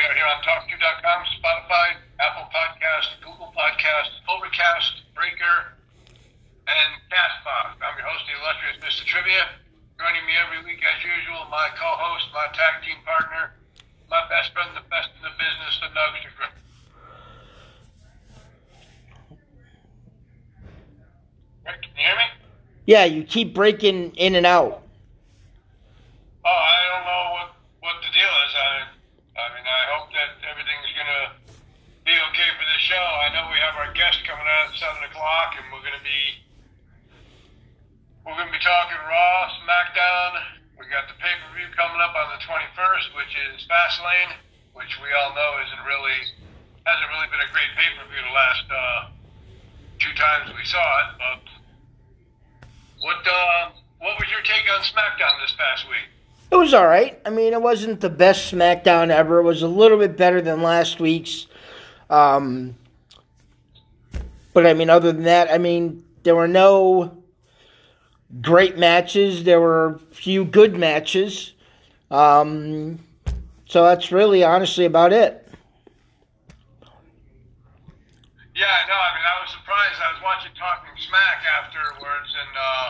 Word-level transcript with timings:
We 0.00 0.08
are 0.08 0.16
here 0.16 0.24
on 0.32 0.40
TalkShoe.com, 0.40 1.20
Spotify, 1.36 1.92
Apple 2.24 2.48
Podcast, 2.48 3.20
Google 3.20 3.52
Podcast, 3.52 4.08
Overcast, 4.32 5.04
Breaker, 5.12 5.76
and 6.64 6.90
Castbox. 7.12 7.76
I'm 7.84 7.92
your 8.00 8.08
host, 8.08 8.24
the 8.24 8.32
illustrious 8.32 8.80
Mr. 8.80 9.04
Trivia. 9.04 9.60
Joining 10.00 10.24
me 10.24 10.32
every 10.40 10.64
week, 10.64 10.80
as 10.80 11.04
usual, 11.04 11.44
my 11.52 11.68
co-host, 11.76 12.32
my 12.32 12.48
tag 12.56 12.80
team 12.80 12.96
partner, 13.04 13.52
my 14.08 14.24
best 14.32 14.56
friend, 14.56 14.72
the 14.72 14.80
best 14.88 15.12
in 15.12 15.20
the 15.20 15.36
business, 15.36 15.76
the 15.84 15.92
Nugster. 15.92 16.32
Rick, 21.68 21.82
can 21.84 21.92
you 21.92 22.04
hear 22.08 22.16
me? 22.16 22.28
Yeah, 22.86 23.04
you 23.04 23.22
keep 23.22 23.52
breaking 23.52 24.16
in 24.16 24.34
and 24.34 24.46
out. 24.46 24.80
Oh, 26.40 26.48
I 26.48 26.80
don't 26.88 27.04
know 27.04 27.24
what, 27.36 27.48
what 27.84 27.96
the 28.00 28.08
deal 28.16 28.32
is. 28.48 28.52
I, 28.56 28.96
I 29.40 29.48
mean, 29.56 29.64
I 29.64 29.82
hope 29.96 30.12
that 30.12 30.36
everything's 30.44 30.92
gonna 30.92 31.32
be 32.04 32.12
okay 32.12 32.48
for 32.60 32.66
the 32.68 32.78
show. 33.00 33.12
I 33.24 33.32
know 33.32 33.48
we 33.48 33.56
have 33.64 33.76
our 33.80 33.88
guest 33.96 34.20
coming 34.28 34.44
out 34.44 34.68
at 34.68 34.76
seven 34.76 35.00
o'clock, 35.08 35.56
and 35.56 35.64
we're 35.72 35.80
gonna 35.80 36.04
be 36.04 36.22
we're 38.28 38.36
gonna 38.36 38.52
be 38.52 38.60
talking 38.60 39.00
Raw, 39.08 39.48
SmackDown. 39.64 40.60
We 40.76 40.84
got 40.92 41.08
the 41.08 41.16
pay 41.16 41.32
per 41.40 41.48
view 41.56 41.68
coming 41.72 42.00
up 42.04 42.12
on 42.12 42.36
the 42.36 42.40
twenty 42.44 42.68
first, 42.76 43.08
which 43.16 43.32
is 43.32 43.64
Fastlane, 43.64 44.36
which 44.76 44.92
we 45.00 45.08
all 45.16 45.32
know 45.32 45.50
isn't 45.64 45.84
really 45.88 46.18
hasn't 46.84 47.08
really 47.08 47.28
been 47.32 47.40
a 47.40 47.50
great 47.56 47.72
pay 47.72 47.88
per 47.96 48.04
view 48.12 48.20
the 48.20 48.36
last 48.36 48.66
uh, 48.68 49.00
two 49.96 50.12
times 50.20 50.52
we 50.52 50.64
saw 50.68 50.84
it. 50.84 51.08
But 51.16 51.44
what 53.00 53.22
uh, 53.24 53.72
what 54.04 54.20
was 54.20 54.28
your 54.28 54.44
take 54.44 54.68
on 54.68 54.84
SmackDown 54.84 55.40
this 55.40 55.56
past 55.56 55.88
week? 55.88 56.04
It 56.52 56.58
was 56.58 56.74
all 56.74 56.86
right. 56.86 57.16
I 57.24 57.30
mean, 57.30 57.54
it 57.54 57.62
wasn't 57.62 58.00
the 58.04 58.10
best 58.10 58.52
SmackDown 58.52 59.08
ever. 59.08 59.38
It 59.38 59.44
was 59.44 59.62
a 59.62 59.68
little 59.68 59.96
bit 59.96 60.18
better 60.18 60.42
than 60.42 60.60
last 60.60 61.00
week's. 61.00 61.46
Um, 62.10 62.74
but 64.52 64.66
I 64.66 64.74
mean, 64.74 64.90
other 64.90 65.12
than 65.12 65.24
that, 65.24 65.50
I 65.50 65.58
mean, 65.58 66.04
there 66.22 66.36
were 66.36 66.48
no 66.48 67.22
great 68.40 68.78
matches. 68.78 69.44
There 69.44 69.60
were 69.60 70.00
a 70.10 70.14
few 70.14 70.44
good 70.44 70.76
matches. 70.76 71.52
Um, 72.10 72.98
so 73.66 73.84
that's 73.84 74.10
really, 74.10 74.42
honestly, 74.42 74.84
about 74.84 75.12
it. 75.12 75.46
Yeah, 78.54 78.76
no, 78.90 78.96
I 78.98 79.10
mean, 79.16 79.24
I 79.24 79.36
was 79.40 79.50
surprised. 79.56 79.96
I 80.04 80.12
was 80.12 80.20
watching 80.20 80.52
Talking 80.58 80.92
Smack 81.08 81.40
afterwards, 81.48 82.28
and 82.34 82.52
uh, 82.58 82.88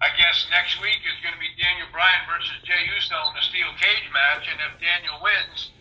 I 0.00 0.08
guess 0.16 0.48
next 0.48 0.80
week 0.80 1.04
is 1.04 1.18
going 1.20 1.36
to 1.36 1.42
be 1.42 1.52
Daniel 1.60 1.90
Bryan 1.92 2.24
versus 2.24 2.56
Jey 2.64 2.88
Uso 2.96 3.18
in 3.28 3.34
a 3.36 3.44
steel 3.44 3.68
cage 3.76 4.08
match, 4.14 4.48
and 4.48 4.56
if 4.56 4.80
Daniel 4.80 5.20
wins, 5.20 5.74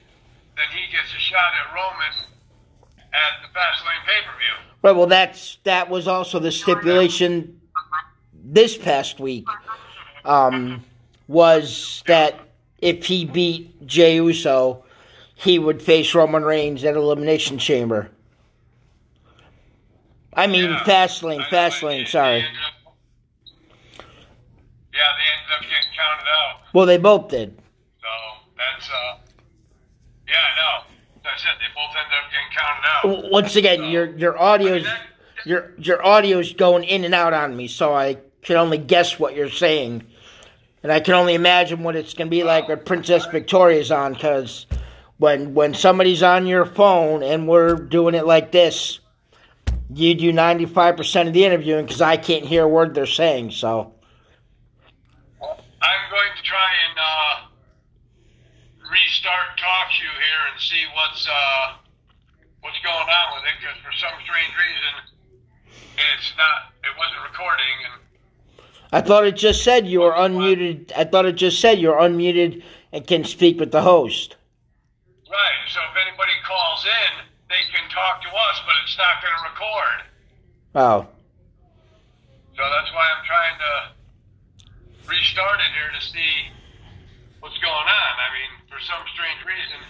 then 0.60 0.68
he 0.76 0.92
gets 0.92 1.16
a 1.16 1.22
shot 1.22 1.56
at 1.56 1.72
Roman 1.72 2.39
at 3.14 3.42
the 3.42 3.48
Fastlane 3.58 4.06
pay 4.06 4.22
per 4.26 4.38
view. 4.38 4.74
Right. 4.82 4.96
Well, 4.96 5.08
that's 5.08 5.58
that 5.64 5.90
was 5.90 6.08
also 6.08 6.40
the 6.40 6.52
stipulation 6.52 7.60
this 8.34 8.78
past 8.78 9.20
week. 9.20 9.46
Um, 10.26 10.84
was 11.28 12.04
that 12.08 12.40
if 12.80 13.06
he 13.06 13.26
beat 13.26 13.86
Jey 13.86 14.16
Uso, 14.16 14.84
he 15.36 15.60
would 15.60 15.82
face 15.82 16.14
Roman 16.16 16.44
Reigns 16.44 16.84
at 16.84 16.96
Elimination 16.96 17.58
Chamber. 17.58 18.10
I 20.34 20.48
mean, 20.48 20.70
Yeah. 20.70 20.80
Fastlane, 20.84 21.40
know, 21.40 21.44
Fastlane. 21.46 22.08
Sorry. 22.08 22.42
they 22.42 22.48
ended 22.48 22.62
up- 22.66 22.94
yeah, 24.94 25.00
they 25.18 25.26
ended 25.38 25.56
up 25.56 25.62
getting 25.62 25.92
counted 25.96 26.28
out. 26.30 26.62
Well, 26.74 26.86
they 26.86 26.98
both 26.98 27.30
did. 27.30 27.58
So 28.02 28.08
that's, 28.58 28.90
uh, 28.90 29.18
yeah, 30.28 30.36
I 30.38 30.56
know. 31.44 31.50
As 31.50 31.56
I 31.56 31.60
said, 31.60 31.60
they 31.60 31.74
both 31.76 31.96
ended 31.98 32.18
up 32.18 32.32
getting 32.32 32.52
counted 32.56 33.24
out. 33.24 33.32
Once 33.32 33.56
again, 33.56 33.92
your 33.92 34.06
your 34.18 34.42
audio's 34.42 34.88
your 35.46 35.74
your 35.78 36.06
audio's 36.06 36.54
going 36.54 36.84
in 36.84 37.06
and 37.06 37.14
out 37.14 37.34
on 37.34 37.56
me, 37.56 37.68
so 37.68 37.94
I 37.94 38.18
can 38.42 38.58
only 38.58 38.78
guess 38.78 39.20
what 39.20 39.36
you're 39.36 39.50
saying, 39.50 40.04
and 40.84 40.92
I 40.92 41.00
can 41.00 41.14
only 41.14 41.34
imagine 41.36 41.84
what 41.84 41.96
it's 41.96 42.14
gonna 42.14 42.30
be 42.30 42.44
like 42.44 42.68
when 42.68 42.80
Princess 42.84 43.26
Victoria's 43.26 43.92
on, 43.92 44.14
because 44.14 44.66
when 45.18 45.54
when 45.54 45.74
somebody's 45.74 46.24
on 46.24 46.48
your 46.48 46.66
phone 46.66 47.24
and 47.24 47.48
we're 47.48 47.76
doing 47.76 48.16
it 48.16 48.26
like 48.26 48.52
this, 48.52 49.00
you 49.94 50.16
do 50.16 50.32
ninety 50.32 50.66
five 50.66 50.98
percent 50.98 51.28
of 51.28 51.34
the 51.34 51.46
interviewing 51.46 51.86
because 51.86 52.02
I 52.02 52.18
can't 52.18 52.46
hear 52.46 52.64
a 52.64 52.68
word 52.68 52.96
they're 52.96 53.06
saying. 53.06 53.52
So 53.52 53.94
I'm 55.82 56.12
going 56.12 56.32
to 56.36 56.44
try 56.44 56.72
and 56.90 56.98
uh, 56.98 57.29
restart 58.90 59.58
TalkShoe 59.58 60.18
here 60.18 60.44
and 60.52 60.58
see 60.60 60.84
what's 60.94 61.24
uh, 61.30 61.78
what's 62.62 62.80
going 62.82 63.08
on 63.08 63.28
with 63.38 63.46
it 63.48 63.56
because 63.62 63.78
for 63.86 63.94
some 63.96 64.14
strange 64.26 64.54
reason 64.58 64.94
it's 65.96 66.34
not 66.38 66.74
it 66.84 66.94
wasn't 66.98 67.22
recording 67.30 67.76
and 67.86 68.00
I 68.92 69.02
thought 69.02 69.26
it 69.26 69.38
just 69.38 69.64
said 69.64 69.86
you 69.86 70.02
were 70.02 70.14
unmuted. 70.14 70.92
I 70.98 71.04
thought 71.04 71.26
it 71.26 71.34
just 71.34 71.62
said 71.62 71.78
you're 71.78 72.02
unmuted 72.02 72.64
and 72.92 73.06
can 73.06 73.24
speak 73.24 73.60
with 73.60 73.72
the 73.72 73.84
host. 73.84 74.36
right. 75.30 75.62
So 75.70 75.80
if 75.94 75.96
anybody 76.08 76.34
calls 76.42 76.86
in, 76.86 77.26
they 77.50 77.62
can 77.70 77.86
talk 77.94 78.24
to 78.24 78.30
us, 78.30 78.58
but 78.66 78.74
it's 78.84 78.98
not 78.98 79.22
going 79.22 79.36
to 79.38 79.44
record. 79.46 79.98
Oh. 80.74 81.08
So 82.58 82.64
that's 82.66 82.92
why 82.92 83.06
I'm 83.14 83.26
trying 83.30 83.58
to 83.62 83.74
restart 85.06 85.60
it 85.60 85.72
here 85.78 85.94
to 85.94 86.02
see 86.02 86.50
what's 87.42 87.58
going 87.60 87.88
on. 87.94 88.14
I 88.18 88.30
mean, 88.34 88.59
for 88.80 88.96
some 88.96 89.04
strange 89.12 89.44
reason, 89.44 89.84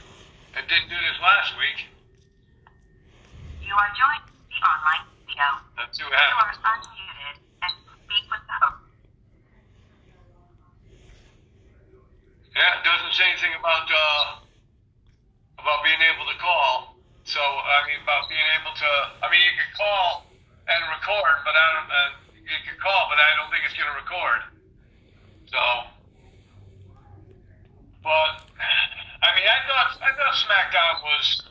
it 0.58 0.66
didn't 0.66 0.90
do 0.90 0.98
this 0.98 1.18
last 1.22 1.54
week. 1.62 1.86
You 3.62 3.70
are 3.70 3.92
joined 3.94 4.26
the 4.50 4.58
online 4.66 5.06
video. 5.30 5.46
Let's 5.78 5.94
see 5.94 6.10
what 6.10 6.18
You 6.18 6.34
are 6.42 6.58
unmuted 6.58 7.38
and 7.38 7.74
speak 7.86 8.26
with 8.34 8.42
the 8.50 8.58
host. 8.66 8.90
Yeah, 12.58 12.82
it 12.82 12.84
doesn't 12.84 13.14
say 13.14 13.30
anything 13.30 13.54
about 13.62 13.86
uh, 13.94 14.42
about 15.62 15.86
being 15.86 16.02
able 16.10 16.26
to 16.26 16.38
call. 16.42 16.98
So 17.30 17.38
I 17.46 17.86
mean, 17.86 18.02
about 18.02 18.26
being 18.26 18.50
able 18.58 18.74
to. 18.74 18.90
I 19.22 19.30
mean, 19.30 19.46
you 19.46 19.54
can 19.54 19.70
call 19.78 20.34
and 20.66 20.82
record, 20.98 21.36
but 21.46 21.54
I 21.54 21.66
don't. 21.78 21.90
Uh, 21.94 22.10
you 22.42 22.58
can 22.66 22.78
call, 22.82 23.06
but 23.06 23.22
I 23.22 23.38
don't 23.38 23.54
think 23.54 23.70
it's 23.70 23.78
going 23.78 23.86
to 23.86 23.98
record. 24.02 24.50
So, 25.54 25.62
but 28.04 28.32
I 29.22 29.36
mean, 29.36 29.48
I 29.48 29.60
thought 29.68 29.90
I 30.02 30.10
thought 30.16 30.36
SmackDown 30.40 31.04
was. 31.04 31.44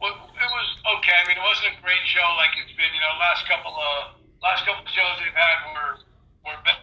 Well, 0.00 0.16
it 0.16 0.48
was 0.48 0.68
okay. 0.98 1.12
I 1.12 1.28
mean, 1.28 1.36
it 1.36 1.44
wasn't 1.44 1.76
a 1.76 1.82
great 1.82 2.00
show 2.06 2.24
like 2.38 2.50
it's 2.62 2.72
been. 2.72 2.88
You 2.94 3.00
know, 3.00 3.12
last 3.20 3.46
couple 3.46 3.74
of 3.74 4.16
last 4.42 4.64
couple 4.64 4.82
of 4.82 4.88
shows 4.88 5.18
they've 5.20 5.34
had 5.34 5.56
were 5.74 6.00
were 6.46 6.58
better 6.64 6.80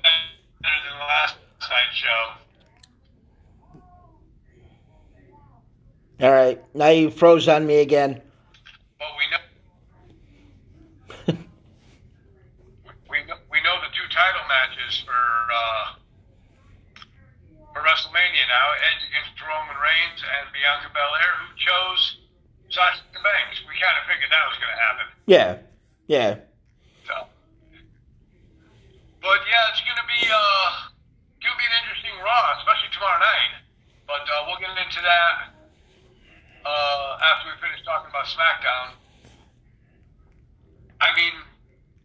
than 0.62 0.96
the 1.00 1.08
last 1.08 1.36
night's 1.66 1.98
show. 1.98 2.38
All 6.20 6.32
right. 6.32 6.62
Now 6.74 6.90
you 6.90 7.12
froze 7.12 7.48
on 7.48 7.66
me 7.66 7.80
again. 7.82 8.22
But 9.00 9.08
we 9.18 9.26
know 9.30 9.42
we 13.10 13.24
know, 13.26 13.38
we 13.52 13.62
know 13.62 13.76
the 13.82 13.90
two 13.94 14.08
title 14.10 14.42
matches 14.50 15.04
for 15.06 15.14
uh, 15.14 15.94
for 15.94 15.97
WrestleMania 17.88 18.44
now: 18.52 18.68
Edge 18.92 19.04
against 19.08 19.40
Roman 19.40 19.80
Reigns 19.80 20.20
and 20.20 20.52
Bianca 20.52 20.92
Belair, 20.92 21.32
who 21.40 21.56
chose 21.56 22.20
Sasha 22.68 23.00
Banks. 23.16 23.64
We 23.64 23.80
kind 23.80 23.96
of 23.96 24.04
figured 24.12 24.28
that 24.28 24.44
was 24.44 24.60
going 24.60 24.74
to 24.76 24.82
happen. 24.84 25.08
Yeah. 25.24 25.52
Yeah. 26.12 26.32
So, 27.08 27.16
but 29.24 29.40
yeah, 29.48 29.72
it's 29.72 29.80
going 29.88 30.00
to 30.04 30.08
be 30.20 30.28
uh, 30.28 30.92
going 31.40 31.56
to 31.56 31.60
be 31.64 31.68
an 31.68 31.76
interesting 31.80 32.16
Raw, 32.20 32.60
especially 32.60 32.92
tomorrow 32.92 33.24
night. 33.24 33.64
But 34.04 34.28
uh, 34.28 34.52
we'll 34.52 34.60
get 34.60 34.76
into 34.76 35.00
that 35.04 35.56
uh, 36.68 37.24
after 37.24 37.52
we 37.52 37.56
finish 37.64 37.84
talking 37.88 38.12
about 38.12 38.28
SmackDown. 38.28 39.00
I 41.00 41.16
mean, 41.16 41.36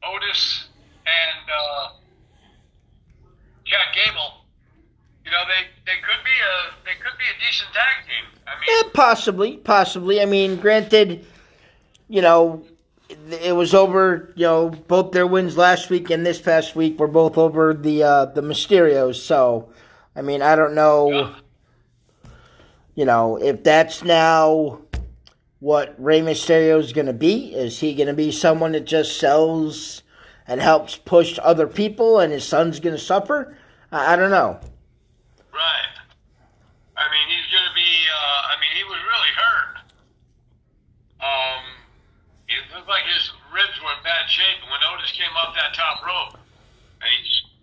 Otis 0.06 0.70
and 1.06 1.42
uh, 1.50 1.98
Chad 3.66 3.90
Gable. 3.94 4.41
You 5.24 5.30
know, 5.30 5.38
they, 5.46 5.68
they 5.86 5.98
could 6.00 6.24
be 6.24 6.30
a 6.30 6.84
they 6.84 6.94
could 7.02 7.16
be 7.18 7.24
a 7.24 7.46
decent 7.46 7.72
tag 7.72 8.04
team. 8.06 8.40
I 8.46 8.50
mean, 8.58 8.84
Yeah, 8.84 8.90
possibly, 8.92 9.56
possibly. 9.58 10.20
I 10.20 10.26
mean, 10.26 10.56
granted, 10.56 11.24
you 12.08 12.22
know, 12.22 12.64
it 13.30 13.54
was 13.54 13.72
over. 13.74 14.32
You 14.34 14.46
know, 14.46 14.70
both 14.70 15.12
their 15.12 15.26
wins 15.26 15.56
last 15.56 15.90
week 15.90 16.10
and 16.10 16.26
this 16.26 16.40
past 16.40 16.74
week 16.74 16.98
were 16.98 17.08
both 17.08 17.38
over 17.38 17.72
the 17.72 18.02
uh, 18.02 18.24
the 18.26 18.42
Mysterios. 18.42 19.16
So, 19.16 19.70
I 20.16 20.22
mean, 20.22 20.42
I 20.42 20.56
don't 20.56 20.74
know. 20.74 21.10
Yeah. 21.10 21.34
You 22.94 23.04
know, 23.06 23.36
if 23.36 23.62
that's 23.64 24.02
now 24.04 24.80
what 25.60 25.94
Rey 25.96 26.20
Mysterio 26.20 26.78
is 26.78 26.92
going 26.92 27.06
to 27.06 27.12
be, 27.14 27.54
is 27.54 27.80
he 27.80 27.94
going 27.94 28.08
to 28.08 28.12
be 28.12 28.30
someone 28.32 28.72
that 28.72 28.84
just 28.84 29.18
sells 29.18 30.02
and 30.46 30.60
helps 30.60 30.96
push 30.96 31.38
other 31.42 31.66
people, 31.66 32.18
and 32.18 32.32
his 32.32 32.44
son's 32.44 32.80
going 32.80 32.96
to 32.96 33.00
suffer? 33.00 33.56
I, 33.90 34.12
I 34.12 34.16
don't 34.16 34.30
know. 34.30 34.58
Right. 35.52 35.92
I 36.96 37.04
mean, 37.12 37.28
he's 37.28 37.48
going 37.52 37.68
to 37.68 37.74
be. 37.74 37.92
Uh, 38.08 38.40
I 38.48 38.52
I 38.52 38.60
mean, 38.60 38.72
he 38.76 38.84
was 38.84 39.00
really 39.04 39.32
hurt. 39.36 39.74
Um, 41.20 41.64
it 42.48 42.62
looked 42.74 42.88
like 42.88 43.04
his 43.04 43.32
ribs 43.52 43.76
were 43.84 43.92
in 43.92 44.00
bad 44.12 44.28
shape. 44.28 44.60
And 44.60 44.68
when 44.68 44.84
Otis 44.92 45.12
came 45.16 45.32
off 45.40 45.56
that 45.56 45.72
top 45.72 46.04
rope 46.04 46.36
and 47.00 47.08
he 47.08 47.20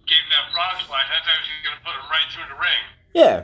gave 0.09 0.21
him 0.25 0.33
that 0.33 0.49
frog 0.49 0.81
splash, 0.81 1.05
I 1.05 1.21
thought 1.21 1.37
he 1.45 1.53
was 1.53 1.63
going 1.69 1.77
to 1.77 1.85
put 1.85 1.93
him 1.93 2.07
right 2.09 2.27
through 2.33 2.49
the 2.49 2.57
ring. 2.57 2.83
Yeah. 3.13 3.37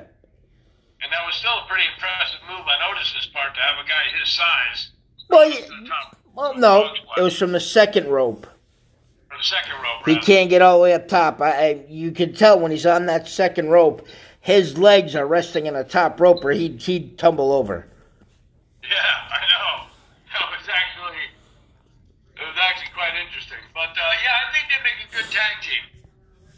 And 1.06 1.14
that 1.14 1.22
was 1.22 1.38
still 1.38 1.54
a 1.54 1.66
pretty 1.70 1.86
impressive 1.94 2.42
move 2.50 2.66
on 2.66 2.78
Otis's 2.90 3.30
part 3.30 3.54
to 3.54 3.62
have 3.62 3.78
a 3.78 3.86
guy 3.86 4.10
his 4.18 4.34
size. 4.34 4.90
Well, 5.30 5.52
top. 5.86 6.18
well, 6.34 6.58
no, 6.58 6.94
it 7.18 7.22
was 7.22 7.38
from 7.38 7.52
the 7.52 7.60
second 7.60 8.08
rope. 8.10 8.48
From 9.30 9.38
the 9.38 9.44
second 9.44 9.74
rope. 9.74 10.06
He 10.06 10.14
rather. 10.14 10.26
can't 10.26 10.50
get 10.50 10.62
all 10.62 10.78
the 10.78 10.84
way 10.84 10.94
up 10.94 11.08
top. 11.08 11.42
I, 11.42 11.50
I 11.50 11.86
you 11.90 12.12
can 12.12 12.34
tell 12.34 12.60
when 12.60 12.72
he's 12.72 12.86
on 12.86 13.06
that 13.08 13.28
second 13.28 13.70
rope, 13.70 14.08
his 14.42 14.78
legs 14.78 15.16
are 15.16 15.28
resting 15.28 15.68
on 15.68 15.74
the 15.74 15.84
top 15.84 16.20
rope, 16.20 16.46
or 16.46 16.52
he'd 16.52 16.82
he'd 16.82 17.18
tumble 17.18 17.52
over. 17.52 17.88
Yeah, 18.84 18.98
I 19.30 19.42
know. 19.50 19.88
That 20.34 20.50
was 20.52 20.70
actually 20.70 21.18
it 22.38 22.46
was 22.46 22.58
actually 22.62 22.92
quite 23.10 23.20
interesting. 23.26 23.58
But 23.74 23.90
uh, 23.90 24.12
yeah, 24.24 24.42
I 24.42 24.54
think 24.54 24.66
they 24.72 24.82
make 24.84 25.00
a 25.08 25.16
good 25.16 25.32
tag 25.32 25.62
team. 25.62 26.04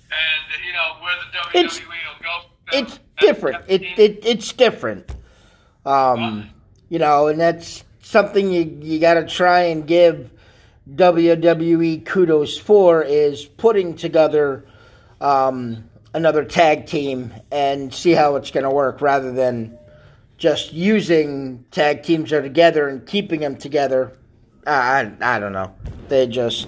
And 0.09 0.65
you 0.65 0.73
know 0.73 1.01
where 1.01 1.15
the 1.19 1.59
WWE 1.59 1.65
It's- 1.65 1.79
will 1.79 2.23
go. 2.23 2.49
It's 2.71 2.94
that- 2.95 3.01
different. 3.19 3.67
that 3.67 3.73
It, 3.73 3.99
it 3.99 4.25
it's 4.25 4.51
different. 4.53 5.15
Um, 5.85 6.49
you 6.89 6.99
know, 6.99 7.27
and 7.27 7.39
that's 7.39 7.83
something 8.01 8.51
you 8.51 8.77
you 8.81 8.99
got 8.99 9.15
to 9.15 9.25
try 9.25 9.63
and 9.63 9.85
give 9.88 10.29
WWE 10.94 12.05
kudos 12.05 12.57
for 12.57 13.03
is 13.03 13.45
putting 13.45 13.95
together 13.95 14.65
um, 15.19 15.89
another 16.13 16.45
tag 16.45 16.85
team 16.85 17.33
and 17.51 17.94
see 17.94 18.11
how 18.11 18.35
it's 18.38 18.51
going 18.51 18.63
to 18.63 18.69
work 18.69 19.01
rather 19.01 19.31
than 19.33 19.77
just 20.38 20.71
using 20.71 21.65
tag 21.71 22.03
teams 22.03 22.29
that 22.29 22.38
are 22.39 22.41
together 22.41 22.88
and 22.88 23.05
keeping 23.05 23.39
them 23.41 23.57
together. 23.57 24.13
I, 24.68 25.12
I, 25.22 25.36
I 25.36 25.40
don't 25.40 25.54
know. 25.54 25.74
They 26.10 26.28
just 26.28 26.68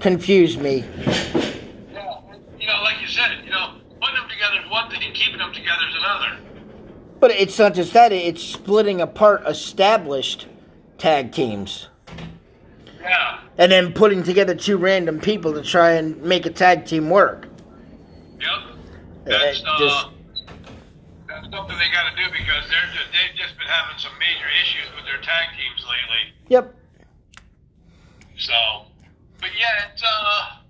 confuse 0.00 0.56
me. 0.56 0.84
Yeah, 1.92 2.20
you 2.60 2.66
know, 2.66 2.80
like 2.82 3.00
you 3.00 3.08
said, 3.08 3.44
you 3.44 3.50
know, 3.50 3.74
putting 4.00 4.14
them 4.16 4.28
together 4.28 4.60
is 4.64 4.70
one 4.70 4.88
thing, 4.90 5.00
keeping 5.12 5.38
them 5.38 5.52
together 5.52 5.82
is 5.90 5.96
another. 5.96 6.38
But 7.20 7.32
it's 7.32 7.58
not 7.58 7.74
just 7.74 7.92
that, 7.94 8.12
it's 8.12 8.42
splitting 8.42 9.00
apart 9.00 9.42
established 9.46 10.46
tag 10.98 11.32
teams 11.32 11.88
Yeah. 13.00 13.40
and 13.58 13.70
then 13.72 13.92
putting 13.92 14.22
together 14.22 14.54
two 14.54 14.76
random 14.76 15.18
people 15.20 15.52
to 15.54 15.62
try 15.62 15.92
and 15.92 16.20
make 16.22 16.46
a 16.46 16.50
tag 16.50 16.86
team 16.86 17.10
work. 17.10 17.48
Yep. 18.40 18.48
That's 19.24 19.62
uh, 19.66 19.78
just- 19.78 20.06
that's 21.26 21.44
something 21.50 21.76
they 21.78 21.90
got 21.92 22.08
to 22.10 22.16
do 22.16 22.30
because 22.32 22.64
they're 22.70 22.90
just 22.94 23.10
they've 23.12 23.36
just 23.36 23.56
been 23.58 23.66
having 23.66 23.98
some 23.98 24.12
major 24.18 24.46
issues 24.62 24.86
with 24.96 25.04
their 25.04 25.18
tag 25.20 25.48
teams 25.56 25.84
lately. 25.84 26.34
Yep. 26.48 26.74
So, 28.48 28.88
but 29.44 29.52
yeah, 29.60 29.92
it's 29.92 30.00
uh, 30.00 30.64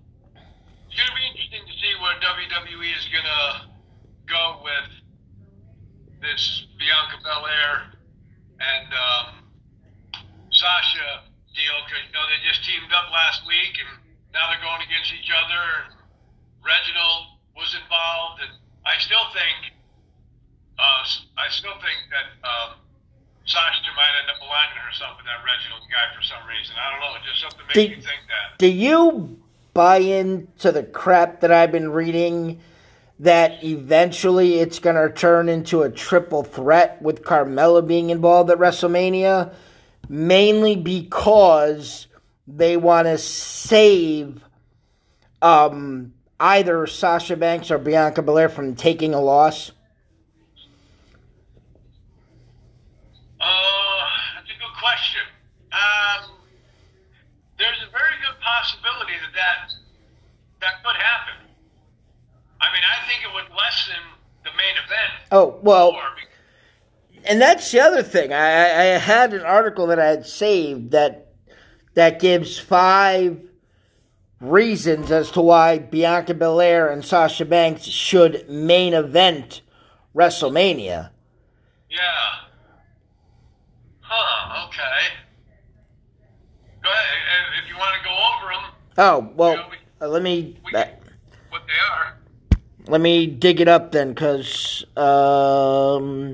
it's 0.90 0.98
gonna 0.98 1.14
be 1.14 1.30
interesting 1.30 1.62
to 1.62 1.74
see 1.78 1.94
where 2.02 2.18
WWE 2.18 2.90
is 2.90 3.06
gonna 3.06 3.70
go 4.26 4.66
with 4.66 4.90
this 6.18 6.66
Bianca 6.74 7.22
Belair 7.22 7.94
and 8.58 8.90
um, 8.90 9.46
Sasha 10.50 11.30
deal 11.54 11.78
because 11.86 12.02
you 12.02 12.18
know 12.18 12.26
they 12.26 12.42
just 12.50 12.66
teamed 12.66 12.90
up 12.90 13.14
last 13.14 13.46
week 13.46 13.78
and 13.78 14.02
now 14.34 14.50
they're 14.50 14.58
going 14.58 14.82
against 14.82 15.14
each 15.14 15.30
other. 15.30 15.62
And 15.86 15.94
Reginald 16.66 17.38
was 17.54 17.78
involved, 17.78 18.42
and 18.42 18.58
I 18.90 18.98
still 18.98 19.30
think, 19.30 19.70
uh, 20.82 21.06
I 21.38 21.46
still 21.54 21.78
think 21.78 22.10
that. 22.10 22.26
Um, 22.42 22.87
Sasha 23.48 23.80
might 23.96 24.12
end 24.20 24.30
up 24.30 24.40
aligning 24.40 24.76
herself 24.84 25.16
with 25.16 25.26
that 25.26 25.40
Reginald 25.44 25.82
guy 25.90 26.14
for 26.14 26.22
some 26.22 26.46
reason. 26.46 26.76
I 26.76 26.92
don't 26.92 27.00
know. 27.00 27.16
Just 27.26 27.40
something 27.40 27.66
makes 27.66 27.74
Did- 27.74 27.90
me 27.90 27.94
think 27.96 28.22
that. 28.28 28.58
Do 28.58 28.66
you 28.68 29.38
buy 29.72 29.98
into 29.98 30.70
the 30.70 30.82
crap 30.82 31.40
that 31.40 31.50
I've 31.50 31.72
been 31.72 31.90
reading 31.90 32.60
that 33.20 33.64
eventually 33.64 34.58
it's 34.60 34.78
going 34.78 34.96
to 34.96 35.12
turn 35.14 35.48
into 35.48 35.82
a 35.82 35.90
triple 35.90 36.44
threat 36.44 37.00
with 37.00 37.22
Carmella 37.22 37.86
being 37.86 38.10
involved 38.10 38.50
at 38.50 38.58
WrestleMania? 38.58 39.52
Mainly 40.10 40.76
because 40.76 42.06
they 42.46 42.76
want 42.76 43.06
to 43.06 43.18
save 43.18 44.42
um, 45.42 46.12
either 46.40 46.86
Sasha 46.86 47.36
Banks 47.36 47.70
or 47.70 47.78
Bianca 47.78 48.22
Belair 48.22 48.48
from 48.48 48.74
taking 48.74 49.14
a 49.14 49.20
loss. 49.20 49.70
Uh, 53.40 54.04
that's 54.34 54.50
a 54.50 54.58
good 54.58 54.76
question. 54.78 55.22
Um, 55.72 56.30
there's 57.58 57.78
a 57.86 57.90
very 57.90 58.16
good 58.24 58.38
possibility 58.40 59.14
that 59.20 59.34
that, 59.34 59.72
that 60.60 60.84
could 60.84 60.96
happen. 60.96 61.34
I 62.60 62.72
mean, 62.72 62.82
I 62.82 63.06
think 63.06 63.22
it 63.22 63.32
would 63.34 63.56
lessen 63.56 64.02
the 64.44 64.50
main 64.50 64.76
event. 64.84 65.12
Oh, 65.30 65.58
well, 65.62 66.00
and 67.24 67.40
that's 67.40 67.70
the 67.70 67.80
other 67.80 68.02
thing. 68.02 68.32
I, 68.32 68.36
I 68.36 68.80
I 68.94 68.98
had 68.98 69.32
an 69.34 69.42
article 69.42 69.86
that 69.88 69.98
I 70.00 70.06
had 70.06 70.26
saved 70.26 70.90
that 70.92 71.32
that 71.94 72.20
gives 72.20 72.58
five 72.58 73.40
reasons 74.40 75.10
as 75.10 75.30
to 75.32 75.40
why 75.40 75.78
Bianca 75.78 76.34
Belair 76.34 76.88
and 76.88 77.04
Sasha 77.04 77.44
Banks 77.44 77.82
should 77.84 78.48
main 78.48 78.94
event 78.94 79.62
WrestleMania. 80.14 81.10
yeah. 81.90 82.47
Huh. 84.08 84.66
Okay. 84.68 85.14
Go 86.82 86.88
ahead 86.90 87.62
if- 87.62 87.68
you 87.68 87.76
want 87.76 87.94
to 87.98 88.04
go 88.04 88.14
over 88.14 88.52
them. 88.52 88.72
Oh 88.96 89.32
well, 89.36 89.70
uh, 90.00 90.08
let 90.08 90.22
me 90.22 90.56
We 90.64 90.72
uh, 90.78 90.86
what 91.50 91.62
they 91.66 91.78
are. 91.92 92.16
let 92.88 93.00
me 93.00 93.26
dig 93.26 93.60
it 93.60 93.68
up 93.68 93.92
then, 93.92 94.08
because 94.10 94.84
um, 94.96 96.32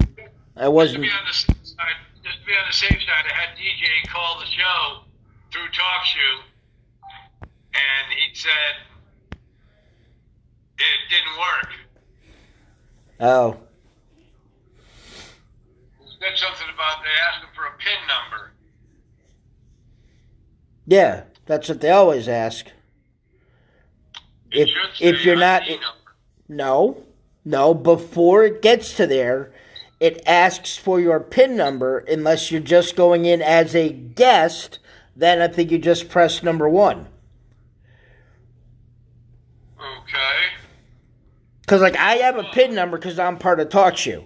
I 0.56 0.62
Just 0.62 0.64
to 0.64 0.70
wasn't. 0.70 1.02
be 1.02 1.08
on 1.10 1.24
the 1.26 1.32
safe 1.34 1.56
side, 1.66 1.96
just 2.22 2.38
to 2.40 2.46
be 2.46 2.52
on 2.52 2.66
the 2.68 2.72
safe 2.72 2.90
side, 3.02 3.24
I 3.28 3.34
had 3.34 3.56
DJ 3.58 4.08
call 4.08 4.38
the 4.38 4.46
show 4.46 5.00
through 5.52 5.68
TalkShoe, 5.68 6.42
and 7.74 8.12
he 8.16 8.34
said 8.34 8.74
it 10.78 11.10
didn't 11.10 11.38
work. 11.38 11.72
Oh, 13.20 13.56
said 16.24 16.38
something 16.38 16.66
about 16.74 17.02
they 17.02 17.10
asked 17.28 17.42
him 17.42 17.50
for 17.54 17.64
a 17.64 17.76
pin 17.78 18.06
number. 18.08 18.52
yeah, 20.86 21.24
that's 21.46 21.68
what 21.68 21.80
they 21.80 21.90
always 21.90 22.28
ask. 22.28 22.66
It 24.50 24.68
If 24.68 25.00
if 25.00 25.24
you're 25.24 25.36
not. 25.36 25.62
Number. 25.68 25.84
No, 26.48 27.04
no. 27.44 27.74
Before 27.74 28.44
it 28.44 28.62
gets 28.62 28.96
to 28.96 29.06
there, 29.06 29.52
it 30.00 30.22
asks 30.26 30.76
for 30.76 31.00
your 31.00 31.20
PIN 31.20 31.56
number 31.56 31.98
unless 31.98 32.50
you're 32.50 32.60
just 32.60 32.96
going 32.96 33.24
in 33.24 33.42
as 33.42 33.74
a 33.74 33.90
guest. 33.90 34.78
Then 35.16 35.40
I 35.40 35.48
think 35.48 35.70
you 35.70 35.78
just 35.78 36.08
press 36.08 36.42
number 36.42 36.68
one. 36.68 37.08
Okay. 39.78 40.52
Because, 41.60 41.80
like, 41.80 41.96
I 41.96 42.16
have 42.16 42.36
a 42.36 42.44
PIN 42.44 42.74
number 42.74 42.98
because 42.98 43.18
I'm 43.18 43.38
part 43.38 43.60
of 43.60 43.68
TalkShoe. 43.68 44.24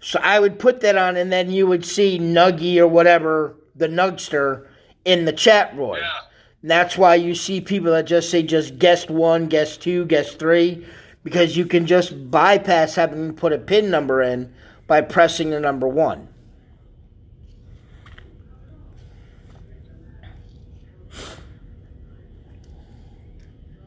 So 0.00 0.20
I 0.22 0.38
would 0.38 0.58
put 0.58 0.80
that 0.82 0.96
on, 0.96 1.16
and 1.16 1.32
then 1.32 1.50
you 1.50 1.66
would 1.66 1.84
see 1.84 2.18
Nuggy 2.18 2.78
or 2.78 2.86
whatever, 2.86 3.56
the 3.74 3.88
Nugster, 3.88 4.66
in 5.04 5.24
the 5.24 5.32
chat 5.32 5.76
room. 5.76 5.96
Yeah. 5.96 6.20
And 6.62 6.70
that's 6.70 6.96
why 6.98 7.14
you 7.16 7.34
see 7.34 7.60
people 7.60 7.92
that 7.92 8.06
just 8.06 8.30
say 8.30 8.42
just 8.42 8.78
guest 8.78 9.10
one, 9.10 9.46
guest 9.46 9.82
two, 9.82 10.04
guest 10.06 10.38
three, 10.38 10.86
because 11.24 11.56
you 11.56 11.66
can 11.66 11.86
just 11.86 12.30
bypass 12.30 12.94
having 12.94 13.28
to 13.28 13.32
put 13.32 13.52
a 13.52 13.58
PIN 13.58 13.90
number 13.90 14.22
in 14.22 14.52
by 14.86 15.00
pressing 15.00 15.50
the 15.50 15.60
number 15.60 15.86
one. 15.86 16.28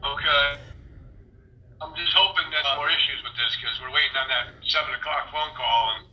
Okay. 0.04 0.60
I'm 1.80 1.94
just 1.96 2.12
hoping 2.14 2.44
there's 2.50 2.76
more 2.76 2.88
issues 2.88 3.22
with 3.24 3.34
this 3.34 3.56
because 3.60 3.76
we're 3.82 3.90
waiting 3.92 4.16
on 4.16 4.28
that 4.28 4.46
seven 4.66 4.94
o'clock 4.94 5.30
phone 5.32 5.54
call, 5.56 5.96
and 5.96 6.06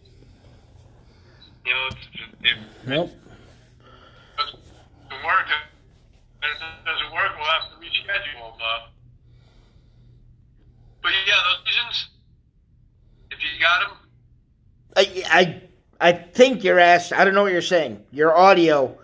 you 1.70 1.76
know, 1.76 1.88
if, 1.88 1.98
if 2.42 2.88
Nope. 2.88 3.10
it 3.10 3.16
doesn't 4.38 5.26
work, 5.26 5.48
if 6.42 6.50
it 6.50 6.86
doesn't 6.86 7.14
work, 7.14 7.32
we'll 7.38 7.46
have 7.46 7.70
to 7.70 7.78
reschedule. 7.78 8.58
But, 8.58 8.90
but 11.04 11.12
yeah, 11.28 11.36
those 11.46 11.66
reasons, 11.68 12.10
if 13.32 13.38
you 13.40 13.60
got 13.62 13.88
them, 13.88 13.98
I, 14.98 15.24
I, 15.30 16.10
I 16.10 16.12
think 16.14 16.64
you're 16.64 16.80
asked. 16.80 17.14
I 17.14 17.24
don't 17.24 17.36
know 17.36 17.44
what 17.44 17.52
you're 17.52 17.62
saying. 17.62 18.04
Your 18.12 18.36
audio 18.36 18.98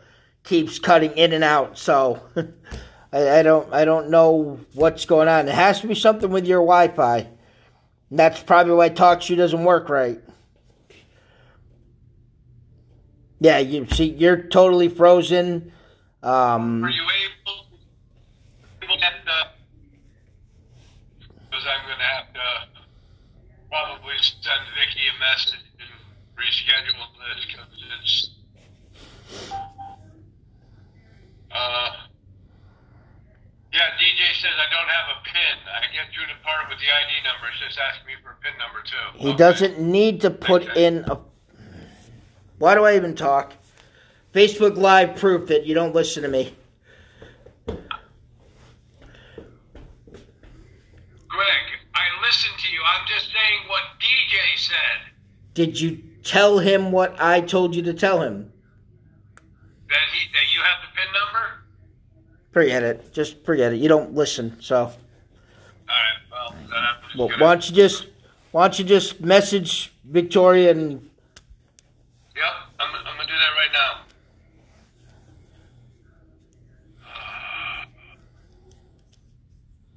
keeps 0.43 0.79
cutting 0.79 1.11
in 1.11 1.33
and 1.33 1.43
out, 1.43 1.77
so 1.77 2.19
I, 3.13 3.39
I 3.39 3.43
don't. 3.43 3.71
I 3.71 3.85
don't 3.85 4.09
know 4.09 4.59
what's 4.73 5.05
going 5.05 5.27
on. 5.27 5.47
It 5.47 5.53
has 5.53 5.81
to 5.81 5.87
be 5.87 5.93
something 5.95 6.31
with 6.31 6.47
your 6.47 6.61
Wi-Fi. 6.61 7.27
And 8.09 8.19
that's 8.19 8.41
probably 8.41 8.73
why 8.73 8.89
TalkShoe 8.89 9.37
doesn't 9.37 9.63
work 9.63 9.89
right. 9.89 10.19
Yeah, 13.39 13.59
you 13.59 13.85
see, 13.87 14.05
you're 14.11 14.43
totally 14.43 14.87
frozen. 14.87 15.71
Um, 16.23 16.81
Were 16.81 16.89
you 16.89 17.03
able, 17.03 17.65
able 18.81 18.97
to? 18.97 19.01
Because 21.49 21.65
I'm 21.67 21.85
going 21.85 21.97
to 21.99 22.03
have 22.03 22.33
to 22.33 22.67
probably 23.69 24.15
send 24.19 24.61
Vicky 24.79 25.01
a 25.07 25.19
message 25.19 25.65
and 25.79 25.91
reschedule 26.37 27.07
this 27.19 27.45
because 27.45 27.67
it's. 28.01 28.29
Uh, 31.51 31.91
yeah, 33.71 33.79
DJ 33.99 34.33
says 34.41 34.51
I 34.55 34.71
don't 34.73 34.89
have 34.89 35.17
a 35.17 35.23
pin. 35.25 35.57
I 35.67 35.81
get 35.93 36.13
through 36.13 36.25
the 36.27 36.39
part 36.43 36.69
with 36.69 36.79
the 36.79 36.85
ID 36.85 37.23
number. 37.23 37.47
It's 37.51 37.59
just 37.65 37.79
asking 37.79 38.07
me 38.07 38.13
for 38.23 38.31
a 38.31 38.35
pin 38.41 38.53
number 38.59 38.81
too. 38.83 39.19
he 39.19 39.29
Okay. 39.29 39.37
doesn't 39.37 39.79
need 39.79 40.21
to 40.21 40.31
put 40.31 40.63
Okay. 40.69 40.85
in 40.87 41.05
a. 41.09 41.17
Why 42.57 42.75
do 42.75 42.83
I 42.85 42.95
even 42.95 43.15
talk? 43.15 43.53
Facebook 44.33 44.77
Live 44.77 45.15
proof 45.17 45.47
that 45.49 45.65
you 45.65 45.73
don't 45.73 45.93
listen 45.93 46.23
to 46.23 46.29
me. 46.29 46.55
Greg, 47.65 47.77
I 51.93 52.05
listened 52.25 52.57
to 52.59 52.67
you. 52.69 52.79
I'm 52.85 53.07
just 53.07 53.25
saying 53.25 53.67
what 53.67 53.83
DJ 53.99 54.57
said. 54.57 55.11
Did 55.53 55.79
you 55.79 56.01
tell 56.23 56.59
him 56.59 56.91
what 56.91 57.15
I 57.19 57.41
told 57.41 57.75
you 57.75 57.81
to 57.83 57.93
tell 57.93 58.21
him? 58.21 58.51
That 59.89 59.97
he 60.13 60.27
that 60.31 60.53
you 60.53 60.61
have 60.61 60.81
the 60.81 60.87
pin 60.95 61.07
number. 61.13 61.45
Forget 62.51 62.83
it. 62.83 63.13
Just 63.13 63.43
forget 63.43 63.73
it. 63.73 63.77
You 63.77 63.89
don't 63.89 64.13
listen. 64.13 64.57
So, 64.61 64.77
All 64.77 64.87
right. 65.87 66.19
Well, 66.31 66.51
then 66.51 66.69
I'm 66.73 67.03
just 67.03 67.17
well, 67.17 67.29
why 67.39 67.53
don't 67.53 67.69
you 67.69 67.75
just 67.75 68.07
why 68.51 68.63
don't 68.67 68.79
you 68.79 68.85
just 68.85 69.21
message 69.21 69.93
Victoria 70.05 70.71
and 70.71 71.09
Yep, 72.35 72.43
I'm, 72.79 72.95
I'm 72.95 73.15
gonna 73.15 73.27
do 73.27 73.33
that 73.33 73.53
right 73.55 73.71
now. 73.71 74.01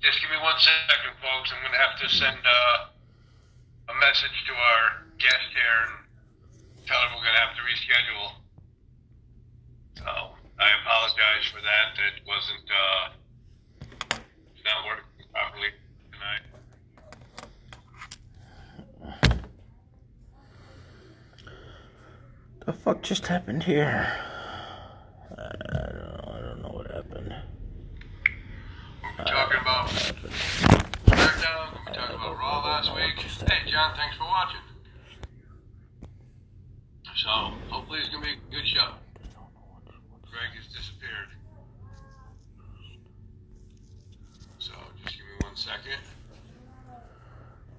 Just 0.00 0.20
give 0.20 0.30
me 0.30 0.36
one 0.58 0.64
second, 0.64 1.14
folks. 1.22 1.52
I'm 1.54 1.62
gonna 1.62 1.78
have 1.78 1.94
to 2.00 2.08
send 2.08 2.34
uh, 2.34 2.90
a 3.90 3.94
message 4.00 4.34
to 4.48 4.52
our 4.54 5.06
guest 5.18 5.54
here 5.54 5.86
and 5.86 5.94
tell 6.84 6.98
her 6.98 7.14
we're 7.14 7.22
gonna 7.22 7.38
have 7.38 7.54
to 7.54 7.62
reschedule. 7.62 8.42
So 9.98 10.34
I 10.58 10.68
apologize 10.82 11.46
for 11.52 11.62
that. 11.62 11.94
It 12.10 12.26
wasn't 12.26 12.66
uh, 12.74 14.18
not 14.64 14.84
working 14.84 15.30
properly 15.32 15.70
tonight. 16.10 16.42
the 22.66 22.72
fuck 22.72 23.02
just 23.02 23.28
happened 23.28 23.62
here? 23.62 24.12
I 25.30 25.34
don't 25.54 26.02
know. 26.02 26.20
I 26.26 26.40
don't 26.40 26.62
know 26.62 26.72
what 26.72 26.90
happened. 26.90 27.32
We're 29.18 29.24
talking 29.24 29.60
about 29.60 29.88
SmackDown. 29.88 31.86
We 31.86 31.92
talked 31.92 32.14
about 32.14 32.38
Raw 32.38 32.62
last 32.64 32.94
week. 32.94 33.18
Hey, 33.18 33.70
John, 33.70 33.96
thanks 33.96 34.16
for 34.16 34.24
watching. 34.24 34.60
So, 37.16 37.28
hopefully 37.68 37.98
it's 37.98 38.10
going 38.10 38.22
to 38.22 38.28
be 38.28 38.34
a 38.34 38.50
good 38.50 38.66
show. 38.68 38.92
Greg 40.30 40.54
has 40.54 40.66
disappeared. 40.72 41.30
So, 44.58 44.72
just 45.02 45.16
give 45.16 45.26
me 45.26 45.32
one 45.40 45.56
second. 45.56 45.98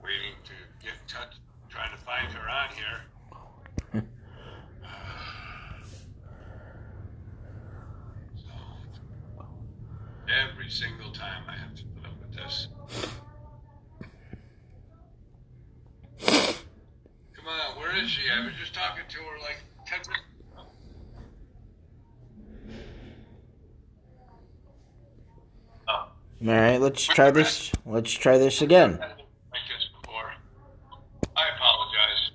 Waiting 0.04 0.36
to 0.44 0.52
get 0.84 0.94
in 0.94 1.08
touch, 1.08 1.36
trying 1.70 1.92
to 1.92 2.04
find 2.04 2.28
her 2.34 2.50
on 2.50 2.70
here. 2.76 4.04
So, 8.36 9.46
every 10.30 10.70
single 10.70 11.12
time 11.12 11.44
I 11.48 11.58
have 11.58 11.76
to 11.76 11.84
put 11.84 12.06
up 12.06 12.14
with 12.22 12.34
this. 12.36 12.68
Come 16.20 17.48
on, 17.48 17.80
where 17.80 17.96
is 17.96 18.10
she? 18.10 18.22
I 18.30 18.46
was 18.46 18.54
just 18.60 18.74
talking 18.74 19.04
to 19.08 19.18
her 19.18 19.40
like 19.42 19.58
10 19.88 20.00
minutes 20.08 20.26
ago. 20.40 20.64
Oh, 25.88 25.94
All 25.94 26.12
right, 26.48 26.80
let's 27.00 27.16
try 27.16 27.32
this. 27.32 27.72
Let's 27.86 28.12
try 28.12 28.38
this 28.38 28.62
again. 28.62 29.00
like 29.00 29.64
this 29.72 29.88
before. 30.02 30.34
I 31.38 31.46
apologize. 31.56 32.32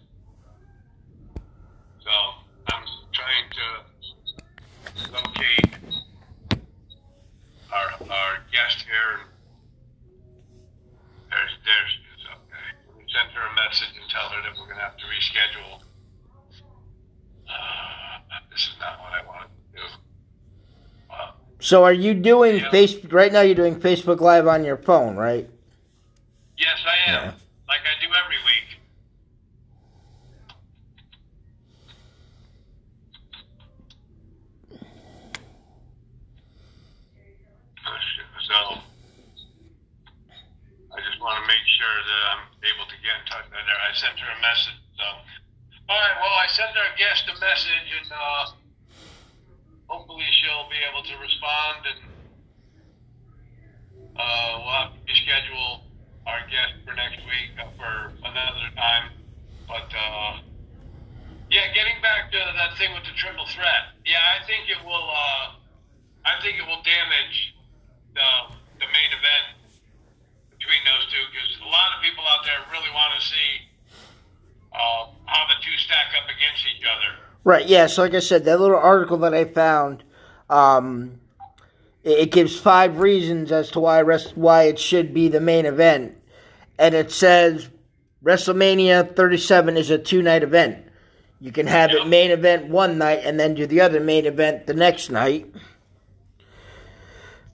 So, 2.00 2.10
I'm 2.72 2.84
trying 3.12 3.50
to 3.52 5.12
locate 5.12 5.76
our, 7.72 8.08
our 8.08 8.38
guest 8.50 8.86
here. 8.88 9.28
There's, 11.28 11.52
there 11.68 11.84
she 11.92 12.00
is. 12.16 12.24
Okay. 12.24 12.66
We 12.96 13.04
sent 13.12 13.32
her 13.36 13.44
a 13.44 13.54
message 13.68 13.92
and 14.00 14.08
tell 14.08 14.30
her 14.30 14.40
that 14.48 14.56
we're 14.58 14.64
going 14.64 14.78
to 14.78 14.82
have 14.82 14.96
to 14.96 15.04
reschedule. 15.04 15.84
Uh, 17.50 18.40
this 18.50 18.62
is 18.62 18.76
not 18.80 18.98
what 19.00 19.12
I 19.12 19.26
wanted 19.26 19.50
to 19.52 19.76
do. 19.76 19.84
Uh, 21.10 21.32
So, 21.64 21.82
are 21.82 21.94
you 21.94 22.12
doing 22.12 22.56
Yeah. 22.56 22.70
face 22.70 23.02
right 23.06 23.32
now? 23.32 23.40
You're 23.40 23.54
doing 23.54 23.80
Facebook 23.80 24.20
Live 24.20 24.46
on 24.46 24.64
your 24.66 24.76
phone, 24.76 25.16
right? 25.16 25.48
yes, 26.58 26.78
I 26.84 27.10
am. 27.10 27.24
Yeah. 27.24 27.32
Like 27.66 27.80
I 27.88 27.98
do 28.04 28.12
every 28.12 28.36
week. 28.44 28.76
So, 38.44 38.56
I 40.92 40.98
just 41.00 41.16
want 41.20 41.40
to 41.40 41.44
make 41.48 41.64
sure 41.80 41.96
that 41.96 42.20
I'm 42.36 42.44
able 42.60 42.84
to 42.86 42.96
get 43.00 43.14
in 43.16 43.24
touch 43.24 43.46
with 43.48 43.64
her. 43.64 43.78
I 43.80 43.90
sent 43.96 44.20
her 44.20 44.30
a 44.36 44.40
message. 44.44 44.78
So, 45.00 45.06
all 45.88 45.96
right. 45.96 46.16
Well, 46.20 46.36
I 46.36 46.46
sent 46.52 46.76
our 46.76 46.92
guest 47.00 47.24
a 47.32 47.36
message, 47.40 47.88
and 47.88 48.08
uh, 48.12 48.44
she'll 50.54 50.70
be 50.70 50.78
able 50.86 51.02
to 51.02 51.14
respond, 51.18 51.82
and 51.82 52.00
uh, 54.14 54.50
we'll 54.62 54.78
have 54.86 54.94
to 54.94 55.00
reschedule 55.02 55.82
our 56.26 56.46
guest 56.46 56.78
for 56.86 56.94
next 56.94 57.18
week 57.26 57.50
uh, 57.58 57.66
for 57.74 58.14
another 58.22 58.70
time. 58.78 59.10
But 59.66 59.90
uh, 59.90 60.38
yeah, 61.50 61.74
getting 61.74 61.98
back 62.02 62.30
to 62.30 62.38
that 62.38 62.78
thing 62.78 62.94
with 62.94 63.02
the 63.02 63.14
triple 63.18 63.46
threat. 63.50 63.98
Yeah, 64.06 64.22
I 64.22 64.46
think 64.46 64.70
it 64.70 64.78
will. 64.86 65.08
Uh, 65.10 65.58
I 66.24 66.40
think 66.40 66.62
it 66.62 66.66
will 66.66 66.82
damage 66.86 67.54
the 68.14 68.54
the 68.78 68.86
main 68.94 69.10
event 69.10 69.58
between 70.54 70.82
those 70.86 71.04
two 71.10 71.24
because 71.34 71.50
a 71.66 71.70
lot 71.70 71.98
of 71.98 72.02
people 72.02 72.22
out 72.30 72.46
there 72.46 72.62
really 72.70 72.90
want 72.94 73.10
to 73.18 73.22
see 73.26 73.50
uh, 74.70 75.10
how 75.26 75.42
the 75.50 75.58
two 75.66 75.74
stack 75.82 76.14
up 76.14 76.30
against 76.30 76.62
each 76.70 76.86
other. 76.86 77.18
Right. 77.42 77.66
Yeah. 77.66 77.86
So, 77.88 78.02
like 78.02 78.14
I 78.14 78.20
said, 78.20 78.44
that 78.46 78.60
little 78.60 78.78
article 78.78 79.18
that 79.18 79.34
I 79.34 79.44
found, 79.44 80.04
um, 80.50 81.20
it, 82.02 82.30
gives 82.30 82.58
five 82.58 82.98
reasons 82.98 83.52
as 83.52 83.70
to 83.72 83.80
why 83.80 84.00
rest, 84.02 84.36
why 84.36 84.64
it 84.64 84.78
should 84.78 85.14
be 85.14 85.28
the 85.28 85.40
main 85.40 85.66
event, 85.66 86.16
and 86.78 86.94
it 86.94 87.10
says 87.10 87.70
WrestleMania 88.22 89.14
37 89.14 89.76
is 89.76 89.90
a 89.90 89.98
two 89.98 90.22
night 90.22 90.42
event. 90.42 90.84
You 91.40 91.52
can 91.52 91.66
have 91.66 91.90
it 91.90 92.06
main 92.06 92.30
event 92.30 92.68
one 92.68 92.96
night 92.96 93.20
and 93.24 93.38
then 93.38 93.54
do 93.54 93.66
the 93.66 93.82
other 93.82 94.00
main 94.00 94.24
event 94.24 94.66
the 94.66 94.72
next 94.72 95.10
night. 95.10 95.52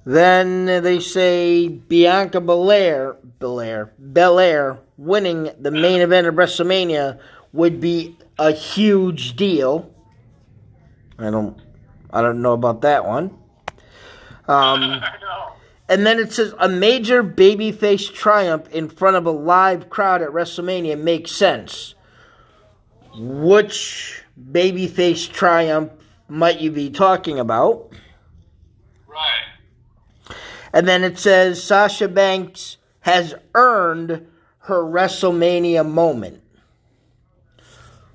Then 0.05 0.67
they 0.67 1.01
say 1.01 1.69
Bianca 1.69 2.41
Belair, 2.41 3.17
Belair, 3.39 3.93
Belair 3.99 4.79
winning 4.97 5.51
the 5.59 5.71
main 5.71 6.01
event 6.01 6.27
of 6.27 6.35
WrestleMania 6.35 7.19
would 7.53 7.81
be 7.81 8.17
a 8.39 8.53
huge 8.53 9.37
deal. 9.37 9.93
I 11.19 11.31
don't, 11.31 11.59
I 12.13 12.23
don't 12.23 12.43
know 12.43 12.53
about 12.53 12.83
that 12.83 13.05
one. 13.05 13.37
Um, 14.49 15.03
and 15.89 16.07
then 16.07 16.19
it 16.19 16.33
says 16.33 16.55
a 16.59 16.69
major 16.69 17.23
babyface 17.23 18.13
triumph 18.13 18.69
in 18.71 18.89
front 18.89 19.17
of 19.17 19.27
a 19.27 19.31
live 19.31 19.91
crowd 19.91 20.23
at 20.23 20.31
WrestleMania 20.31 21.01
makes 21.01 21.33
sense. 21.33 21.95
Which 23.17 24.23
babyface 24.41 25.31
triumph 25.31 25.93
might 26.29 26.61
you 26.61 26.71
be 26.71 26.91
talking 26.91 27.39
about? 27.39 27.93
Right. 29.07 30.37
And 30.73 30.87
then 30.87 31.03
it 31.03 31.19
says 31.19 31.63
Sasha 31.63 32.09
Banks 32.09 32.77
has 33.01 33.35
earned 33.55 34.27
her 34.61 34.83
WrestleMania 34.83 35.89
moment. 35.89 36.41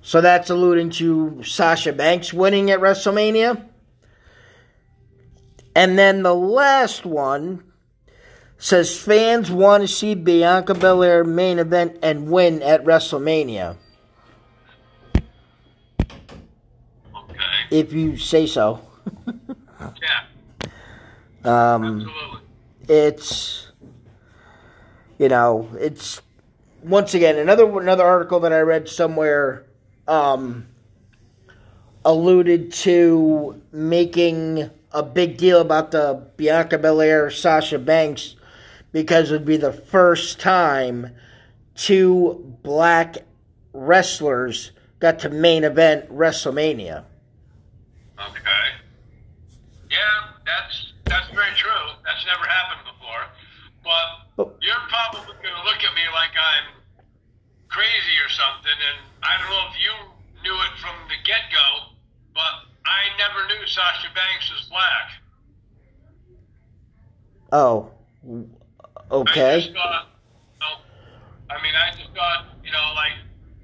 So 0.02 0.22
that's 0.22 0.50
alluding 0.50 0.92
to 0.92 1.42
Sasha 1.44 1.92
Banks 1.92 2.32
winning 2.32 2.70
at 2.70 2.80
WrestleMania. 2.80 3.66
And 5.76 6.00
then 6.00 6.24
the 6.24 6.34
last 6.34 7.06
one 7.06 7.64
says 8.58 8.98
fans 8.98 9.52
want 9.52 9.82
to 9.84 9.88
see 9.88 10.16
Bianca 10.16 10.74
Belair 10.74 11.24
main 11.26 11.60
event 11.60 11.98
and 12.02 12.32
win 12.32 12.62
at 12.62 12.84
WrestleMania. 12.86 13.76
Okay. 17.16 17.44
if 17.72 17.92
you 17.92 18.18
say 18.18 18.48
so. 18.48 18.80
Yeah, 20.02 20.24
Um, 21.44 22.02
absolutely. 22.02 22.40
it's 22.88 23.68
you 25.20 25.30
know 25.30 25.70
it's 25.78 26.22
once 26.82 27.14
again 27.14 27.38
another 27.38 27.66
another 27.80 28.04
article 28.04 28.40
that 28.42 28.54
I 28.54 28.62
read 28.62 28.88
somewhere 28.90 29.66
um, 30.08 30.66
alluded 32.04 32.72
to 32.74 33.62
making 33.72 34.70
a 34.96 35.04
big 35.04 35.36
deal 35.36 35.60
about 35.60 35.92
the 35.92 36.26
Bianca 36.38 36.78
Belair 36.78 37.30
Sasha 37.30 37.78
Banks 37.78 38.36
because 38.94 39.30
it 39.30 39.34
would 39.34 39.46
be 39.46 39.58
the 39.58 39.74
first 39.74 40.40
time 40.40 41.14
two 41.76 42.58
black 42.64 43.18
wrestlers 43.74 44.72
got 45.00 45.20
to 45.20 45.30
main 45.30 45.66
event 45.66 46.10
WrestleMania. 46.10 47.04
Okay. 48.18 48.66
Yeah, 49.92 50.32
that's 50.46 50.94
that's 51.04 51.28
very 51.36 51.52
true. 51.60 51.86
That's 52.06 52.26
never 52.26 52.48
happened 52.48 52.88
before. 52.88 53.28
But 53.84 54.56
you're 54.62 54.88
probably 54.88 55.28
going 55.44 55.56
to 55.60 55.64
look 55.68 55.84
at 55.84 55.94
me 55.94 56.08
like 56.16 56.32
I'm 56.32 56.72
crazy 57.68 58.16
or 58.24 58.32
something, 58.32 58.80
and 58.80 59.00
I 59.22 59.36
don't 59.44 59.50
know 59.52 59.68
if 59.68 59.78
you 59.84 59.94
knew 60.42 60.56
it 60.56 60.80
from 60.80 60.96
the 61.12 61.20
get 61.28 61.52
go, 61.52 61.92
but 62.34 62.75
I 62.86 63.18
never 63.18 63.48
knew 63.48 63.66
Sasha 63.68 64.08
Banks 64.14 64.52
was 64.54 64.70
black. 64.70 65.12
Oh, 67.52 67.90
okay. 69.12 69.56
I 69.56 69.60
just 69.60 69.74
thought, 69.74 70.08
no, 70.60 70.68
I 71.50 71.62
mean, 71.62 71.74
I 71.76 71.92
just 71.92 72.14
thought, 72.14 72.46
you 72.64 72.72
know, 72.72 72.94
like 72.96 73.14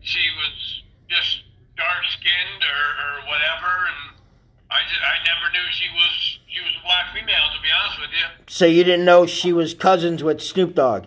she 0.01 0.21
was 0.37 0.83
just 1.09 1.43
dark 1.77 2.03
skinned 2.09 2.61
or, 2.61 2.83
or 3.01 3.13
whatever, 3.27 3.71
and 3.89 4.17
I 4.69 4.79
just 4.87 5.01
I 5.01 5.17
never 5.25 5.51
knew 5.51 5.65
she 5.73 5.89
was 5.93 6.39
she 6.47 6.61
was 6.61 6.73
a 6.77 6.83
black 6.85 7.13
female. 7.13 7.49
To 7.53 7.61
be 7.61 7.69
honest 7.73 7.99
with 7.99 8.13
you. 8.13 8.27
So 8.47 8.65
you 8.65 8.83
didn't 8.83 9.05
know 9.05 9.25
she 9.25 9.51
was 9.53 9.73
cousins 9.73 10.23
with 10.23 10.41
Snoop 10.41 10.75
Dogg? 10.75 11.05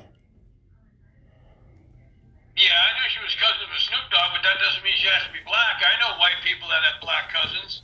Yeah, 2.57 2.71
I 2.71 2.91
knew 3.01 3.09
she 3.11 3.23
was 3.23 3.35
cousins 3.35 3.71
with 3.71 3.83
Snoop 3.83 4.07
Dogg, 4.11 4.31
but 4.35 4.43
that 4.43 4.59
doesn't 4.63 4.83
mean 4.85 4.95
she 4.99 5.09
has 5.09 5.27
to 5.27 5.33
be 5.33 5.43
black. 5.47 5.83
I 5.83 5.95
know 6.03 6.19
white 6.19 6.39
people 6.45 6.69
that 6.69 6.83
have 6.85 7.01
black 7.01 7.33
cousins. 7.33 7.83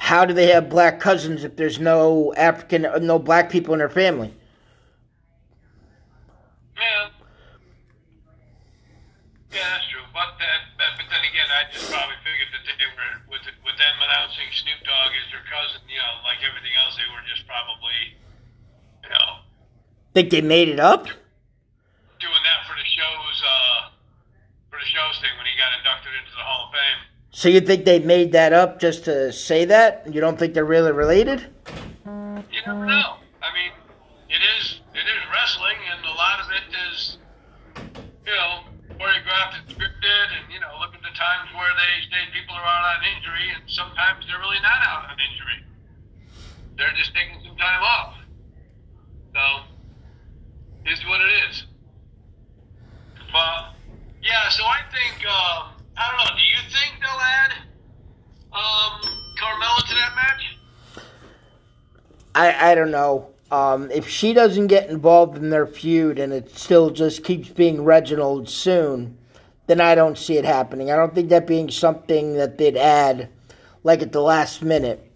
How 0.00 0.24
do 0.24 0.32
they 0.32 0.48
have 0.48 0.72
black 0.72 0.98
cousins 0.98 1.44
if 1.44 1.54
there's 1.56 1.78
no 1.78 2.32
African, 2.34 2.88
no 3.04 3.18
black 3.20 3.50
people 3.52 3.74
in 3.74 3.78
their 3.78 3.92
family? 3.92 4.32
Yeah. 6.74 7.12
Yeah, 9.52 9.66
that's 9.76 9.86
true. 9.92 10.00
But 10.16 10.40
that, 10.40 10.60
but, 10.80 10.90
but 10.96 11.06
then 11.12 11.20
again, 11.20 11.46
I 11.52 11.68
just 11.68 11.86
probably 11.92 12.16
figured 12.24 12.48
that 12.48 12.64
they 12.64 12.88
were 12.96 13.12
with 13.28 13.44
with 13.60 13.76
them 13.76 13.94
announcing 14.00 14.48
Snoop 14.50 14.80
Dogg 14.88 15.12
as 15.14 15.26
their 15.30 15.44
cousin. 15.46 15.84
You 15.84 16.00
know, 16.00 16.24
like 16.24 16.40
everything 16.42 16.72
else, 16.80 16.96
they 16.96 17.06
were 17.12 17.22
just 17.28 17.44
probably, 17.44 18.16
you 19.04 19.10
know, 19.12 19.44
Think 20.16 20.32
they 20.32 20.40
made 20.42 20.68
it 20.72 20.80
up? 20.80 21.06
doing 22.20 22.44
that 22.44 22.60
for 22.68 22.76
the 22.76 22.84
show's 22.84 23.38
uh 23.40 23.80
for 24.68 24.76
the 24.76 24.84
show's 24.92 25.16
thing 25.24 25.32
when 25.40 25.48
he 25.48 25.56
got 25.56 25.72
inducted 25.80 26.12
into 26.20 26.32
the 26.36 26.44
Hall 26.44 26.68
of 26.68 26.74
Fame. 26.76 27.00
So 27.40 27.48
you 27.48 27.62
think 27.62 27.86
they 27.86 28.00
made 28.00 28.32
that 28.32 28.52
up 28.52 28.78
just 28.78 29.08
to 29.08 29.32
say 29.32 29.64
that? 29.64 30.04
You 30.04 30.20
don't 30.20 30.38
think 30.38 30.52
they're 30.52 30.68
really 30.68 30.92
related? 30.92 31.40
You 32.04 32.60
never 32.68 32.84
know. 32.84 33.16
I 33.40 33.48
mean, 33.56 33.72
it 34.28 34.44
is 34.60 34.84
it 34.92 35.08
is 35.08 35.22
wrestling, 35.32 35.80
and 35.88 36.04
a 36.04 36.12
lot 36.20 36.36
of 36.44 36.52
it 36.52 36.68
is, 36.92 37.16
you 38.28 38.36
know, 38.36 38.68
choreographed 38.92 39.56
and 39.56 39.64
scripted, 39.72 40.26
and 40.36 40.52
you 40.52 40.60
know, 40.60 40.68
look 40.84 40.92
at 40.92 41.00
the 41.00 41.16
times 41.16 41.48
where 41.56 41.72
they 41.80 42.04
say 42.12 42.28
people 42.36 42.52
are 42.56 42.60
out 42.60 43.00
on 43.00 43.08
injury, 43.16 43.48
and 43.56 43.64
sometimes 43.72 44.28
they're 44.28 44.44
really 44.44 44.60
not 44.60 44.84
out 44.84 45.08
on 45.08 45.16
injury. 45.16 45.64
They're 46.76 46.92
just 46.92 47.16
taking 47.16 47.40
some 47.40 47.56
time 47.56 47.80
off. 47.80 48.20
So, 49.32 49.64
is 50.92 51.00
what 51.08 51.22
it 51.22 51.32
is. 51.48 51.64
But 53.32 53.72
yeah, 54.20 54.50
so 54.50 54.62
I 54.64 54.84
think 54.92 55.24
um, 55.24 55.80
I 56.00 56.08
don't 56.08 56.18
know. 56.18 56.36
Do 56.36 56.42
you 56.42 56.62
think 56.72 57.00
they'll 57.00 57.20
add 57.20 57.52
um, 58.52 59.00
Carmella 59.38 59.86
to 59.86 59.94
that 59.94 60.12
match? 60.16 60.56
I, 62.34 62.70
I 62.70 62.74
don't 62.74 62.90
know. 62.90 63.28
Um, 63.80 63.90
if 63.90 64.08
she 64.08 64.32
doesn't 64.32 64.66
get 64.66 64.90
involved 64.90 65.36
in 65.38 65.50
their 65.50 65.66
feud 65.66 66.18
and 66.18 66.32
it 66.32 66.56
still 66.56 66.90
just 66.90 67.24
keeps 67.24 67.48
being 67.48 67.82
Reginald 67.82 68.48
soon, 68.48 69.16
then 69.66 69.80
I 69.80 69.94
don't 69.94 70.18
see 70.18 70.36
it 70.36 70.44
happening. 70.44 70.90
I 70.90 70.96
don't 70.96 71.14
think 71.14 71.30
that 71.30 71.46
being 71.46 71.70
something 71.70 72.34
that 72.34 72.58
they'd 72.58 72.76
add 72.76 73.30
like 73.82 74.02
at 74.02 74.12
the 74.12 74.20
last 74.20 74.62
minute. 74.62 75.10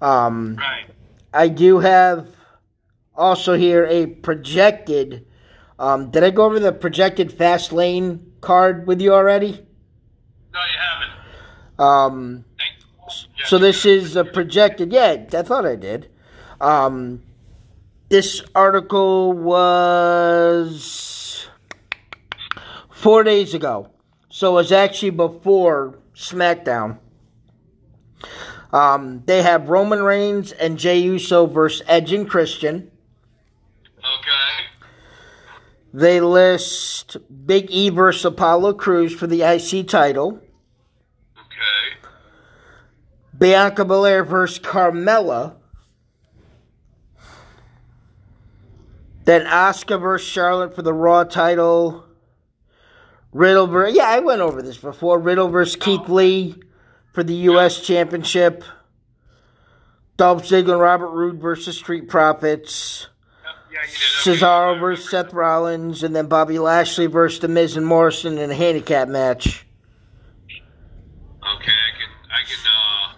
Um, 0.00 0.56
Right. 0.56 0.86
I 1.32 1.48
do 1.48 1.78
have 1.78 2.28
also 3.14 3.54
here 3.54 3.86
a 3.86 4.06
projected. 4.06 5.26
Um, 5.78 6.10
did 6.10 6.24
I 6.24 6.30
go 6.30 6.44
over 6.44 6.58
the 6.58 6.72
projected 6.72 7.32
fast 7.32 7.72
lane 7.72 8.32
card 8.40 8.86
with 8.86 9.00
you 9.00 9.14
already? 9.14 9.52
No, 10.52 10.60
you 10.60 10.78
haven't. 10.78 11.78
Um, 11.78 12.44
so 13.44 13.58
this 13.58 13.86
is 13.86 14.16
a 14.16 14.24
projected. 14.24 14.92
Yeah, 14.92 15.24
I 15.32 15.42
thought 15.42 15.64
I 15.64 15.76
did. 15.76 16.10
Um, 16.60 17.22
this 18.10 18.42
article 18.56 19.32
was 19.32 21.48
four 22.90 23.22
days 23.22 23.54
ago, 23.54 23.88
so 24.28 24.50
it 24.50 24.54
was 24.54 24.72
actually 24.72 25.10
before 25.10 26.00
SmackDown. 26.14 26.98
Um, 28.72 29.22
they 29.26 29.42
have 29.42 29.68
Roman 29.68 30.02
Reigns 30.02 30.50
and 30.52 30.76
Jey 30.76 30.98
Uso 30.98 31.46
versus 31.46 31.82
Edge 31.86 32.12
and 32.12 32.28
Christian. 32.28 32.90
Okay. 33.98 34.64
They 35.94 36.20
list 36.20 37.16
Big 37.46 37.70
E 37.70 37.90
versus 37.90 38.24
Apollo 38.24 38.74
Crews 38.74 39.14
for 39.14 39.28
the 39.28 39.42
IC 39.42 39.88
title. 39.88 40.40
Okay. 41.36 42.08
Bianca 43.36 43.84
Belair 43.84 44.24
versus 44.24 44.58
Carmella. 44.58 45.59
Then 49.24 49.44
Asuka 49.46 50.00
versus 50.00 50.26
Charlotte 50.26 50.74
for 50.74 50.82
the 50.82 50.92
Raw 50.92 51.24
title. 51.24 52.04
Riddle 53.32 53.66
versus, 53.66 53.96
yeah, 53.96 54.08
I 54.08 54.18
went 54.20 54.40
over 54.40 54.62
this 54.62 54.78
before. 54.78 55.18
Riddle 55.18 55.48
versus 55.48 55.76
Keith 55.76 56.08
Lee 56.08 56.56
for 57.12 57.22
the 57.22 57.34
U.S. 57.34 57.80
Championship. 57.80 58.64
Dolph 60.16 60.42
Ziggler 60.44 60.72
and 60.72 60.80
Robert 60.80 61.10
Roode 61.10 61.40
versus 61.40 61.76
Street 61.78 62.08
Profits. 62.08 63.06
Yep, 63.44 63.54
Yeah, 63.72 63.78
you. 63.80 64.32
Okay. 64.32 64.40
Cesaro 64.40 64.78
versus 64.80 65.08
Seth 65.10 65.32
Rollins. 65.32 66.02
And 66.02 66.14
then 66.14 66.26
Bobby 66.26 66.58
Lashley 66.58 67.06
versus 67.06 67.40
The 67.40 67.48
Miz 67.48 67.76
and 67.76 67.86
Morrison 67.86 68.36
in 68.36 68.50
a 68.50 68.54
handicap 68.54 69.08
match. 69.08 69.64
Okay, 71.56 71.72
I 71.72 71.90
can. 71.98 72.10
I 72.30 72.42
can. 72.44 72.58
Uh, 72.66 73.14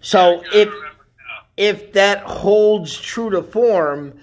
So 0.00 0.40
I 0.40 0.44
if 0.52 0.68
if 1.56 1.92
that 1.94 2.20
holds 2.20 2.96
true 2.96 3.30
to 3.30 3.42
form 3.42 4.14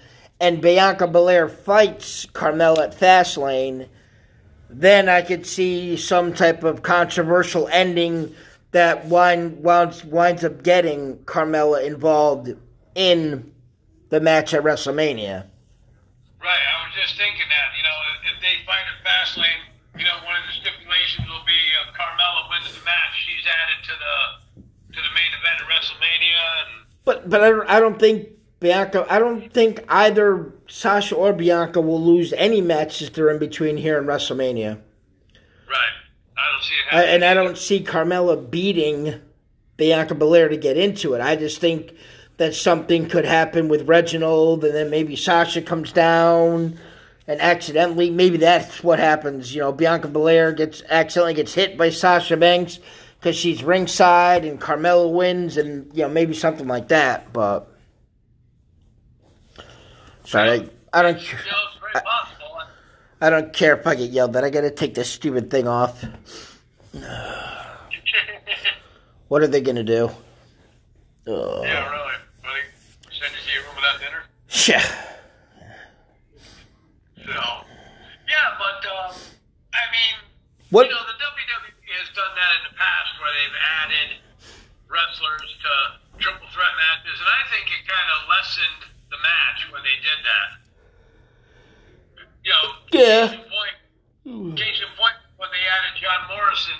and 0.44 0.60
Bianca 0.60 1.06
Belair 1.06 1.48
fights 1.48 2.26
Carmella 2.26 2.84
at 2.84 2.94
Fastlane, 2.94 3.88
then 4.68 5.08
I 5.08 5.22
could 5.22 5.46
see 5.46 5.96
some 5.96 6.34
type 6.34 6.64
of 6.64 6.82
controversial 6.82 7.66
ending 7.68 8.34
that 8.72 9.06
wind, 9.06 9.64
winds, 9.64 10.04
winds 10.04 10.44
up 10.44 10.62
getting 10.62 11.16
Carmella 11.24 11.86
involved 11.86 12.52
in 12.94 13.54
the 14.10 14.20
match 14.20 14.52
at 14.52 14.62
WrestleMania. 14.62 15.48
Right. 16.44 16.60
I 16.60 16.76
was 16.84 16.92
just 16.92 17.16
thinking 17.16 17.48
that. 17.48 17.68
You 17.78 17.82
know, 17.82 17.96
if, 18.12 18.36
if 18.36 18.40
they 18.42 18.60
fight 18.66 18.84
at 18.84 19.00
Fastlane, 19.00 19.64
you 19.96 20.04
know, 20.04 20.20
one 20.26 20.36
of 20.36 20.44
the 20.44 20.60
stipulations 20.60 21.26
will 21.26 21.46
be 21.48 21.56
if 21.80 21.88
Carmella 21.96 22.50
wins 22.52 22.68
the 22.68 22.84
match, 22.84 23.16
she's 23.24 23.48
added 23.48 23.80
to 23.88 23.94
the 23.96 24.60
to 24.92 25.00
the 25.00 25.12
main 25.16 25.32
event 25.40 25.56
at 25.56 25.66
WrestleMania, 25.72 26.44
and 26.60 26.84
But 27.06 27.30
but 27.30 27.40
I, 27.40 27.78
I 27.78 27.80
don't 27.80 27.98
think 27.98 28.28
Bianca. 28.64 29.06
I 29.10 29.18
don't 29.18 29.52
think 29.52 29.84
either 29.90 30.52
Sasha 30.66 31.14
or 31.14 31.34
Bianca 31.34 31.82
will 31.82 32.02
lose 32.02 32.32
any 32.32 32.62
matches 32.62 33.10
they're 33.10 33.28
in 33.28 33.38
between 33.38 33.76
here 33.76 33.98
and 33.98 34.08
WrestleMania. 34.08 34.78
right. 35.68 35.92
I 36.36 36.50
don't 36.50 36.62
see 36.62 36.74
it 36.74 36.92
I, 36.92 36.96
happening. 36.96 37.14
and 37.14 37.24
I 37.24 37.34
don't 37.34 37.58
see 37.58 37.84
Carmella 37.84 38.50
beating 38.50 39.20
Bianca 39.76 40.14
Belair 40.14 40.48
to 40.48 40.56
get 40.56 40.78
into 40.78 41.12
it. 41.12 41.20
I 41.20 41.36
just 41.36 41.60
think 41.60 41.94
that 42.38 42.54
something 42.54 43.06
could 43.06 43.26
happen 43.26 43.68
with 43.68 43.86
Reginald, 43.86 44.64
and 44.64 44.74
then 44.74 44.88
maybe 44.88 45.14
Sasha 45.14 45.60
comes 45.60 45.92
down 45.92 46.78
and 47.26 47.40
accidentally, 47.40 48.08
maybe 48.08 48.38
that's 48.38 48.82
what 48.82 48.98
happens. 48.98 49.54
You 49.54 49.60
know, 49.60 49.72
Bianca 49.72 50.08
Belair 50.08 50.52
gets 50.52 50.82
accidentally 50.88 51.34
gets 51.34 51.52
hit 51.52 51.76
by 51.76 51.90
Sasha 51.90 52.36
Banks 52.38 52.78
because 53.20 53.36
she's 53.36 53.62
ringside, 53.62 54.46
and 54.46 54.58
Carmella 54.60 55.10
wins, 55.12 55.58
and 55.58 55.90
you 55.94 56.02
know 56.02 56.08
maybe 56.08 56.32
something 56.32 56.66
like 56.66 56.88
that. 56.88 57.32
But 57.32 57.73
sorry, 60.24 60.50
I, 60.50 60.98
I 60.98 61.02
don't. 61.02 61.20
You 61.20 61.32
know, 61.32 61.40
it's 61.68 61.80
very 61.80 62.04
possible. 62.04 62.62
I 63.20 63.30
don't 63.30 63.52
care 63.52 63.76
if 63.76 63.86
I 63.86 63.94
get 63.94 64.10
yelled 64.10 64.36
at. 64.36 64.44
I 64.44 64.50
got 64.50 64.62
to 64.62 64.70
take 64.70 64.94
this 64.94 65.10
stupid 65.10 65.50
thing 65.50 65.68
off. 65.68 66.04
What 69.28 69.42
are 69.42 69.48
they 69.48 69.62
gonna 69.62 69.82
do? 69.82 70.12
Uh, 71.26 71.58
yeah, 71.64 71.90
really. 71.90 72.14
Buddy, 72.38 72.62
send 73.08 73.32
you 73.32 73.40
to 73.40 73.50
your 73.50 73.66
room 73.66 73.74
without 73.74 73.98
dinner. 73.98 74.22
Yeah. 74.68 74.84
So, 77.18 77.40
yeah, 78.28 78.54
but 78.60 78.84
um, 78.84 79.10
I 79.72 79.84
mean, 79.90 80.14
what? 80.70 80.86
you 80.86 80.92
know, 80.92 81.02
the 81.02 81.18
WWE 81.18 81.98
has 81.98 82.12
done 82.14 82.30
that 82.36 82.50
in 82.60 82.62
the 82.68 82.76
past 82.76 83.10
where 83.18 83.32
they've 83.32 83.58
added 83.82 84.08
wrestlers 84.92 85.50
to 85.66 85.72
triple 86.20 86.46
threat 86.52 86.74
matches, 86.76 87.16
and 87.16 87.26
I 87.26 87.42
think 87.48 87.64
it 87.74 87.82
kind 87.90 88.08
of 88.12 88.18
lessened 88.28 88.82
match 89.24 89.72
when 89.72 89.80
they 89.80 89.96
did 90.04 90.20
that. 90.20 90.48
You 92.44 92.52
know, 92.52 92.64
yeah. 92.92 93.24
Case 93.24 93.40
in 93.40 93.48
point, 93.48 94.56
case 94.60 94.78
in 94.84 94.90
point 95.00 95.16
when 95.40 95.48
they 95.48 95.64
added 95.64 95.96
John 95.96 96.28
Morrison 96.28 96.78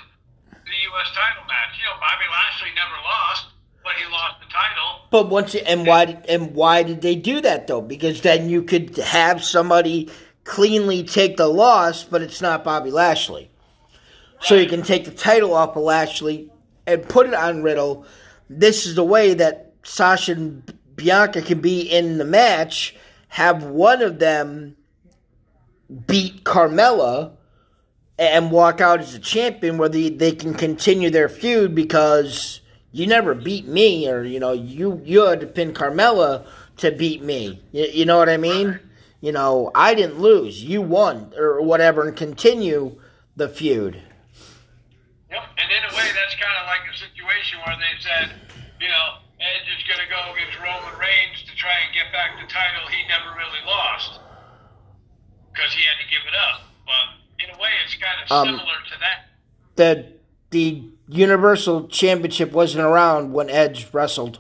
to 0.52 0.68
the 0.68 0.80
U.S. 0.92 1.08
title 1.16 1.48
match. 1.48 1.72
You 1.80 1.88
know, 1.88 1.96
Bobby 1.96 2.28
Lashley 2.28 2.68
never 2.76 3.00
lost, 3.00 3.48
but 3.82 3.96
he 3.96 4.04
lost 4.12 4.44
the 4.44 4.48
title. 4.52 5.08
But 5.10 5.30
once 5.30 5.54
and 5.54 5.86
why 5.86 6.20
and 6.28 6.54
why 6.54 6.82
did 6.82 7.00
they 7.00 7.16
do 7.16 7.40
that 7.40 7.66
though? 7.66 7.80
Because 7.80 8.20
then 8.20 8.48
you 8.50 8.62
could 8.62 8.96
have 8.98 9.42
somebody 9.42 10.10
cleanly 10.44 11.02
take 11.02 11.38
the 11.38 11.48
loss, 11.48 12.04
but 12.04 12.20
it's 12.20 12.42
not 12.42 12.64
Bobby 12.64 12.90
Lashley. 12.90 13.50
Right. 14.34 14.44
So 14.44 14.54
you 14.56 14.68
can 14.68 14.82
take 14.82 15.06
the 15.06 15.10
title 15.10 15.54
off 15.54 15.76
of 15.76 15.82
Lashley 15.82 16.50
and 16.86 17.08
put 17.08 17.26
it 17.26 17.34
on 17.34 17.62
Riddle. 17.62 18.04
This 18.50 18.84
is 18.84 18.94
the 18.94 19.04
way 19.04 19.32
that 19.34 19.72
Sasha 19.82 20.32
and 20.32 20.78
Bianca 20.96 21.42
can 21.42 21.60
be 21.60 21.80
in 21.80 22.18
the 22.18 22.24
match. 22.24 22.94
Have 23.28 23.64
one 23.64 24.02
of 24.02 24.18
them 24.18 24.76
beat 26.06 26.44
Carmella 26.44 27.32
and 28.18 28.50
walk 28.50 28.80
out 28.80 29.00
as 29.00 29.14
a 29.14 29.18
champion 29.18 29.76
where 29.78 29.88
they, 29.88 30.08
they 30.08 30.32
can 30.32 30.54
continue 30.54 31.10
their 31.10 31.28
feud 31.28 31.74
because 31.74 32.60
you 32.92 33.06
never 33.06 33.34
beat 33.34 33.66
me 33.66 34.08
or 34.08 34.22
you 34.22 34.38
know 34.38 34.52
you 34.52 35.02
you 35.04 35.24
had 35.24 35.40
to 35.40 35.46
pin 35.48 35.72
Carmella 35.72 36.46
to 36.76 36.92
beat 36.92 37.22
me. 37.22 37.60
You, 37.72 37.86
you 37.86 38.04
know 38.04 38.18
what 38.18 38.28
I 38.28 38.36
mean? 38.36 38.78
You 39.20 39.32
know, 39.32 39.70
I 39.74 39.94
didn't 39.94 40.20
lose. 40.20 40.62
You 40.62 40.82
won 40.82 41.32
or 41.36 41.62
whatever 41.62 42.06
and 42.06 42.16
continue 42.16 43.00
the 43.36 43.48
feud. 43.48 44.00
Yep. 45.30 45.42
And 45.58 45.72
in 45.72 45.82
a 45.90 45.96
way 45.96 46.06
that's 46.14 46.34
kind 46.36 46.54
of 46.60 46.66
like 46.66 46.84
a 46.92 46.96
situation 46.96 47.58
where 47.66 47.76
they 47.76 48.00
said, 48.00 48.30
you 48.80 48.88
know, 48.88 49.18
Edge 49.40 49.66
is 49.76 49.82
going 49.88 49.98
to 49.98 50.03
Roman 50.84 50.98
Reigns 51.00 51.42
to 51.42 51.56
try 51.56 51.70
and 51.84 51.94
get 51.94 52.12
back 52.12 52.36
the 52.40 52.46
title 52.52 52.88
he 52.88 53.06
never 53.08 53.36
really 53.36 53.64
lost 53.66 54.20
because 55.52 55.72
he 55.72 55.82
had 55.82 56.02
to 56.02 56.10
give 56.10 56.22
it 56.26 56.34
up. 56.34 56.62
But 56.86 57.44
in 57.44 57.54
a 57.54 57.58
way, 57.58 57.70
it's 57.84 57.94
kind 57.94 58.22
of 58.24 58.32
um, 58.32 58.46
similar 58.48 58.78
to 58.92 58.98
that. 59.00 59.28
The 59.76 60.12
the 60.50 60.90
Universal 61.08 61.88
Championship 61.88 62.52
wasn't 62.52 62.84
around 62.84 63.32
when 63.32 63.50
Edge 63.50 63.92
wrestled. 63.92 64.38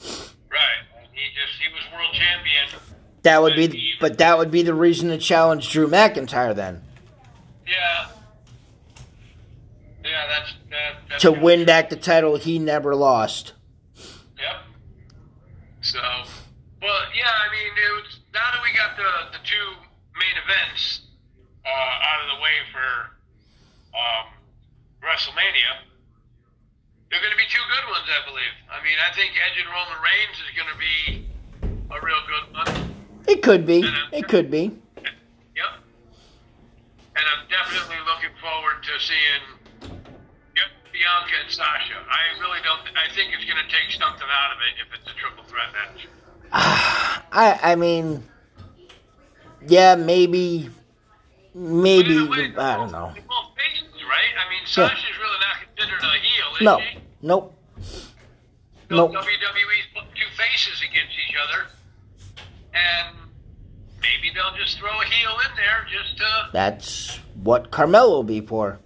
Right. 0.00 0.82
He 1.12 1.22
just 1.34 1.60
he 1.60 1.72
was 1.72 1.82
world 1.92 2.12
champion. 2.12 2.80
That 3.22 3.42
would 3.42 3.56
be, 3.56 3.66
he, 3.68 3.92
but 4.00 4.18
that 4.18 4.38
would 4.38 4.52
be 4.52 4.62
the 4.62 4.74
reason 4.74 5.08
to 5.08 5.18
challenge 5.18 5.70
Drew 5.70 5.88
McIntyre 5.88 6.54
then. 6.54 6.82
Yeah. 7.66 8.08
Yeah, 10.04 10.26
that's, 10.28 10.54
that, 10.70 10.94
that's 11.08 11.22
to 11.22 11.32
win 11.32 11.64
back 11.66 11.90
the 11.90 11.96
title 11.96 12.36
he 12.36 12.60
never 12.60 12.94
lost. 12.94 13.54
So, 15.96 16.02
well, 16.82 17.02
yeah, 17.16 17.24
I 17.24 17.48
mean, 17.48 17.72
it 17.72 17.92
was, 17.96 18.20
now 18.36 18.44
that 18.52 18.60
we 18.60 18.68
got 18.76 19.00
the 19.00 19.32
the 19.32 19.40
two 19.48 19.68
main 20.12 20.36
events 20.44 21.08
uh, 21.64 22.04
out 22.04 22.20
of 22.20 22.36
the 22.36 22.38
way 22.44 22.52
for 22.68 23.16
um, 23.96 24.28
WrestleMania, 25.00 25.88
they're 27.08 27.24
going 27.24 27.32
to 27.32 27.40
be 27.40 27.48
two 27.48 27.64
good 27.72 27.86
ones, 27.88 28.04
I 28.12 28.20
believe. 28.28 28.52
I 28.68 28.84
mean, 28.84 29.00
I 29.00 29.08
think 29.16 29.40
Edge 29.40 29.56
and 29.56 29.72
Roman 29.72 29.96
Reigns 30.04 30.36
is 30.36 30.52
going 30.52 30.68
to 30.68 30.76
be 30.76 31.24
a 31.64 31.98
real 32.04 32.20
good 32.28 32.44
one. 32.52 32.92
It 33.26 33.40
could 33.40 33.64
be. 33.64 33.80
It 34.12 34.28
could 34.28 34.50
be. 34.50 34.76
Yep. 35.00 35.72
And 37.16 37.24
I'm 37.24 37.48
definitely 37.48 38.04
looking 38.04 38.36
forward 38.36 38.84
to 38.84 38.92
seeing 39.00 39.44
Bianca 40.96 41.36
and 41.44 41.52
Sasha. 41.52 42.00
I 42.08 42.40
really 42.40 42.64
don't. 42.64 42.80
I 42.96 43.12
think 43.12 43.36
it's 43.36 43.44
going 43.44 43.60
to 43.60 43.68
take 43.68 43.92
something 43.92 44.24
out 44.24 44.56
of 44.56 44.58
it 44.64 44.72
if 44.80 44.88
it's 44.96 45.06
a 45.12 45.14
triple 45.20 45.44
threat 45.44 45.68
match. 45.76 46.08
I 46.52 47.60
I 47.62 47.74
mean 47.76 48.24
yeah, 49.68 49.94
maybe, 49.96 50.70
maybe. 51.54 52.26
Way, 52.28 52.54
I 52.56 52.76
don't 52.76 52.92
know. 52.92 53.12
Both 53.28 53.52
faces, 53.56 54.02
right? 54.08 54.32
I 54.38 54.48
mean, 54.50 54.64
Sasha's 54.64 55.02
yeah. 55.02 55.22
really 55.22 55.38
not 55.40 55.56
considered 55.66 56.02
a 56.02 56.12
heel, 56.20 56.56
is 56.56 56.62
no. 56.62 56.78
she? 56.78 56.98
Nope. 57.22 57.54
So 58.88 58.96
nope. 58.96 59.12
WWE's 59.12 59.86
put 59.94 60.04
two 60.14 60.30
faces 60.36 60.82
against 60.88 61.14
each 61.28 61.34
other, 61.48 61.66
and 62.74 63.16
maybe 64.00 64.32
they'll 64.34 64.56
just 64.56 64.78
throw 64.78 65.00
a 65.00 65.04
heel 65.04 65.32
in 65.50 65.56
there 65.56 65.86
just 65.90 66.16
to. 66.18 66.48
That's 66.52 67.18
what 67.42 67.70
Carmella 67.70 68.08
will 68.08 68.22
be 68.22 68.40
for. 68.40 68.78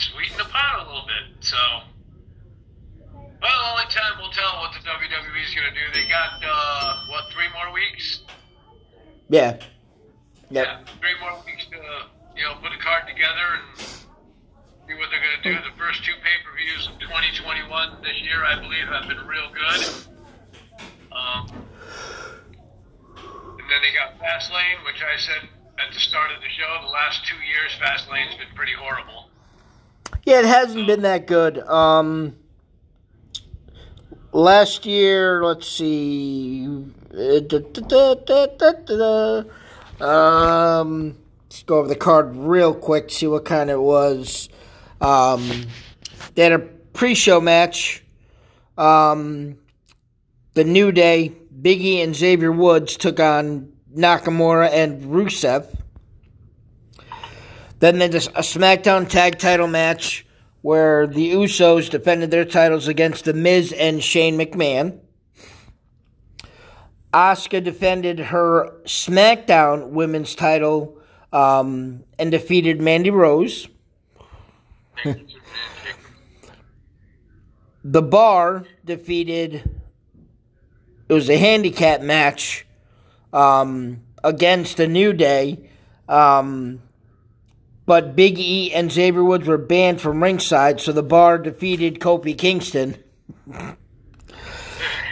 Sweeten 0.00 0.38
the 0.38 0.48
pot 0.48 0.80
a 0.80 0.88
little 0.88 1.04
bit. 1.04 1.44
So. 1.44 1.60
Well, 3.40 3.60
only 3.72 3.84
time 3.92 4.16
will 4.20 4.32
tell 4.32 4.60
what 4.60 4.72
the 4.72 4.80
WWE 4.80 5.44
is 5.44 5.54
going 5.54 5.68
to 5.68 5.76
do. 5.76 5.84
They 5.92 6.08
got, 6.08 6.40
uh, 6.44 7.04
what, 7.08 7.24
three 7.32 7.48
more 7.52 7.72
weeks? 7.72 8.20
Yeah. 9.28 9.60
Yep. 10.50 10.66
Yeah. 10.66 10.78
Three 11.00 11.16
more 11.20 11.36
weeks 11.46 11.64
to 11.70 11.78
you 12.36 12.42
know 12.42 12.56
put 12.60 12.72
a 12.72 12.80
card 12.82 13.06
together 13.06 13.60
and 13.60 13.78
see 13.78 14.96
what 14.98 15.08
they're 15.12 15.22
going 15.22 15.38
to 15.38 15.46
do. 15.46 15.54
The 15.62 15.76
first 15.78 16.04
two 16.04 16.12
pay 16.20 16.36
per 16.42 16.52
views 16.56 16.88
of 16.88 16.98
2021 17.00 18.02
this 18.02 18.18
year, 18.20 18.44
I 18.44 18.58
believe, 18.58 18.88
have 18.90 19.06
been 19.06 19.22
real 19.24 19.48
good. 19.54 19.80
Um, 21.14 21.46
and 23.56 23.66
then 23.68 23.80
they 23.84 23.92
got 23.94 24.18
Fastlane, 24.18 24.82
which 24.84 25.00
I 25.00 25.16
said 25.16 25.48
at 25.78 25.94
the 25.94 26.00
start 26.00 26.30
of 26.34 26.42
the 26.42 26.50
show, 26.50 26.66
the 26.82 26.92
last 26.92 27.24
two 27.26 27.38
years, 27.46 27.72
Fastlane's 27.78 28.34
been 28.36 28.52
pretty 28.54 28.74
horrible. 28.74 29.29
Yeah, 30.24 30.40
it 30.40 30.44
hasn't 30.44 30.86
been 30.86 31.02
that 31.02 31.26
good. 31.26 31.58
Um, 31.58 32.36
last 34.32 34.86
year, 34.86 35.44
let's 35.44 35.68
see, 35.68 36.66
um, 40.00 41.16
let's 41.44 41.62
go 41.64 41.78
over 41.78 41.88
the 41.88 41.96
card 41.96 42.36
real 42.36 42.74
quick, 42.74 43.10
see 43.10 43.26
what 43.26 43.44
kind 43.44 43.70
it 43.70 43.80
was. 43.80 44.48
Um, 45.00 45.66
they 46.34 46.42
had 46.44 46.52
a 46.52 46.58
pre-show 46.58 47.40
match. 47.40 48.04
Um, 48.76 49.58
the 50.54 50.64
New 50.64 50.92
Day, 50.92 51.32
Biggie 51.60 52.02
and 52.02 52.14
Xavier 52.14 52.52
Woods 52.52 52.96
took 52.96 53.20
on 53.20 53.72
Nakamura 53.94 54.70
and 54.70 55.04
Rusev. 55.04 55.79
Then 57.80 57.98
there's 57.98 58.28
a 58.28 58.42
SmackDown 58.42 59.08
Tag 59.08 59.38
Title 59.38 59.66
match 59.66 60.26
where 60.60 61.06
the 61.06 61.32
Usos 61.32 61.88
defended 61.90 62.30
their 62.30 62.44
titles 62.44 62.86
against 62.88 63.24
The 63.24 63.32
Miz 63.32 63.72
and 63.72 64.04
Shane 64.04 64.38
McMahon. 64.38 65.00
Asuka 67.12 67.64
defended 67.64 68.18
her 68.18 68.70
SmackDown 68.84 69.88
Women's 69.88 70.34
title 70.34 70.98
um, 71.32 72.04
and 72.18 72.30
defeated 72.30 72.82
Mandy 72.82 73.10
Rose. 73.10 73.66
the 77.82 78.02
Bar 78.02 78.64
defeated. 78.84 79.54
It 81.08 81.12
was 81.12 81.30
a 81.30 81.38
handicap 81.38 82.02
match 82.02 82.66
um, 83.32 84.02
against 84.22 84.76
the 84.76 84.86
New 84.86 85.14
Day. 85.14 85.70
Um, 86.08 86.82
but 87.90 88.14
Big 88.14 88.38
E 88.38 88.72
and 88.72 88.92
Xavier 88.92 89.24
Woods 89.24 89.48
were 89.48 89.58
banned 89.58 90.00
from 90.00 90.22
ringside, 90.22 90.80
so 90.80 90.92
the 90.92 91.02
bar 91.02 91.38
defeated 91.38 91.98
Kofi 91.98 92.38
Kingston. 92.38 92.96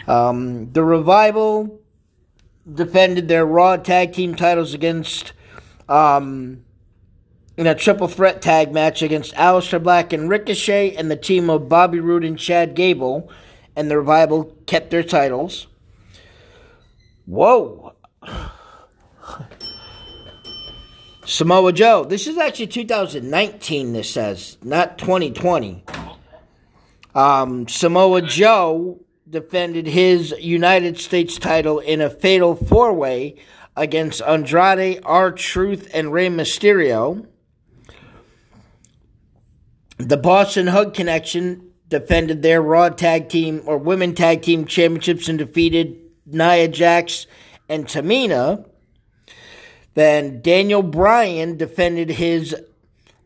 um, 0.07 0.71
the 0.71 0.85
Revival 0.85 1.81
defended 2.73 3.27
their 3.27 3.45
Raw 3.45 3.79
Tag 3.79 4.12
Team 4.12 4.37
titles 4.37 4.75
against 4.75 5.33
um, 5.88 6.62
in 7.57 7.67
a 7.67 7.75
triple 7.75 8.07
threat 8.07 8.41
tag 8.41 8.73
match 8.73 9.03
against 9.03 9.35
Aleister 9.35 9.83
Black 9.83 10.12
and 10.12 10.31
Ricochet 10.31 10.95
and 10.95 11.11
the 11.11 11.17
team 11.17 11.51
of 11.51 11.69
Bobby 11.69 11.99
Roode 11.99 12.23
and 12.23 12.38
Chad 12.38 12.77
Gable, 12.77 13.29
and 13.75 13.91
the 13.91 13.99
Revival 13.99 14.57
kept 14.67 14.93
their 14.93 15.03
titles. 15.03 15.67
Whoa. 17.27 17.97
Samoa 21.29 21.75
Joe. 21.75 22.05
This 22.05 22.27
is 22.27 22.38
actually 22.38 22.69
2019, 22.69 23.93
this 23.93 24.11
says, 24.11 24.57
not 24.62 24.97
2020. 24.97 25.85
Um, 27.14 27.69
Samoa 27.69 28.23
Joe 28.23 29.01
defended 29.29 29.87
his 29.87 30.31
United 30.41 30.99
States 30.99 31.38
title 31.38 31.81
in 31.81 32.01
a 32.01 32.09
fatal 32.09 32.57
four 32.57 32.95
way 32.95 33.37
against 33.77 34.23
Andrade, 34.23 35.03
R 35.05 35.31
Truth, 35.31 35.91
and 35.93 36.14
Rey 36.14 36.29
Mysterio. 36.29 37.27
The 39.99 40.17
Boss 40.17 40.57
'n' 40.57 40.69
Hug 40.69 40.95
Connection 40.95 41.73
defended 41.88 42.41
their 42.41 42.62
Raw 42.62 42.88
Tag 42.88 43.29
Team 43.29 43.61
or 43.67 43.77
Women 43.77 44.14
Tag 44.14 44.41
Team 44.41 44.64
Championships 44.64 45.29
and 45.29 45.38
defeated 45.38 45.95
Nia 46.25 46.69
Jax 46.69 47.27
and 47.69 47.85
Tamina. 47.87 48.64
Then 49.98 50.42
Daniel 50.42 50.84
Bryan 50.84 51.56
defended 51.56 52.08
his 52.08 52.54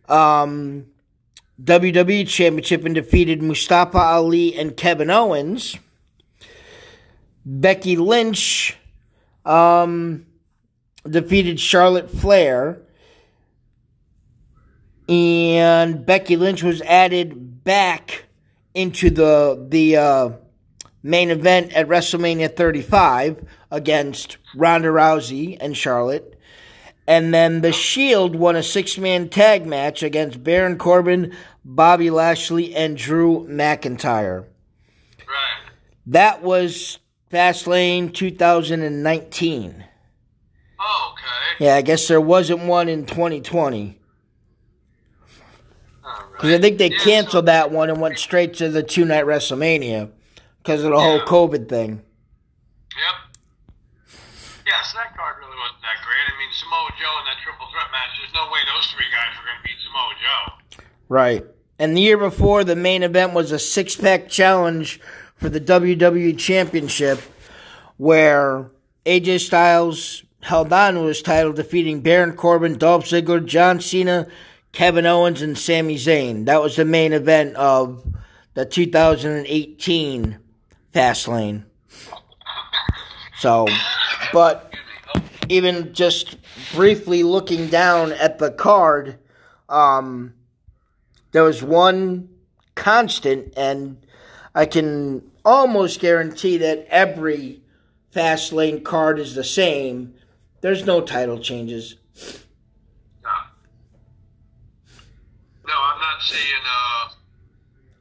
um, 0.08 0.86
WWE 1.62 2.26
Championship 2.26 2.86
and 2.86 2.94
defeated 2.94 3.42
Mustafa 3.42 3.98
Ali 3.98 4.56
and 4.56 4.74
Kevin 4.74 5.10
Owens. 5.10 5.76
Becky 7.44 7.96
Lynch 7.96 8.74
um, 9.44 10.24
defeated 11.06 11.60
Charlotte 11.60 12.10
Flair. 12.10 12.80
And 15.10 16.06
Becky 16.06 16.36
Lynch 16.36 16.62
was 16.62 16.80
added 16.80 17.62
back 17.64 18.24
into 18.72 19.10
the 19.10 19.62
the 19.68 19.98
uh, 19.98 20.30
main 21.02 21.28
event 21.28 21.74
at 21.74 21.86
WrestleMania 21.86 22.56
35 22.56 23.46
against 23.70 24.38
Ronda 24.56 24.88
Rousey 24.88 25.58
and 25.60 25.76
Charlotte. 25.76 26.38
And 27.06 27.34
then 27.34 27.62
The 27.62 27.72
Shield 27.72 28.36
won 28.36 28.56
a 28.56 28.62
six 28.62 28.96
man 28.96 29.28
tag 29.28 29.66
match 29.66 30.02
against 30.02 30.44
Baron 30.44 30.78
Corbin, 30.78 31.34
Bobby 31.64 32.10
Lashley, 32.10 32.74
and 32.74 32.96
Drew 32.96 33.46
McIntyre. 33.48 34.46
Right. 35.18 35.72
That 36.06 36.42
was 36.42 37.00
Fastlane 37.30 38.12
2019. 38.12 39.84
Oh, 40.80 41.14
okay. 41.14 41.64
Yeah, 41.64 41.76
I 41.76 41.82
guess 41.82 42.06
there 42.06 42.20
wasn't 42.20 42.60
one 42.60 42.88
in 42.88 43.06
2020. 43.06 43.98
All 46.04 46.24
Because 46.32 46.50
I 46.52 46.58
think 46.58 46.78
they 46.78 46.90
Yeah, 46.90 46.98
canceled 46.98 47.46
that 47.46 47.70
one 47.70 47.90
and 47.90 48.00
went 48.00 48.18
straight 48.18 48.54
to 48.54 48.68
the 48.68 48.82
two 48.82 49.04
night 49.04 49.24
WrestleMania 49.24 50.10
because 50.58 50.84
of 50.84 50.90
the 50.92 51.00
whole 51.00 51.20
COVID 51.20 51.68
thing. 51.68 52.02
Yep. 52.94 53.36
Yeah, 54.66 54.82
so 54.82 54.98
that 54.98 55.16
card 55.16 55.36
really 55.38 55.52
mean, 56.38 56.52
Samoa 56.52 56.90
Joe 56.98 57.18
in 57.20 57.24
that 57.26 57.38
triple 57.42 57.66
threat 57.70 57.90
match, 57.92 58.10
there's 58.20 58.34
no 58.34 58.50
way 58.50 58.60
those 58.66 58.90
three 58.92 59.10
guys 59.10 59.32
were 59.38 59.46
going 59.46 59.58
to 59.58 59.64
beat 59.64 59.80
Samoa 59.84 60.14
Joe. 60.22 60.84
Right. 61.08 61.44
And 61.78 61.96
the 61.96 62.00
year 62.00 62.18
before, 62.18 62.64
the 62.64 62.76
main 62.76 63.02
event 63.02 63.32
was 63.32 63.52
a 63.52 63.58
six 63.58 63.96
pack 63.96 64.28
challenge 64.28 65.00
for 65.36 65.48
the 65.48 65.60
WWE 65.60 66.38
Championship 66.38 67.20
where 67.96 68.70
AJ 69.04 69.40
Styles 69.40 70.22
held 70.40 70.72
on 70.72 70.94
to 70.94 71.04
his 71.04 71.22
title, 71.22 71.52
defeating 71.52 72.00
Baron 72.00 72.34
Corbin, 72.36 72.78
Dolph 72.78 73.06
Ziggler, 73.06 73.44
John 73.44 73.80
Cena, 73.80 74.26
Kevin 74.72 75.06
Owens, 75.06 75.42
and 75.42 75.56
Sami 75.56 75.96
Zayn. 75.96 76.46
That 76.46 76.62
was 76.62 76.76
the 76.76 76.84
main 76.84 77.12
event 77.12 77.56
of 77.56 78.04
the 78.54 78.64
2018 78.64 80.38
Fastlane. 80.94 81.64
So, 83.38 83.66
but 84.32 84.72
even 85.52 85.92
just 85.92 86.36
briefly 86.74 87.22
looking 87.22 87.68
down 87.68 88.10
at 88.12 88.38
the 88.38 88.50
card, 88.50 89.18
um, 89.68 90.32
there 91.32 91.42
was 91.42 91.62
one 91.62 92.30
constant, 92.74 93.52
and 93.56 93.98
I 94.54 94.64
can 94.64 95.30
almost 95.44 96.00
guarantee 96.00 96.56
that 96.58 96.86
every 96.88 97.60
fast 98.12 98.52
lane 98.52 98.82
card 98.82 99.18
is 99.18 99.34
the 99.34 99.44
same. 99.44 100.14
There's 100.62 100.86
no 100.86 101.02
title 101.02 101.38
changes. 101.38 101.96
No. 103.22 103.30
No, 105.68 105.74
I'm 105.74 106.00
not 106.00 106.22
saying, 106.22 106.64
uh, 106.64 107.12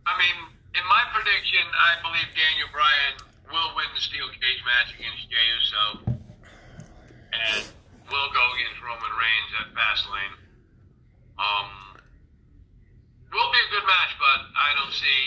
I 0.08 0.18
mean, 0.18 0.48
in 0.76 0.88
my 0.88 1.04
prediction, 1.14 1.68
I 1.68 2.02
believe 2.02 2.28
Daniel 2.34 2.70
Bryan 2.72 3.20
will 3.52 3.76
win 3.76 3.88
the 3.94 4.02
steel 4.02 4.28
cage 4.30 4.64
match 4.66 4.96
against 4.98 5.30
Jey 5.30 6.06
Uso 6.06 6.20
and 7.32 7.63
will 8.12 8.30
go 8.36 8.44
against 8.60 8.80
Roman 8.84 9.13
Reigns 9.15 9.52
at 9.63 9.67
Fastlane. 9.76 10.36
Um, 11.39 11.70
will 13.32 13.52
be 13.52 13.62
a 13.62 13.70
good 13.72 13.88
match, 13.88 14.13
but 14.20 14.39
I 14.56 14.70
don't 14.78 14.94
see, 14.94 15.22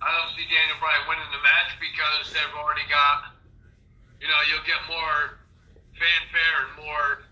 I 0.00 0.08
don't 0.10 0.32
see 0.34 0.46
Daniel 0.48 0.78
Bryan 0.80 1.04
winning 1.06 1.30
the 1.30 1.42
match 1.44 1.76
because 1.78 2.32
they've 2.32 2.54
already 2.56 2.84
got, 2.88 3.36
you 4.20 4.26
know, 4.26 4.40
you'll 4.48 4.64
get 4.66 4.80
more 4.88 5.38
fanfare 5.94 6.56
and 6.66 6.72
more 6.88 7.22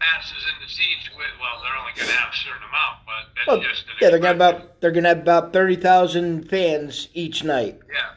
asses 0.00 0.38
in 0.46 0.54
the 0.62 0.70
seats 0.70 1.10
with 1.18 1.26
well 1.42 1.58
they're 1.60 1.74
only 1.74 1.90
going 1.98 2.06
to 2.06 2.14
have 2.14 2.30
a 2.32 2.36
certain 2.38 2.62
amount 2.62 3.02
but 3.02 3.34
that's 3.34 3.48
Well, 3.50 3.58
just 3.58 3.82
an 3.90 3.98
yeah, 4.00 4.10
they're 4.14 4.22
gonna 4.22 4.38
expression. 4.38 4.62
about 4.62 4.80
they're 4.80 4.92
gonna 4.94 5.08
have 5.10 5.18
about 5.26 5.52
thirty 5.52 5.74
thousand 5.74 6.48
fans 6.48 7.08
each 7.14 7.42
night. 7.42 7.80
yeah 7.90 8.14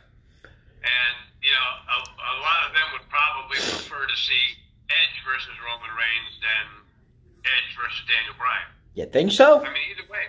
and 0.86 1.16
you 1.42 1.50
know 1.50 1.70
a, 1.90 1.98
a 2.06 2.34
lot 2.46 2.70
of 2.70 2.78
them 2.78 2.86
would 2.94 3.10
probably 3.10 3.58
prefer 3.58 4.06
to 4.06 4.16
see 4.16 4.62
Edge 5.00 5.18
versus 5.24 5.56
Roman 5.64 5.92
Reigns 5.96 6.34
than 6.44 6.66
Edge 7.48 7.72
versus 7.80 8.04
Daniel 8.08 8.36
Bryan 8.36 8.70
You 8.94 9.08
think 9.08 9.32
so? 9.32 9.64
I 9.64 9.72
mean 9.72 9.88
either 9.96 10.08
way 10.12 10.28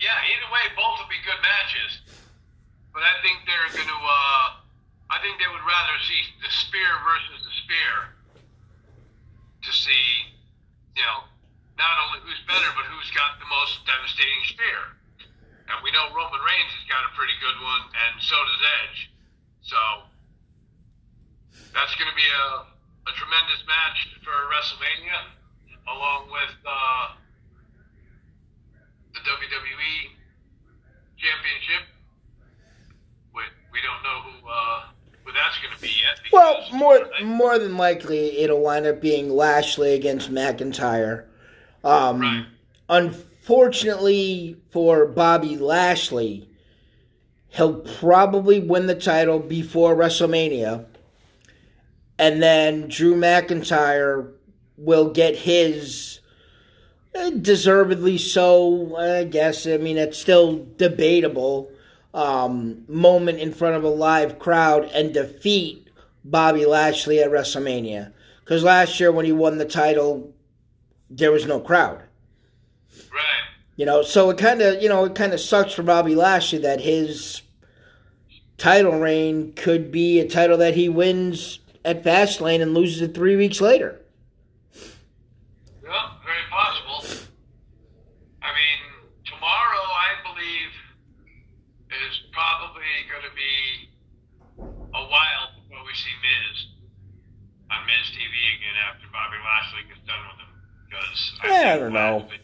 yeah 0.00 0.16
either 0.32 0.48
way 0.50 0.64
both 0.74 0.98
will 0.98 1.12
be 1.12 1.20
good 1.22 1.40
matches 1.44 2.02
but 2.90 3.04
I 3.04 3.14
think 3.20 3.44
they're 3.44 3.70
going 3.72 3.88
to 3.88 4.00
uh 4.00 4.46
I 5.12 5.20
think 5.20 5.36
they 5.36 5.50
would 5.50 5.66
rather 5.68 5.96
see 6.08 6.22
the 6.40 6.48
spear 6.48 6.88
versus 7.04 7.44
the 7.44 7.54
spear 7.62 8.16
to 9.62 9.70
see 9.70 10.32
you 10.96 11.04
know, 11.04 11.24
not 11.80 11.94
only 12.08 12.20
who's 12.24 12.40
better, 12.44 12.68
but 12.76 12.84
who's 12.88 13.08
got 13.16 13.40
the 13.40 13.48
most 13.48 13.80
devastating 13.88 14.44
spear. 14.48 14.80
And 15.72 15.80
we 15.80 15.88
know 15.92 16.12
Roman 16.12 16.40
Reigns 16.44 16.72
has 16.76 16.84
got 16.84 17.00
a 17.08 17.12
pretty 17.16 17.32
good 17.40 17.56
one, 17.64 17.82
and 17.88 18.20
so 18.20 18.36
does 18.36 18.62
Edge. 18.84 19.00
So 19.64 19.80
that's 21.72 21.94
going 21.96 22.10
to 22.12 22.18
be 22.18 22.28
a, 22.28 22.44
a 23.06 23.12
tremendous 23.18 23.62
match 23.66 23.98
for 24.22 24.30
WrestleMania, 24.52 25.18
along 25.88 26.30
with 26.30 26.54
uh, 26.66 27.08
the 29.14 29.20
WWE 29.20 29.94
Championship. 31.18 31.82
We, 33.34 33.42
we 33.72 33.78
don't 33.82 34.02
know 34.02 34.20
who 34.22 34.48
uh, 34.48 34.80
who 35.24 35.32
that's 35.32 35.58
going 35.62 35.74
to 35.74 35.80
be 35.80 35.88
yet. 35.88 36.18
Well, 36.32 36.64
more 36.72 37.08
more 37.24 37.58
than 37.58 37.76
likely, 37.76 38.38
it'll 38.38 38.60
wind 38.60 38.86
up 38.86 39.00
being 39.00 39.30
Lashley 39.30 39.94
against 39.94 40.30
McIntyre. 40.32 41.26
Um, 41.84 42.20
Right. 42.20 42.46
Unfortunately 42.88 44.56
for 44.70 45.06
Bobby 45.06 45.56
Lashley, 45.56 46.48
he'll 47.48 47.80
probably 47.80 48.60
win 48.60 48.86
the 48.86 48.94
title 48.94 49.38
before 49.38 49.96
WrestleMania, 49.96 50.86
and 52.18 52.42
then 52.42 52.88
Drew 52.88 53.14
McIntyre 53.14 54.32
will 54.76 55.10
get 55.10 55.36
his 55.36 56.20
eh, 57.14 57.30
deservedly 57.40 58.18
so. 58.18 58.96
I 58.96 59.24
guess. 59.24 59.66
I 59.66 59.76
mean, 59.76 59.98
it's 59.98 60.18
still 60.18 60.66
debatable. 60.76 61.70
Um, 62.14 62.84
moment 62.88 63.38
in 63.38 63.54
front 63.54 63.76
of 63.76 63.84
a 63.84 63.88
live 63.88 64.38
crowd 64.38 64.84
and 64.92 65.14
defeat 65.14 65.88
Bobby 66.24 66.66
Lashley 66.66 67.20
at 67.20 67.30
WrestleMania. 67.30 68.12
Because 68.44 68.62
last 68.62 69.00
year 69.00 69.10
when 69.10 69.24
he 69.24 69.32
won 69.32 69.56
the 69.56 69.64
title, 69.64 70.34
there 71.08 71.32
was 71.32 71.46
no 71.46 71.58
crowd. 71.58 72.02
Right. 72.94 73.42
You 73.76 73.86
know, 73.86 74.02
so 74.02 74.28
it 74.30 74.38
kind 74.38 74.60
of, 74.60 74.82
you 74.82 74.88
know, 74.88 75.04
it 75.04 75.14
kind 75.14 75.32
of 75.32 75.40
sucks 75.40 75.72
for 75.72 75.82
Bobby 75.82 76.14
Lashley 76.14 76.58
that 76.58 76.80
his 76.80 77.40
title 78.58 79.00
reign 79.00 79.52
could 79.54 79.90
be 79.90 80.20
a 80.20 80.28
title 80.28 80.58
that 80.58 80.74
he 80.74 80.88
wins 80.88 81.60
at 81.84 82.02
Fastlane 82.04 82.62
and 82.62 82.74
loses 82.74 83.02
it 83.02 83.14
three 83.14 83.36
weeks 83.36 83.60
later. 83.60 84.00
Yeah, 85.82 86.10
very 86.24 86.46
possible. 86.50 87.26
I 88.42 88.48
mean, 88.54 88.80
tomorrow, 89.24 89.82
I 89.82 90.10
believe, 90.32 90.70
is 91.90 92.20
probably 92.32 92.82
going 93.10 93.22
to 93.28 93.34
be 93.36 93.88
a 94.94 95.04
while 95.06 95.46
before 95.62 95.84
we 95.84 95.92
see 95.94 96.14
Miz 96.22 96.66
on 97.70 97.86
Miz 97.86 98.06
TV 98.12 98.34
again 98.56 98.76
after 98.88 99.06
Bobby 99.12 99.36
Lashley 99.42 99.88
gets 99.88 100.06
done 100.06 100.20
with 100.28 100.38
him. 100.38 100.52
Because 100.88 101.32
Yeah, 101.44 101.50
I 101.50 101.62
think 101.72 101.80
don't 101.80 101.92
know. 101.92 102.18
Lashley- 102.18 102.38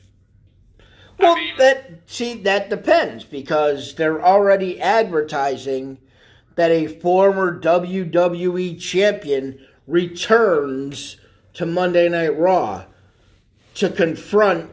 Well, 1.19 1.35
mean- 1.37 1.57
that 1.59 1.91
see 2.07 2.35
that 2.43 2.71
depends 2.71 3.25
because 3.25 3.95
they're 3.95 4.23
already 4.25 4.81
advertising 4.81 5.99
that 6.59 6.73
a 6.73 6.89
former 6.89 7.57
WWE 7.61 8.81
champion 8.81 9.65
returns 9.87 11.17
to 11.55 11.65
Monday 11.65 12.09
Night 12.09 12.37
Raw 12.37 12.85
to 13.75 13.89
confront 13.89 14.69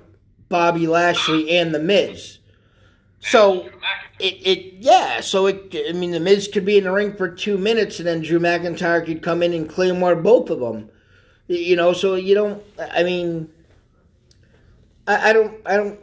Bobby 0.50 0.88
Lashley 0.88 1.52
and 1.52 1.76
The 1.76 1.80
Miz. 1.80 2.40
So 3.20 3.70
it, 4.18 4.34
it 4.44 4.74
yeah, 4.80 5.22
so 5.22 5.46
it 5.46 5.76
I 5.88 5.92
mean 5.92 6.10
the 6.10 6.20
Miz 6.20 6.48
could 6.48 6.66
be 6.66 6.80
in 6.80 6.86
the 6.86 6.92
ring 6.92 7.16
for 7.16 7.30
two 7.30 7.56
minutes 7.56 8.00
and 8.00 8.08
then 8.08 8.24
Drew 8.24 8.40
McIntyre 8.40 9.06
could 9.06 9.22
come 9.22 9.44
in 9.44 9.54
and 9.54 9.70
claymore 9.70 10.16
both 10.16 10.50
of 10.50 10.62
them. 10.62 10.90
You 11.48 11.76
know, 11.76 11.94
so 11.94 12.16
you 12.16 12.34
don't 12.34 12.64
I 12.80 13.04
mean 13.04 13.48
I, 15.06 15.30
I 15.30 15.34
don't 15.34 15.62
I 15.68 15.78
don't 15.78 16.00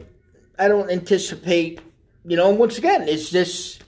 I 0.57 0.69
don't 0.69 0.89
anticipate 0.89 1.81
you 2.25 2.37
know, 2.37 2.51
once 2.51 2.77
again, 2.77 3.07
is 3.07 3.31
this 3.31 3.79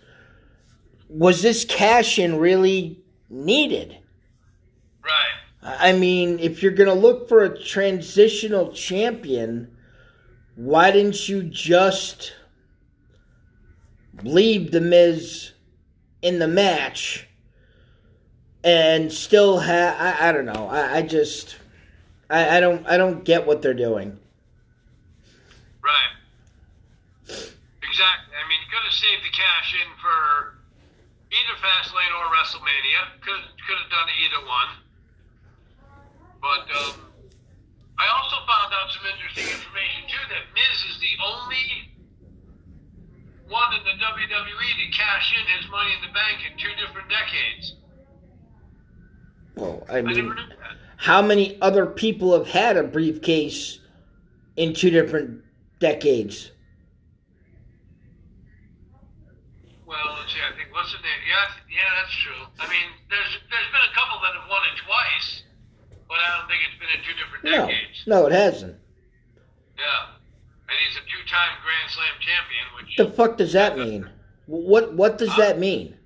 was 1.18 1.42
this 1.42 1.64
cash 1.64 2.20
in 2.20 2.38
really 2.38 3.00
needed? 3.30 3.98
Right. 5.02 5.80
I 5.80 5.94
mean, 5.94 6.40
if 6.40 6.62
you're 6.62 6.74
going 6.74 6.90
to 6.90 6.94
look 6.94 7.30
for 7.30 7.44
a 7.44 7.64
transitional 7.64 8.74
champion, 8.74 9.76
why 10.56 10.92
didn't 10.92 11.30
you 11.30 11.44
just 11.44 12.34
leave 14.24 14.72
The 14.72 14.82
Miz 14.82 15.54
in 16.22 16.40
the 16.40 16.48
match 16.48 17.28
and 18.64 19.12
still 19.12 19.60
have? 19.60 19.96
I, 20.00 20.30
I 20.30 20.32
don't 20.34 20.46
know. 20.46 20.68
I, 20.68 20.98
I 20.98 21.02
just 21.02 21.56
I, 22.30 22.58
I 22.58 22.60
don't 22.60 22.86
I 22.88 22.98
don't 22.98 23.24
get 23.24 23.48
what 23.48 23.62
they're 23.62 23.74
doing. 23.74 24.20
Right. 25.82 26.12
Exactly. 27.24 28.36
I 28.36 28.48
mean, 28.50 28.60
you 28.60 28.70
could 28.70 28.84
have 28.84 28.94
saved 28.94 29.24
the 29.24 29.32
cash 29.32 29.76
in 29.76 29.92
for 30.02 30.55
either 31.36 31.56
Fastlane 31.60 32.14
or 32.16 32.26
WrestleMania. 32.32 33.20
Could 33.22 33.44
could 33.68 33.78
have 33.82 33.92
done 33.92 34.08
either 34.24 34.42
one. 34.48 34.72
But 36.40 36.66
um, 36.78 36.96
I 37.98 38.06
also 38.12 38.38
found 38.46 38.72
out 38.72 38.88
some 38.92 39.06
interesting 39.10 39.50
information 39.50 40.08
too 40.08 40.24
that 40.30 40.44
Miz 40.54 40.78
is 40.92 40.98
the 41.00 41.14
only 41.24 41.96
one 43.50 43.74
in 43.74 43.84
the 43.84 43.96
WWE 44.04 44.70
to 44.80 44.98
cash 44.98 45.34
in 45.34 45.46
his 45.58 45.70
Money 45.70 45.92
in 45.94 46.02
the 46.02 46.14
Bank 46.14 46.40
in 46.46 46.58
two 46.58 46.74
different 46.80 47.10
decades. 47.10 47.76
Well, 49.56 49.86
I 49.90 50.02
mean, 50.02 50.36
how 50.98 51.22
many 51.22 51.58
other 51.62 51.86
people 51.86 52.38
have 52.38 52.48
had 52.48 52.76
a 52.76 52.84
briefcase 52.84 53.80
in 54.58 54.74
two 54.74 54.90
different 54.90 55.44
decades? 55.80 56.52
Well, 59.86 59.98
let's 60.20 60.34
see. 60.34 60.40
I 60.42 60.56
think 60.58 60.75
what's 60.86 60.94
the 60.94 61.02
name? 61.02 61.22
Yeah, 61.26 61.50
yeah, 61.74 61.90
that's 61.98 62.14
true. 62.22 62.46
I 62.62 62.70
mean, 62.70 62.86
there's 63.10 63.34
there's 63.50 63.70
been 63.74 63.86
a 63.90 63.94
couple 63.98 64.22
that 64.22 64.38
have 64.38 64.46
won 64.50 64.62
it 64.70 64.78
twice, 64.86 65.42
but 66.08 66.18
I 66.22 66.38
don't 66.38 66.46
think 66.48 66.62
it's 66.62 66.78
been 66.78 66.94
in 66.94 67.02
two 67.02 67.18
different 67.18 67.44
No, 67.44 67.66
decades. 67.66 68.04
no, 68.06 68.28
it 68.28 68.34
hasn't. 68.34 68.76
Yeah, 69.78 70.14
and 70.70 70.78
he's 70.86 70.96
a 70.98 71.02
two-time 71.10 71.58
Grand 71.66 71.90
Slam 71.90 72.16
champion, 72.22 72.66
which 72.78 72.96
The 72.98 73.10
fuck 73.18 73.38
does 73.38 73.54
that 73.54 73.78
mean? 73.80 74.08
What 74.46 74.94
what 74.94 75.18
does 75.18 75.36
that 75.38 75.58
mean? 75.58 75.98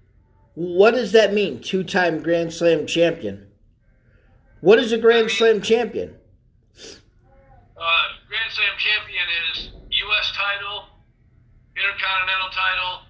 What 0.55 0.91
does 0.95 1.11
that 1.11 1.33
mean? 1.33 1.59
Two 1.59 1.83
time 1.83 2.23
Grand 2.23 2.53
Slam 2.53 2.87
champion. 2.87 3.47
What 4.61 4.79
is 4.79 4.93
a 4.93 4.97
Grand 4.97 5.29
Slam 5.29 5.61
champion? 5.61 6.15
uh, 6.79 8.07
Grand 8.27 8.51
Slam 8.51 8.75
champion 8.79 9.27
is 9.51 9.69
U.S. 9.91 10.31
title, 10.35 10.83
Intercontinental 11.75 12.49
title, 12.55 13.01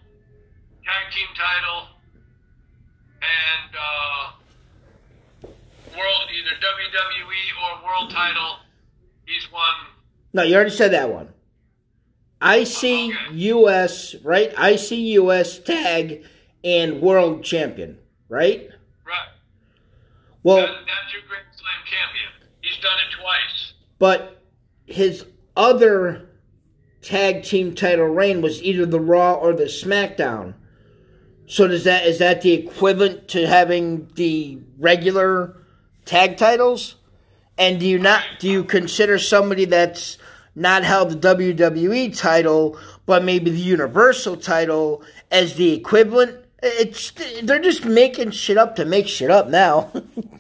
Tag 0.90 1.14
Team 1.14 1.28
title, 1.36 1.88
and 3.22 3.76
uh, 3.78 4.32
World 5.96 6.30
either 6.34 6.56
WWE 6.58 7.46
or 7.62 7.86
World 7.86 8.10
title. 8.12 8.56
He's 9.26 9.52
won. 9.52 9.62
No, 10.34 10.42
you 10.42 10.56
already 10.56 10.72
said 10.72 10.94
that 10.94 11.12
one. 11.12 11.30
IC 12.42 13.14
US, 13.34 14.16
right? 14.24 14.52
IC 14.58 14.92
US 14.92 15.60
tag 15.60 16.24
and 16.64 17.02
world 17.02 17.44
champion, 17.44 17.98
right? 18.30 18.70
Right. 19.06 19.28
Well, 20.44 20.58
That, 20.58 20.68
that's 20.68 21.14
your 21.14 21.22
Grand 21.28 21.46
Slam 21.52 21.86
champion. 21.86 22.30
He's 22.62 22.78
done 22.82 22.98
it 23.08 23.16
twice. 23.22 23.74
but 24.00 24.42
his 24.88 25.26
other 25.56 26.30
tag 27.02 27.44
team 27.44 27.76
title 27.76 28.08
reign 28.08 28.42
was 28.42 28.64
either 28.64 28.86
the 28.88 29.00
Raw 29.00 29.36
or 29.36 29.54
the 29.54 29.66
SmackDown. 29.66 30.54
So 31.50 31.68
does 31.68 31.86
that 31.86 32.06
is 32.06 32.20
that 32.20 32.44
the 32.44 32.54
equivalent 32.54 33.30
to 33.30 33.48
having 33.48 34.08
the 34.14 34.60
regular 34.78 35.58
tag 36.06 36.38
titles? 36.38 36.96
And 37.58 37.80
do 37.80 37.88
you 37.88 37.98
not 37.98 38.24
do 38.40 38.48
you 38.48 38.64
consider 38.64 39.18
somebody 39.18 39.66
that's 39.66 40.20
not 40.54 40.84
held 40.84 41.10
the 41.10 41.36
WWE 41.36 42.16
title 42.16 42.78
but 43.08 43.24
maybe 43.24 43.50
the 43.50 43.58
Universal 43.58 44.38
title 44.38 45.04
as 45.32 45.56
the 45.56 45.74
equivalent? 45.74 46.38
It's 46.62 47.14
they're 47.42 47.60
just 47.60 47.84
making 47.84 48.30
shit 48.30 48.60
up 48.60 48.76
to 48.76 48.86
make 48.86 49.08
shit 49.08 49.32
up 49.32 49.50
now. 49.50 49.92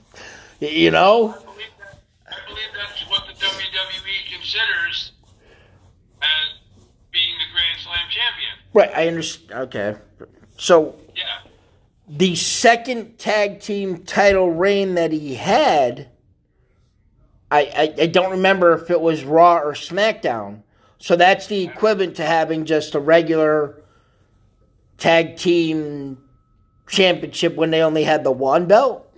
you 0.59 0.91
know? 0.91 1.29
I 1.29 1.41
believe, 1.43 1.65
that, 1.79 1.97
I 2.27 2.47
believe 2.47 2.65
that's 2.77 3.09
what 3.09 3.25
the 3.25 3.33
WWE 3.33 4.31
considers 4.31 5.13
as 6.21 6.59
being 7.11 7.33
the 7.39 7.51
Grand 7.51 7.79
Slam 7.79 7.97
champion. 8.11 8.51
Right, 8.75 8.91
I 8.95 9.07
understand. 9.07 9.59
Okay. 9.61 9.95
So 10.59 10.95
Yeah. 11.15 11.23
the 12.07 12.35
second 12.35 13.17
tag 13.17 13.61
team 13.61 14.03
title 14.03 14.51
reign 14.51 14.95
that 14.95 15.11
he 15.13 15.35
had, 15.35 16.09
I, 17.49 17.61
I, 17.61 17.93
I 18.03 18.05
don't 18.07 18.31
remember 18.31 18.73
if 18.73 18.91
it 18.91 18.99
was 18.99 19.23
Raw 19.23 19.59
or 19.59 19.71
SmackDown. 19.73 20.63
So 20.99 21.15
that's 21.15 21.47
the 21.47 21.63
equivalent 21.63 22.17
to 22.17 22.25
having 22.25 22.65
just 22.65 22.93
a 22.93 22.99
regular 22.99 23.81
tag 24.97 25.37
team 25.37 26.17
championship 26.89 27.55
when 27.55 27.71
they 27.71 27.81
only 27.81 28.03
had 28.03 28.25
the 28.25 28.31
one 28.31 28.65
belt. 28.65 29.09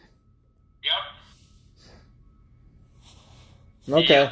Yep. 3.88 4.04
Okay. 4.04 4.32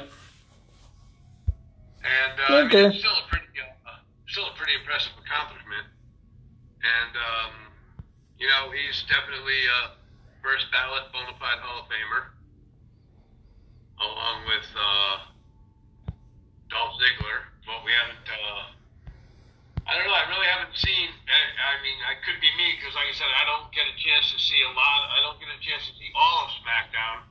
And 2.04 2.40
uh, 2.40 2.54
I 2.54 2.62
Okay. 2.66 2.84
mean, 2.84 2.92
it's 2.92 3.00
still 3.00 3.12
a 3.12 3.28
pretty, 3.30 3.46
uh, 3.88 3.98
still 4.28 4.46
a 4.46 4.54
pretty 4.56 4.74
impressive 4.80 5.12
accomplishment. 5.26 5.59
And 6.80 7.14
um, 7.16 7.52
you 8.40 8.48
know, 8.48 8.72
he's 8.72 9.04
definitely 9.12 9.60
a 9.68 10.00
first 10.40 10.72
ballot 10.72 11.12
bona 11.12 11.36
fide 11.36 11.60
Hall 11.60 11.84
of 11.84 11.92
Famer, 11.92 12.32
along 14.00 14.48
with 14.48 14.68
uh, 14.80 15.16
Dolph 16.72 16.96
Ziggler. 16.96 17.52
But 17.68 17.84
we 17.84 17.92
haven't. 17.92 18.24
Uh, 18.24 18.72
I 19.90 19.98
don't 19.98 20.08
know. 20.08 20.16
I 20.16 20.24
really 20.32 20.48
haven't 20.48 20.78
seen. 20.78 21.12
I, 21.28 21.40
I 21.60 21.74
mean, 21.84 22.00
I 22.08 22.16
could 22.24 22.40
be 22.40 22.48
me 22.56 22.80
because, 22.80 22.96
like 22.96 23.12
I 23.12 23.16
said, 23.18 23.28
I 23.28 23.44
don't 23.44 23.68
get 23.76 23.84
a 23.90 23.96
chance 24.00 24.32
to 24.32 24.40
see 24.40 24.62
a 24.64 24.72
lot. 24.72 25.12
I 25.12 25.20
don't 25.20 25.40
get 25.42 25.52
a 25.52 25.60
chance 25.60 25.84
to 25.92 25.94
see 26.00 26.10
all 26.16 26.48
of 26.48 26.50
SmackDown. 26.64 27.28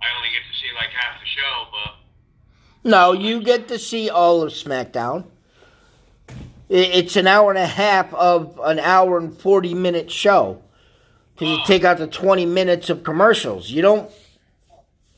I 0.00 0.08
only 0.16 0.32
get 0.32 0.46
to 0.48 0.54
see 0.56 0.72
like 0.72 0.88
half 0.96 1.20
the 1.20 1.28
show, 1.28 1.54
but. 1.68 1.92
No, 2.84 3.12
you 3.12 3.42
get 3.42 3.68
to 3.68 3.78
see 3.78 4.08
all 4.08 4.42
of 4.42 4.52
SmackDown. 4.52 5.28
It's 6.68 7.16
an 7.16 7.26
hour 7.26 7.50
and 7.50 7.58
a 7.58 7.66
half 7.66 8.12
of 8.14 8.58
an 8.64 8.78
hour 8.78 9.18
and 9.18 9.36
40 9.36 9.74
minute 9.74 10.10
show. 10.10 10.62
Because 11.34 11.48
you 11.48 11.58
take 11.66 11.84
out 11.84 11.98
the 11.98 12.06
20 12.06 12.46
minutes 12.46 12.88
of 12.90 13.02
commercials. 13.02 13.68
You 13.70 13.82
don't, 13.82 14.10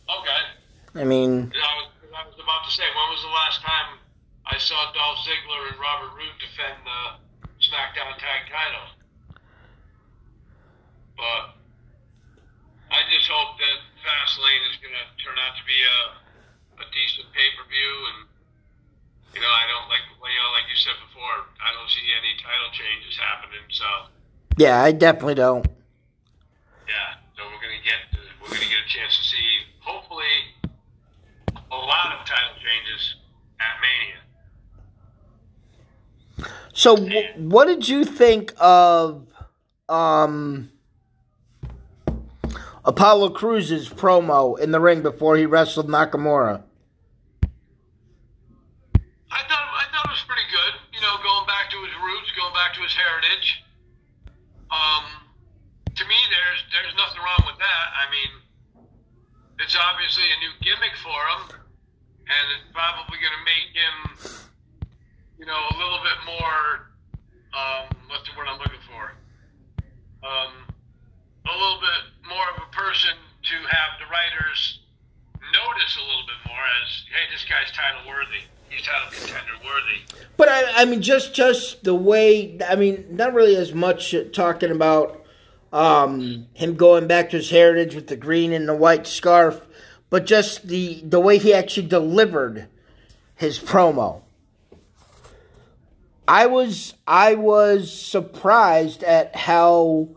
Okay. 0.09 1.03
I 1.03 1.05
mean, 1.05 1.53
I 1.53 1.73
was, 1.83 1.89
I 2.15 2.23
was 2.25 2.39
about 2.39 2.63
to 2.65 2.73
say, 2.73 2.87
when 2.87 3.07
was 3.11 3.21
the 3.27 3.35
last 3.35 3.61
time 3.61 3.99
I 4.47 4.57
saw 4.57 4.79
Dolph 4.95 5.19
Ziggler 5.27 5.75
and 5.75 5.79
Robert 5.83 6.15
Roode 6.15 6.39
defend 6.39 6.79
the 6.87 7.03
SmackDown 7.61 8.15
Tag 8.17 8.47
Title? 8.49 8.87
But 11.19 11.59
I 12.95 13.03
just 13.11 13.29
hope 13.29 13.59
that 13.59 13.79
Fastlane 14.01 14.65
is 14.71 14.79
going 14.79 14.95
to 14.95 15.07
turn 15.21 15.37
out 15.43 15.59
to 15.59 15.65
be 15.67 15.79
a, 15.85 15.99
a 16.81 16.87
decent 16.95 17.29
pay 17.35 17.51
per 17.59 17.67
view, 17.67 17.93
and 18.15 18.19
you 19.37 19.41
know, 19.45 19.53
I 19.53 19.69
don't 19.69 19.85
like 19.93 20.01
you 20.09 20.41
know, 20.41 20.51
like 20.57 20.65
you 20.73 20.79
said 20.81 20.97
before, 21.05 21.45
I 21.61 21.69
don't 21.77 21.91
see 21.93 22.09
any 22.17 22.33
title 22.41 22.73
changes 22.73 23.21
happening. 23.21 23.69
So 23.69 23.85
yeah, 24.57 24.81
I 24.81 24.93
definitely 24.97 25.37
don't. 25.37 25.69
yeah, 26.89 27.21
so 27.37 27.45
we're 27.45 27.61
gonna 27.61 27.85
get 27.85 28.01
we're 28.41 28.49
gonna 28.49 28.65
get 28.73 28.81
a 28.81 28.89
chance 28.89 29.13
to 29.21 29.25
see 29.29 29.61
hopefully 29.81 30.57
a 31.53 31.77
lot 31.77 32.17
of 32.17 32.25
title 32.25 32.57
changes 32.57 33.17
at 33.61 33.77
Mania. 33.85 34.25
So, 36.73 36.97
w- 36.97 37.49
what 37.49 37.67
did 37.67 37.89
you 37.89 38.05
think 38.05 38.53
of 38.59 39.27
um, 39.89 40.71
Apollo 42.85 43.31
Crews's 43.31 43.89
promo 43.89 44.59
in 44.59 44.73
the 44.73 44.81
ring 44.81 45.01
before 45.03 45.37
he 45.37 45.47
wrestled 45.47 45.89
Nakamura? 45.89 46.63
I 49.33 49.41
thought 49.49 49.67
I 49.73 49.85
thought 49.93 50.05
it 50.05 50.13
was 50.13 50.25
pretty 50.29 50.45
good. 50.53 50.75
You 50.93 51.01
know, 51.01 51.17
going 51.25 51.47
back 51.47 51.71
to 51.71 51.77
his 51.81 51.95
roots, 52.05 52.31
going 52.37 52.53
back 52.53 52.75
to 52.75 52.76
his 52.87 52.95
heritage. 52.95 53.67
Um, 54.71 55.27
to 55.91 56.05
me, 56.07 56.19
there's 56.31 56.61
there's 56.71 56.95
nothing 56.95 57.19
wrong 57.19 57.43
with 57.51 57.59
that. 57.59 57.87
I 57.99 58.07
mean, 58.15 58.33
it's 59.59 59.75
obviously 59.75 60.23
a 60.23 60.39
new 60.39 60.55
gimmick 60.63 60.95
for 61.03 61.19
him, 61.35 61.43
and 62.31 62.45
it's 62.55 62.71
probably 62.71 63.19
going 63.19 63.35
to 63.35 63.45
make 63.45 63.69
him, 63.75 63.97
you 65.43 65.47
know, 65.51 65.59
a 65.59 65.75
little 65.75 65.99
bit 66.07 66.19
more. 66.31 66.95
Um, 67.51 67.91
what's 68.07 68.23
the 68.31 68.39
word 68.39 68.47
I'm 68.47 68.63
looking 68.63 68.85
for? 68.87 69.17
Um, 70.23 70.53
a 71.47 71.55
little 71.57 71.83
bit 71.83 72.03
more 72.23 72.47
of 72.55 72.63
a 72.63 72.71
person 72.71 73.19
to 73.19 73.57
have 73.67 73.99
the 73.99 74.07
writers 74.13 74.87
notice 75.55 75.93
a 75.97 76.05
little 76.05 76.27
bit 76.27 76.41
more 76.47 76.65
as, 76.83 76.91
hey, 77.09 77.27
this 77.33 77.47
guy's 77.49 77.71
title 77.73 78.05
worthy. 78.07 78.45
He's 78.69 78.83
title 78.83 79.11
contender 79.11 79.53
worthy. 79.65 80.01
But 80.37 80.49
I, 80.49 80.83
I 80.83 80.85
mean, 80.85 81.03
just 81.03 81.35
just 81.35 81.85
the 81.85 81.95
way. 81.95 82.59
I 82.67 82.77
mean, 82.77 83.07
not 83.11 83.35
really 83.35 83.57
as 83.57 83.73
much 83.73 84.15
talking 84.33 84.71
about 84.71 85.25
um, 85.73 86.47
him 86.55 86.77
going 86.77 87.07
back 87.07 87.31
to 87.31 87.37
his 87.37 87.51
heritage 87.51 87.95
with 87.95 88.09
the 88.09 88.17
green 88.17 88.53
and 88.53 88.69
the 88.69 88.75
white 88.75 89.07
scarf, 89.07 89.61
but 90.11 90.27
just 90.27 90.69
the 90.69 91.01
the 91.05 91.21
way 91.21 91.39
he 91.39 91.55
actually 91.55 91.87
delivered 91.87 92.69
his 93.35 93.59
promo. 93.59 94.23
I 96.29 96.47
was 96.47 96.95
I 97.07 97.35
was 97.35 97.93
surprised 97.93 99.05
at 99.05 99.37
how 99.37 100.09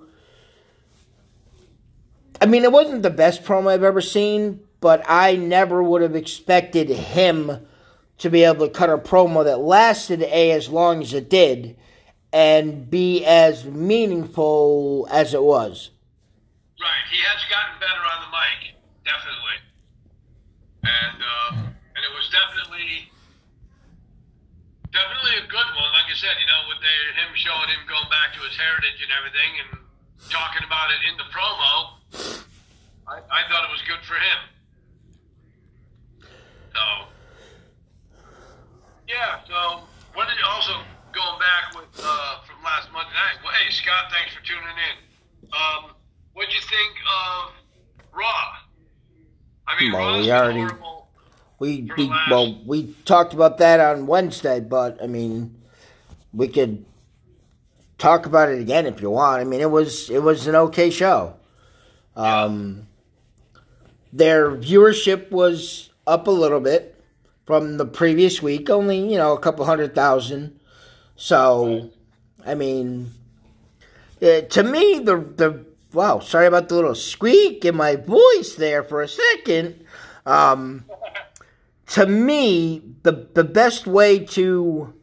I 2.42 2.46
mean 2.46 2.64
it 2.64 2.72
wasn't 2.72 3.04
the 3.04 3.10
best 3.10 3.44
promo 3.44 3.72
I've 3.72 3.84
ever 3.84 4.02
seen, 4.02 4.62
but 4.82 5.04
I 5.08 5.36
never 5.36 5.84
would 5.84 6.02
have 6.02 6.16
expected 6.16 6.90
him 6.90 7.68
to 8.20 8.30
be 8.30 8.44
able 8.44 8.68
to 8.68 8.72
cut 8.72 8.90
a 8.90 8.98
promo 8.98 9.44
that 9.44 9.60
lasted 9.60 10.22
A 10.22 10.52
as 10.52 10.70
long 10.70 11.02
as 11.02 11.14
it 11.14 11.30
did 11.30 11.76
and 12.32 12.90
be 12.90 13.26
as 13.26 13.66
meaningful 13.66 15.08
as 15.10 15.34
it 15.34 15.42
was. 15.42 15.90
Right. 16.80 17.06
He 17.12 17.20
has 17.26 17.42
gotten 17.50 17.80
better 17.80 18.00
on 18.00 18.20
the 18.24 18.32
mic, 18.32 18.76
definitely. 19.04 19.58
And 20.84 21.20
uh, 21.20 21.52
and 21.68 22.02
it 22.06 22.14
was 22.16 22.30
definitely 22.32 23.10
definitely 24.92 25.36
a 25.44 25.48
good 25.48 25.70
one. 25.76 25.90
Like 25.92 26.08
I 26.12 26.16
said, 26.16 26.36
you 26.40 26.48
know, 26.48 26.62
with 26.72 26.80
the, 26.80 26.96
him 27.20 27.32
showing 27.36 27.68
him 27.68 27.84
going 27.88 28.08
back 28.08 28.36
to 28.36 28.42
his 28.48 28.56
heritage 28.56 29.00
and 29.04 29.12
everything, 29.16 29.52
and 29.64 29.70
talking 30.32 30.64
about 30.64 30.92
it 30.92 31.02
in 31.08 31.16
the 31.20 31.28
promo, 31.32 32.00
I, 33.08 33.20
I 33.28 33.42
thought 33.48 33.64
it 33.64 33.72
was 33.72 33.84
good 33.88 34.04
for 34.08 34.16
him. 34.16 34.40
So, 36.72 36.84
yeah. 39.10 39.40
So, 39.48 39.82
what 40.14 40.28
did 40.30 40.38
you 40.38 40.46
also 40.48 40.74
going 41.14 41.40
back 41.40 41.76
with 41.76 41.90
uh, 42.04 42.40
from 42.46 42.64
last 42.64 42.92
Monday 42.94 43.10
night? 43.14 43.42
Well, 43.44 43.54
hey 43.54 43.72
Scott, 43.72 44.12
thanks 44.12 44.34
for 44.36 44.42
tuning 44.46 44.64
in. 44.64 45.50
Um, 45.54 45.92
what'd 46.34 46.54
you 46.54 46.62
think 46.62 46.92
of 47.10 47.52
Raw? 48.14 48.54
I 49.68 49.80
mean, 49.82 49.94
Well, 49.94 50.16
Raw's 50.18 50.26
we 50.26 50.32
already-. 50.32 50.74
We, 51.60 51.92
we 51.98 52.08
last- 52.08 52.32
well 52.32 52.62
we 52.66 52.94
talked 53.06 53.34
about 53.34 53.58
that 53.58 53.80
on 53.82 54.08
Wednesday, 54.08 54.60
but 54.62 55.02
I 55.04 55.08
mean 55.08 55.62
we 56.32 56.48
could 56.48 56.86
talk 57.98 58.26
about 58.26 58.48
it 58.50 58.62
again 58.62 58.86
if 58.86 59.02
you 59.02 59.10
want. 59.10 59.42
I 59.42 59.44
mean 59.44 59.60
it 59.60 59.70
was 59.70 60.10
it 60.10 60.24
was 60.24 60.48
an 60.48 60.56
okay 60.56 60.90
show. 60.90 61.36
Um, 62.16 62.88
their 64.14 64.52
viewership 64.52 65.32
was 65.32 65.90
up 66.08 66.28
a 66.28 66.32
little 66.32 66.60
bit 66.62 66.99
from 67.50 67.78
the 67.78 67.86
previous 67.86 68.44
week, 68.44 68.70
only 68.70 69.12
you 69.12 69.18
know 69.18 69.34
a 69.34 69.40
couple 69.40 69.66
hundred 69.66 69.96
thousand. 69.96 70.60
So, 71.16 71.90
I 72.46 72.54
mean, 72.54 73.10
uh, 74.22 74.42
to 74.42 74.62
me 74.62 75.00
the 75.00 75.18
the 75.18 75.66
wow, 75.92 76.20
sorry 76.20 76.46
about 76.46 76.70
the 76.70 76.76
little 76.76 76.94
squeak 76.94 77.66
in 77.66 77.76
my 77.76 77.96
voice 77.96 78.54
there 78.54 78.84
for 78.84 79.02
a 79.02 79.08
second. 79.08 79.84
Um, 80.28 80.86
to 81.88 82.06
me, 82.06 82.84
the 83.02 83.28
the 83.34 83.44
best 83.44 83.88
way 83.88 84.20
to 84.26 84.94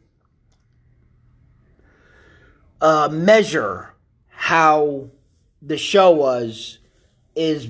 uh, 2.79 3.09
measure 3.11 3.93
how 4.29 5.09
the 5.61 5.77
show 5.77 6.11
was 6.11 6.79
is 7.35 7.69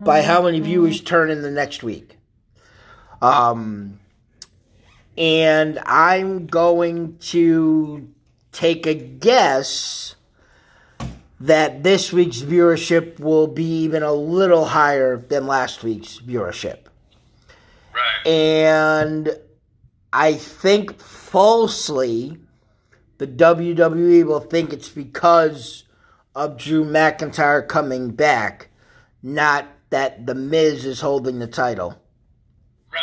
by 0.00 0.22
how 0.22 0.42
many 0.42 0.58
viewers 0.58 1.00
turn 1.00 1.30
in 1.30 1.42
the 1.42 1.52
next 1.52 1.84
week. 1.84 2.16
Um, 3.22 4.00
and 5.18 5.78
I'm 5.84 6.46
going 6.46 7.18
to 7.18 8.08
take 8.52 8.86
a 8.86 8.94
guess 8.94 10.14
that 11.40 11.82
this 11.82 12.12
week's 12.12 12.40
viewership 12.40 13.20
will 13.20 13.46
be 13.46 13.82
even 13.82 14.02
a 14.02 14.12
little 14.12 14.64
higher 14.64 15.16
than 15.16 15.46
last 15.46 15.82
week's 15.82 16.18
viewership. 16.18 16.86
Right. 17.94 18.26
And 18.26 19.38
I 20.12 20.34
think 20.34 20.98
falsely 21.00 22.38
the 23.18 23.26
WWE 23.26 24.24
will 24.24 24.40
think 24.40 24.72
it's 24.72 24.88
because 24.88 25.84
of 26.34 26.56
Drew 26.56 26.84
McIntyre 26.84 27.66
coming 27.66 28.10
back, 28.10 28.68
not 29.22 29.66
that 29.90 30.26
The 30.26 30.34
Miz 30.34 30.84
is 30.84 31.00
holding 31.00 31.38
the 31.38 31.46
title. 31.46 32.00
Right. 32.92 33.02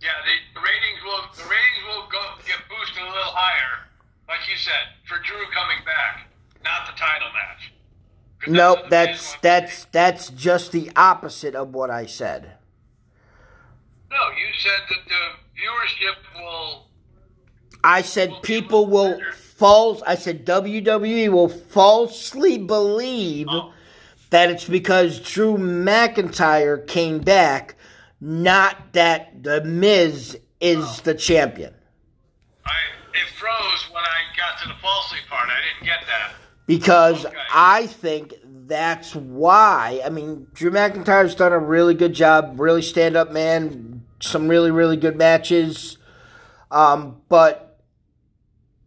Yeah, 0.00 0.08
the, 0.24 0.58
the 0.58 0.64
ratings 0.64 1.00
will 1.04 1.22
the 1.36 1.48
ratings 1.48 1.84
will 1.86 2.08
go 2.10 2.20
get 2.46 2.58
boosted 2.68 3.02
a 3.02 3.06
little 3.06 3.36
higher, 3.36 3.86
like 4.28 4.40
you 4.52 4.58
said, 4.58 4.72
for 5.06 5.16
Drew 5.22 5.44
coming 5.54 5.82
back, 5.86 6.28
not 6.62 6.86
the 6.86 6.92
title 6.98 7.28
match. 7.32 7.72
Nope, 8.46 8.90
that's 8.90 9.36
that's 9.36 9.84
that's 9.86 10.28
just 10.30 10.72
the 10.72 10.90
opposite 10.94 11.54
of 11.54 11.72
what 11.72 11.90
I 11.90 12.06
said. 12.06 12.52
No, 14.10 14.18
you 14.36 14.52
said 14.58 14.80
that 14.90 14.98
the 15.08 15.22
viewership 15.58 16.42
will. 16.42 16.86
I 17.82 18.02
said 18.02 18.30
people 18.42 18.86
will 18.86 19.18
false. 19.56 20.02
I 20.06 20.16
said 20.16 20.44
WWE 20.44 21.30
will 21.30 21.48
falsely 21.48 22.58
believe 22.58 23.46
oh. 23.48 23.72
that 24.30 24.50
it's 24.50 24.68
because 24.68 25.20
Drew 25.20 25.56
McIntyre 25.56 26.86
came 26.86 27.20
back, 27.20 27.76
not 28.20 28.92
that 28.92 29.42
the 29.42 29.62
Miz 29.62 30.36
is 30.60 30.84
oh. 30.84 31.00
the 31.04 31.14
champion. 31.14 31.74
When 33.92 34.02
I 34.02 34.36
got 34.36 34.60
to 34.62 34.68
the 34.68 34.74
falsely 34.80 35.18
part. 35.28 35.48
I 35.48 35.60
didn't 35.72 35.86
get 35.86 36.06
that. 36.06 36.32
Because 36.66 37.24
Okay. 37.26 37.36
I 37.52 37.86
think 37.86 38.34
that's 38.44 39.14
why. 39.14 40.00
I 40.04 40.08
mean, 40.10 40.46
Drew 40.54 40.70
McIntyre's 40.70 41.34
done 41.34 41.52
a 41.52 41.58
really 41.58 41.94
good 41.94 42.12
job, 42.14 42.58
really 42.60 42.82
stand 42.82 43.16
up 43.16 43.32
man, 43.32 44.02
some 44.20 44.48
really 44.48 44.70
really 44.70 44.96
good 44.96 45.16
matches. 45.16 45.98
Um, 46.70 47.20
but 47.28 47.80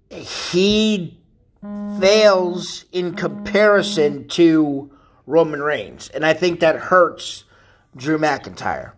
he 0.09 1.19
fails 1.99 2.85
in 2.91 3.15
comparison 3.15 4.27
to 4.29 4.91
Roman 5.25 5.61
Reigns, 5.61 6.09
and 6.09 6.25
I 6.25 6.33
think 6.33 6.59
that 6.61 6.75
hurts 6.75 7.43
Drew 7.95 8.17
McIntyre. 8.17 8.93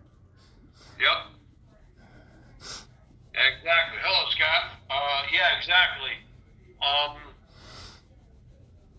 Yep. 1.00 1.08
Exactly. 3.34 3.98
Hello, 4.02 4.30
Scott. 4.30 4.72
Uh, 4.90 5.17
yeah, 5.32 5.56
exactly. 5.58 6.12
Um, 6.80 7.16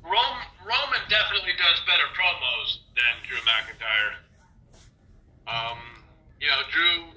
Rome, 0.04 0.40
Roman 0.66 1.04
definitely 1.10 1.54
does 1.58 1.80
better 1.86 2.08
promos 2.18 2.80
than 2.96 3.14
Drew 3.28 3.38
McIntyre. 3.46 4.14
Um, 5.48 5.78
you 6.40 6.48
know, 6.48 6.62
Drew 6.72 7.14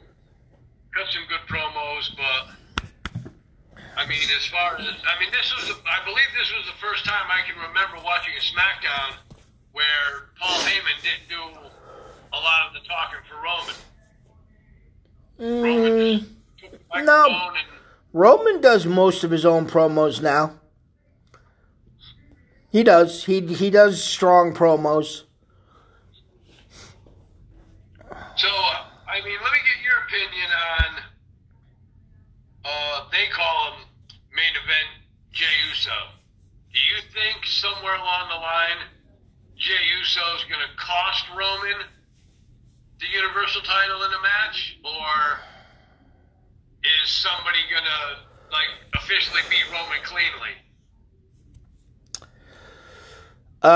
cut 0.94 1.06
some 1.12 1.22
good 1.28 1.44
promos, 1.48 2.10
but 2.16 2.56
I 3.96 4.06
mean, 4.06 4.22
as 4.36 4.46
far 4.46 4.76
as 4.78 4.86
I 4.86 5.20
mean, 5.20 5.30
this 5.32 5.52
was 5.56 5.76
I 5.86 6.04
believe 6.04 6.28
this 6.38 6.50
was 6.52 6.66
the 6.66 6.78
first 6.80 7.04
time 7.04 7.28
I 7.28 7.42
can 7.46 7.56
remember 7.60 8.02
watching 8.04 8.34
a 8.36 8.42
SmackDown 8.42 9.16
where 9.72 10.32
Paul 10.40 10.58
Heyman 10.60 10.98
didn't 11.02 11.28
do 11.28 11.58
a 12.32 12.38
lot 12.40 12.68
of 12.68 12.74
the 12.74 12.80
talking 12.88 13.20
for 13.28 13.36
Roman. 13.40 13.76
Roman 15.38 15.92
Mm, 15.92 16.18
just 16.20 16.30
took 16.58 16.72
the 16.92 17.02
no. 17.02 17.24
and 17.26 17.66
Roman 18.12 18.60
does 18.60 18.86
most 18.86 19.24
of 19.24 19.30
his 19.30 19.46
own 19.46 19.66
promos 19.66 20.20
now. 20.20 20.60
He 22.70 22.82
does. 22.82 23.24
He 23.24 23.40
he 23.40 23.70
does 23.70 24.02
strong 24.02 24.54
promos. 24.54 25.24
So, 28.36 28.48
I 28.48 29.20
mean, 29.24 29.36
let 29.42 29.52
me 29.52 29.60
get 29.60 29.84
your 29.84 29.98
opinion 30.06 30.50
on. 30.80 31.02
Uh, 32.64 33.08
they 33.12 33.26
call 33.32 33.72
him 33.72 33.86
main 34.34 34.54
event 34.56 34.88
Jey 35.32 35.44
Uso. 35.68 35.90
Do 36.72 36.78
you 36.78 37.02
think 37.12 37.44
somewhere 37.44 37.94
along 37.96 38.28
the 38.28 38.36
line, 38.36 38.88
Jey 39.56 39.84
Uso 40.00 40.20
is 40.36 40.44
going 40.44 40.64
to 40.64 40.72
cost 40.76 41.26
Roman 41.36 41.84
the 43.00 43.06
Universal 43.12 43.62
title 43.62 44.02
in 44.04 44.12
a 44.12 44.22
match, 44.22 44.78
or 44.84 45.38
is 46.84 47.10
somebody 47.10 47.58
going 47.70 47.84
to 47.84 48.18
like 48.50 48.68
officially 48.94 49.40
beat 49.48 49.64
Roman 49.72 50.02
cleanly? 50.02 50.50
Uh, 53.62 53.68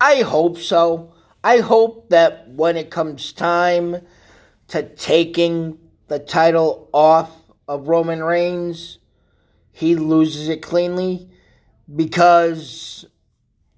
I 0.00 0.22
hope 0.22 0.58
so. 0.58 1.12
I 1.44 1.58
hope 1.58 2.08
that 2.10 2.48
when 2.48 2.76
it 2.76 2.90
comes 2.90 3.32
time 3.32 3.98
to 4.68 4.82
taking 4.82 5.78
the 6.08 6.18
title 6.18 6.88
off 6.92 7.30
of 7.68 7.88
Roman 7.88 8.22
Reigns, 8.22 8.98
he 9.72 9.96
loses 9.96 10.48
it 10.48 10.62
cleanly 10.62 11.28
because 11.94 13.04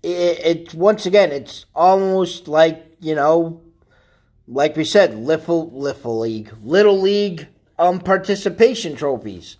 it, 0.02 0.68
it 0.68 0.74
once 0.74 1.06
again 1.06 1.32
it's 1.32 1.66
almost 1.74 2.46
like 2.46 2.96
you 3.00 3.14
know 3.14 3.63
like 4.46 4.76
we 4.76 4.84
said, 4.84 5.12
Liffle, 5.14 5.70
Liffle 5.72 6.20
League, 6.20 6.52
Little 6.62 7.00
League 7.00 7.48
um, 7.78 8.00
participation 8.00 8.94
trophies. 8.96 9.56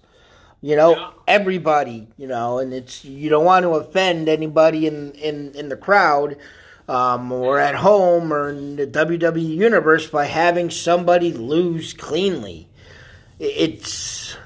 You 0.61 0.77
know, 0.77 0.93
Yeah. 0.97 1.11
everybody, 1.29 2.09
you 2.17 2.27
know, 2.27 2.59
and 2.59 2.73
it's 2.73 3.05
you 3.05 3.29
don't 3.29 3.45
want 3.45 3.65
to 3.65 3.71
offend 3.75 4.29
anybody 4.29 4.87
in 4.87 5.13
in 5.13 5.53
in 5.55 5.69
the 5.69 5.77
crowd 5.77 6.37
um, 6.89 7.31
or 7.33 7.59
at 7.59 7.75
home 7.75 8.33
or 8.33 8.49
in 8.51 8.77
the 8.77 8.87
WWE 8.87 9.43
universe 9.57 10.07
by 10.09 10.25
having 10.25 10.71
somebody 10.71 11.33
lose 11.35 11.93
cleanly. 11.93 12.69
It's 13.39 14.37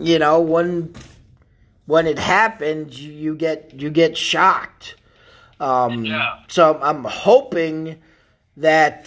you 0.00 0.18
know 0.18 0.40
when 0.40 0.94
when 1.86 2.06
it 2.08 2.18
happens, 2.18 3.00
you, 3.00 3.12
you 3.12 3.34
get 3.36 3.72
you 3.76 3.90
get 3.90 4.16
shocked. 4.16 4.96
Um, 5.60 6.04
Yeah. 6.04 6.38
So 6.48 6.78
I'm 6.82 7.04
hoping 7.04 7.98
that 8.56 9.06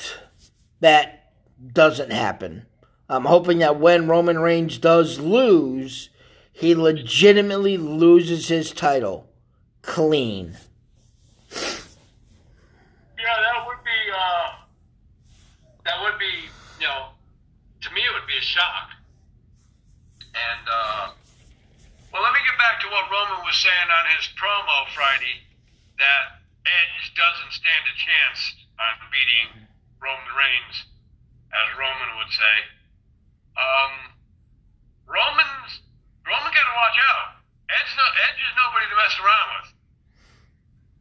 that 0.79 1.31
doesn't 1.73 2.11
happen. 2.11 2.65
I'm 3.09 3.25
hoping 3.25 3.59
that 3.59 3.79
when 3.79 4.07
Roman 4.07 4.39
Reigns 4.39 4.77
does 4.77 5.19
lose, 5.19 6.09
he 6.51 6.75
legitimately 6.75 7.77
loses 7.77 8.47
his 8.47 8.71
title 8.71 9.27
clean. 9.81 10.57
Yeah, 13.17 13.35
that 13.41 13.65
would 13.65 13.83
be 13.83 13.99
uh, 14.13 14.49
that 15.85 16.03
would 16.03 16.19
be 16.19 16.49
you 16.79 16.87
know, 16.87 17.11
to 17.81 17.93
me 17.93 18.01
it 18.01 18.13
would 18.13 18.27
be 18.27 18.37
a 18.37 18.45
shock. 18.45 18.91
And 20.19 20.65
uh, 20.69 21.11
well, 22.13 22.23
let 22.23 22.33
me 22.33 22.39
get 22.45 22.57
back 22.57 22.79
to 22.81 22.87
what 22.87 23.09
Roman 23.11 23.43
was 23.43 23.57
saying 23.57 23.89
on 23.89 24.05
his 24.15 24.29
promo 24.39 24.87
Friday 24.93 25.43
that 25.97 26.39
Edge 26.63 27.13
doesn't 27.17 27.51
stand 27.51 27.83
a 27.89 27.95
chance 27.97 28.39
on 28.79 28.93
beating 29.11 29.68
Roman 29.99 30.31
Reigns, 30.35 30.75
as 31.51 31.67
Roman 31.75 32.11
would 32.19 32.31
say. 32.31 32.55
Um, 33.59 33.93
Roman's 35.05 35.83
Roman 36.23 36.51
got 36.53 36.67
to 36.67 36.75
watch 36.75 36.97
out. 37.03 37.27
Edge, 37.69 37.91
no, 37.97 38.05
Edge 38.29 38.39
is 38.39 38.53
nobody 38.55 38.85
to 38.89 38.97
mess 38.97 39.15
around 39.19 39.47
with. 39.59 39.69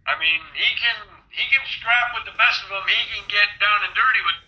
I 0.08 0.14
mean, 0.18 0.40
he 0.56 0.70
can 0.80 0.98
he 1.30 1.44
can 1.52 1.64
scrap 1.68 2.16
with 2.16 2.26
the 2.26 2.36
best 2.40 2.64
of 2.64 2.72
them. 2.72 2.84
He 2.88 3.02
can 3.14 3.24
get 3.28 3.48
down 3.60 3.84
and 3.84 3.92
dirty 3.94 4.22
with 4.24 4.47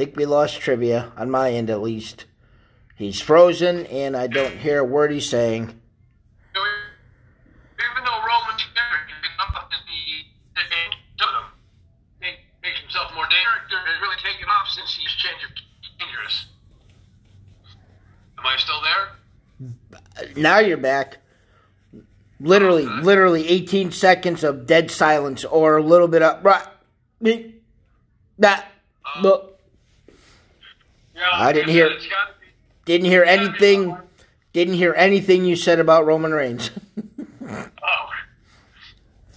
think 0.00 0.16
we 0.16 0.24
lost 0.24 0.58
trivia 0.60 1.12
on 1.18 1.30
my 1.30 1.52
end 1.52 1.68
at 1.68 1.82
least. 1.82 2.24
He's 2.96 3.20
frozen, 3.20 3.84
and 3.86 4.16
I 4.16 4.28
don't 4.28 4.56
hear 4.56 4.78
a 4.78 4.84
word 4.84 5.12
he's 5.12 5.28
saying. 5.28 5.64
Even 5.64 5.74
though 8.04 8.22
Roman's 8.26 8.64
character 8.74 9.14
up 9.38 9.70
in 9.70 9.78
the, 9.84 10.62
the 10.62 10.62
totem, 11.22 11.44
make, 12.18 12.38
makes 12.62 12.80
himself 12.80 13.12
more 13.14 13.24
dangerous, 13.24 13.68
has 13.68 14.00
really 14.00 14.16
taken 14.24 14.48
off 14.48 14.68
since 14.70 14.94
he's 14.94 15.10
dangerous. 15.98 16.46
Am 18.38 18.46
I 18.46 18.56
still 18.56 18.80
there? 18.80 20.34
Now 20.36 20.60
you're 20.60 20.78
back. 20.78 21.18
Literally, 22.40 22.86
oh, 22.86 23.00
literally 23.02 23.46
18 23.46 23.92
seconds 23.92 24.44
of 24.44 24.66
dead 24.66 24.90
silence, 24.90 25.44
or 25.44 25.76
a 25.76 25.82
little 25.82 26.08
bit 26.08 26.22
of 26.22 26.42
right. 26.42 26.66
me, 27.20 27.56
That. 28.38 28.66
Uh, 29.04 29.20
look, 29.20 29.49
Yeah, 31.20 31.28
I 31.32 31.52
didn't 31.52 31.68
hear- 31.70 31.88
said, 31.88 31.96
It's 31.96 32.06
gotta 32.06 32.32
be, 32.40 32.46
didn't 32.86 33.06
hear 33.06 33.24
anything. 33.24 33.96
Didn't 34.52 34.74
hear 34.74 34.94
anything 34.96 35.44
you 35.44 35.54
said 35.54 35.78
about 35.78 36.06
Roman 36.06 36.32
Reigns. 36.34 36.70
oh, 36.98 38.10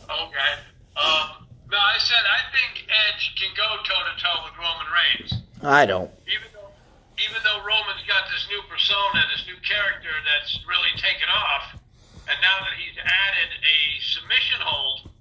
okay. 0.10 0.52
Um, 0.98 1.46
no, 1.70 1.78
I 1.78 1.98
said 2.02 2.24
I 2.26 2.42
think 2.50 2.88
Edge 2.90 3.36
can 3.38 3.54
go 3.54 3.78
toe 3.86 4.02
to 4.10 4.14
toe 4.18 4.38
with 4.48 4.56
Roman 4.58 4.90
Reigns. 4.90 5.30
I 5.62 5.86
don't. 5.86 6.10
even 6.26 6.50
though 6.50 6.72
even 7.22 7.38
though 7.46 7.62
Roman's 7.62 8.02
got 8.10 8.26
this 8.34 8.42
new 8.50 8.62
persona, 8.66 9.22
this 9.30 9.46
new 9.46 9.60
character 9.62 10.10
that's 10.26 10.58
really 10.66 10.90
taken 10.98 11.30
off, 11.30 11.78
and 12.26 12.38
now 12.42 12.58
that 12.66 12.74
he's 12.74 12.98
added 12.98 13.50
a 13.62 13.78
submission 14.02 14.60
hold 14.66 15.14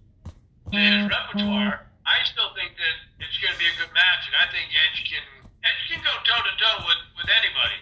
to 0.72 0.78
his 0.80 1.04
repertoire, 1.04 1.84
I 2.08 2.16
still 2.24 2.48
think 2.56 2.72
that 2.80 2.96
it's 3.20 3.36
going 3.44 3.52
to 3.52 3.60
be 3.60 3.68
a 3.68 3.76
good 3.76 3.92
match, 3.92 4.24
and 4.24 4.36
I 4.40 4.48
think 4.48 4.72
Edge 4.72 5.04
can 5.04 5.24
Edge 5.62 5.82
can 5.90 6.00
go 6.02 6.14
toe 6.26 6.42
to 6.42 6.54
toe 6.58 6.78
with 6.86 7.02
with 7.16 7.28
anybody. 7.30 7.78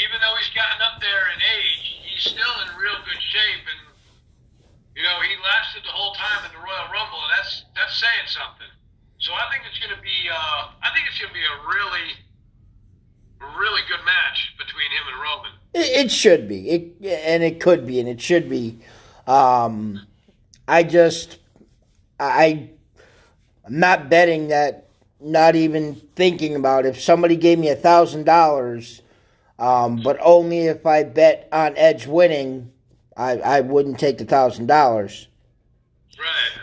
Even 0.00 0.16
though 0.24 0.34
he's 0.40 0.52
gotten 0.56 0.80
up 0.80 0.98
there 1.04 1.28
in 1.36 1.38
age, 1.38 2.00
he's 2.08 2.24
still 2.24 2.54
in 2.64 2.68
real 2.80 2.96
good 3.04 3.20
shape, 3.20 3.64
and 3.68 3.82
you 4.96 5.04
know 5.04 5.20
he 5.20 5.36
lasted 5.44 5.84
the 5.84 5.92
whole 5.92 6.16
time 6.16 6.48
in 6.48 6.50
the 6.56 6.62
Royal 6.64 6.88
Rumble, 6.88 7.20
and 7.28 7.32
that's 7.36 7.68
that's 7.76 7.96
saying 8.00 8.28
something. 8.28 8.72
So 9.20 9.36
I 9.36 9.46
think 9.52 9.68
it's 9.68 9.78
going 9.78 9.94
to 9.94 10.02
be 10.02 10.28
uh, 10.32 10.72
I 10.80 10.90
think 10.96 11.06
it's 11.06 11.20
going 11.20 11.30
to 11.30 11.38
be 11.38 11.44
a 11.44 11.58
really 11.68 12.22
really 13.58 13.82
good 13.88 14.04
match 14.04 14.54
between 14.58 14.90
him 14.90 15.04
and 15.12 15.22
Roman. 15.22 15.52
It, 15.74 16.06
it 16.06 16.10
should 16.10 16.48
be. 16.48 16.70
It 16.70 17.04
and 17.04 17.42
it 17.42 17.60
could 17.60 17.86
be, 17.86 18.00
and 18.00 18.08
it 18.08 18.20
should 18.20 18.48
be. 18.48 18.78
Um, 19.26 20.06
I 20.66 20.82
just, 20.82 21.38
I, 22.18 22.70
I'm 23.64 23.78
not 23.78 24.08
betting 24.08 24.48
that. 24.48 24.88
Not 25.22 25.54
even 25.54 25.94
thinking 26.16 26.56
about 26.56 26.84
if 26.84 27.00
somebody 27.00 27.36
gave 27.36 27.58
me 27.58 27.68
a 27.68 27.76
thousand 27.76 28.24
dollars, 28.24 29.02
um, 29.58 30.00
but 30.02 30.18
only 30.20 30.66
if 30.66 30.84
I 30.84 31.04
bet 31.04 31.48
on 31.52 31.74
Edge 31.76 32.06
winning, 32.06 32.72
I 33.16 33.38
I 33.38 33.60
wouldn't 33.60 34.00
take 34.00 34.18
the 34.18 34.24
thousand 34.24 34.66
dollars. 34.66 35.28
Right. 36.18 36.62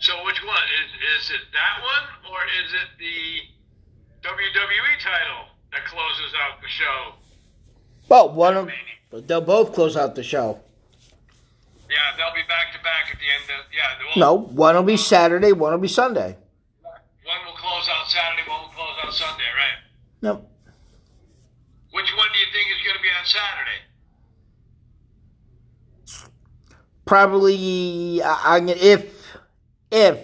So 0.00 0.12
which 0.24 0.42
one 0.44 0.56
is 0.56 1.22
is 1.22 1.30
it 1.30 1.42
that 1.52 1.82
one 1.84 2.32
or 2.32 2.38
is 2.64 2.72
it 2.74 2.88
the 2.98 4.28
WWE 4.28 5.02
title 5.02 5.46
that 5.70 5.84
closes 5.84 6.34
out 6.42 6.60
the 6.60 6.68
show? 6.68 7.14
Well, 8.08 8.32
one 8.32 8.56
of 8.56 8.70
but 9.10 9.28
they'll 9.28 9.40
both 9.40 9.72
close 9.72 9.96
out 9.96 10.16
the 10.16 10.24
show. 10.24 10.60
Yeah, 11.92 12.16
they'll 12.16 12.34
be 12.34 12.46
back 12.48 12.72
to 12.72 12.78
back 12.82 13.12
at 13.12 13.18
the 13.20 13.28
end 13.28 13.44
of 13.60 13.66
yeah. 13.68 14.16
Well, 14.16 14.16
No, 14.16 14.54
one 14.54 14.74
will 14.76 14.82
be 14.82 14.96
Saturday, 14.96 15.52
one 15.52 15.72
will 15.72 15.78
be 15.78 15.88
Sunday. 15.88 16.36
One 16.82 17.40
will 17.46 17.52
close 17.52 17.86
out 17.92 18.08
Saturday, 18.08 18.48
one 18.48 18.62
will 18.62 18.68
close 18.68 18.96
out 19.04 19.12
Sunday, 19.12 19.44
right? 19.54 19.78
No, 20.22 20.32
Which 21.92 22.10
one 22.16 22.28
do 22.32 22.38
you 22.38 22.46
think 22.52 22.66
is 22.72 22.80
going 22.86 22.96
to 22.96 23.02
be 23.02 23.08
on 23.08 23.24
Saturday? 23.26 23.80
probably 27.04 28.22
I, 28.22 28.58
I 28.58 28.60
if 28.70 29.36
if 29.90 30.18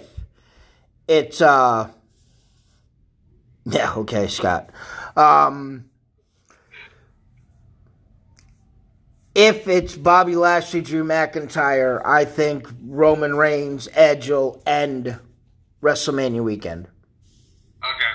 it's 1.09 1.41
uh 1.43 1.89
yeah 3.67 3.95
okay 3.97 4.29
Scott 4.29 4.71
um 5.17 5.88
if 9.39 9.69
it's 9.69 9.97
Bobby 9.97 10.35
Lashley 10.35 10.83
Drew 10.83 11.05
McIntyre 11.05 12.05
I 12.05 12.25
think 12.25 12.69
Roman 12.83 13.37
Reigns 13.37 13.89
Edge 13.95 14.29
will 14.29 14.63
end 14.67 15.19
WrestleMania 15.81 16.43
weekend 16.43 16.89
Okay. 17.79 18.15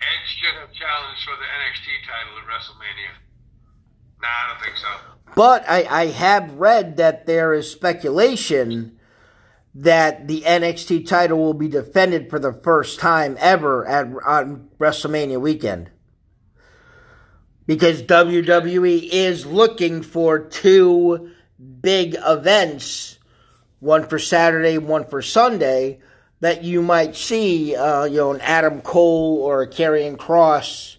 Edge 0.00 0.28
should 0.40 0.54
have 0.60 0.72
challenged 0.72 1.24
for 1.24 1.34
the 1.36 1.42
NXT 1.42 1.88
title 2.06 2.38
at 2.38 2.46
WrestleMania. 2.46 3.12
Nah, 4.22 4.28
I 4.28 4.48
don't 4.48 4.62
think 4.62 4.76
so. 4.76 4.88
But 5.34 5.68
I, 5.68 6.02
I 6.02 6.06
have 6.06 6.54
read 6.54 6.96
that 6.98 7.26
there 7.26 7.52
is 7.52 7.70
speculation 7.70 8.98
that 9.74 10.28
the 10.28 10.42
NXT 10.42 11.06
title 11.06 11.38
will 11.38 11.54
be 11.54 11.68
defended 11.68 12.30
for 12.30 12.38
the 12.38 12.52
first 12.52 13.00
time 13.00 13.36
ever 13.40 13.86
at 13.86 14.06
on 14.24 14.68
WrestleMania 14.78 15.40
weekend. 15.40 15.90
Because 17.66 18.02
WWE 18.02 19.08
is 19.10 19.46
looking 19.46 20.02
for 20.02 20.40
two 20.40 21.30
big 21.80 22.16
events, 22.24 23.18
one 23.80 24.06
for 24.08 24.18
Saturday, 24.18 24.78
one 24.78 25.04
for 25.04 25.22
Sunday, 25.22 26.00
that 26.40 26.64
you 26.64 26.82
might 26.82 27.14
see, 27.14 27.76
uh, 27.76 28.04
you 28.04 28.16
know, 28.16 28.32
an 28.32 28.40
Adam 28.40 28.80
Cole 28.80 29.38
or 29.42 29.62
a 29.62 29.68
Karrion 29.68 30.16
Kross 30.16 30.96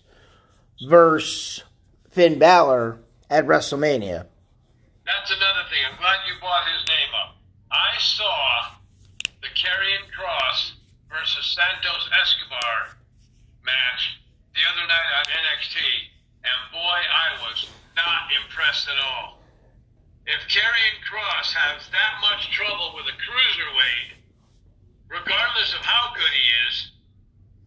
versus 0.88 1.64
Finn 2.12 2.40
Balor 2.40 3.00
at 3.30 3.46
WrestleMania. 3.46 4.28
That's 5.06 5.32
another 5.32 5.68
thing. 5.70 5.84
I'm 5.90 5.98
glad 5.98 6.24
you 6.28 6.40
brought 6.40 6.64
his 6.72 6.88
name 6.88 7.12
up. 7.28 7.36
I 7.72 8.00
saw 8.00 8.72
the 9.42 9.52
Karrion 9.52 10.08
Kross 10.16 10.80
versus 11.12 11.58
Santos 11.58 12.10
Escobar 12.22 12.96
match 13.66 14.22
the 14.56 14.64
other 14.70 14.88
night 14.88 15.10
on 15.20 15.26
NXT, 15.28 15.78
and 16.44 16.60
boy, 16.72 17.00
I 17.08 17.40
was 17.48 17.68
not 17.96 18.28
impressed 18.44 18.88
at 18.90 19.00
all. 19.00 19.40
If 20.26 20.40
Karrion 20.48 20.98
Kross 21.04 21.52
has 21.52 21.88
that 21.92 22.14
much 22.22 22.52
trouble 22.52 22.96
with 22.96 23.06
a 23.12 23.16
cruiserweight, 23.20 24.20
regardless 25.10 25.74
of 25.74 25.82
how 25.84 26.14
good 26.16 26.32
he 26.32 26.46
is, 26.70 26.92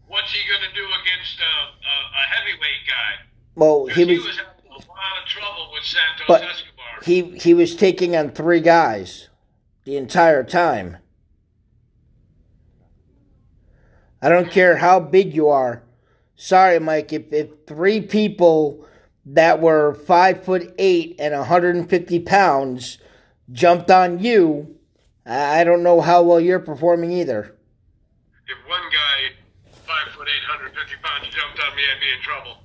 what's 0.08 0.32
he 0.32 0.40
going 0.48 0.64
to 0.64 0.74
do 0.74 0.86
against 1.02 1.40
a, 1.40 1.44
a, 1.44 1.94
a 2.16 2.24
heavyweight 2.32 2.84
guy? 2.88 3.12
Well, 3.54 3.86
he 3.86 4.04
he 4.04 4.16
was, 4.16 4.26
was 4.26 4.36
having 4.36 4.70
a 4.70 4.78
lot 4.88 5.14
of 5.22 5.28
trouble 5.28 5.68
with 5.72 5.84
Santos 5.84 6.26
but 6.28 6.42
Escobar. 6.42 7.04
he 7.04 7.38
he 7.38 7.54
was 7.54 7.76
taking 7.76 8.16
on 8.16 8.30
three 8.30 8.60
guys 8.60 9.28
the 9.84 9.96
entire 9.96 10.44
time. 10.44 10.98
I 14.20 14.28
don't 14.28 14.50
care 14.50 14.76
how 14.76 14.98
big 14.98 15.34
you 15.34 15.48
are. 15.48 15.82
Sorry, 16.36 16.78
Mike. 16.78 17.12
If 17.12 17.32
if 17.32 17.66
three 17.66 18.00
people 18.00 18.86
that 19.24 19.60
were 19.60 19.94
five 19.94 20.44
foot 20.44 20.74
eight 20.78 21.16
and 21.18 21.34
150 21.34 22.20
pounds 22.20 22.98
jumped 23.50 23.90
on 23.90 24.18
you, 24.20 24.76
I 25.24 25.64
don't 25.64 25.82
know 25.82 26.00
how 26.00 26.22
well 26.22 26.38
you're 26.40 26.60
performing 26.60 27.10
either. 27.10 27.56
if 28.48 28.58
one 28.68 28.86
guy, 28.92 29.34
five 29.86 30.12
foot 30.14 30.28
eight, 30.28 30.44
hundred 30.46 30.72
fifty 30.74 30.94
pounds, 31.02 31.26
jumped 31.34 31.58
on 31.58 31.74
me, 31.74 31.82
I'd 31.82 32.00
be 32.00 32.10
in 32.14 32.22
trouble. 32.22 32.62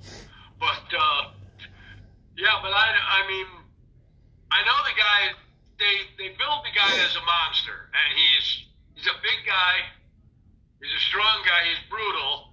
But 0.60 0.86
uh, 0.94 1.32
yeah, 2.38 2.60
but 2.62 2.70
I, 2.76 2.88
I 3.24 3.28
mean, 3.28 3.48
I 4.52 4.62
know 4.66 4.78
the 4.86 4.98
guy. 5.00 5.34
They 5.80 5.96
they 6.20 6.30
build 6.38 6.62
the 6.62 6.76
guy 6.78 6.92
as 7.02 7.16
a 7.16 7.24
monster, 7.26 7.90
and 7.96 8.10
he's 8.14 8.68
he's 8.94 9.08
a 9.08 9.18
big 9.24 9.48
guy. 9.48 9.90
He's 10.84 10.94
a 10.94 11.04
strong 11.10 11.42
guy. 11.42 11.66
He's 11.72 11.82
brutal. 11.90 12.51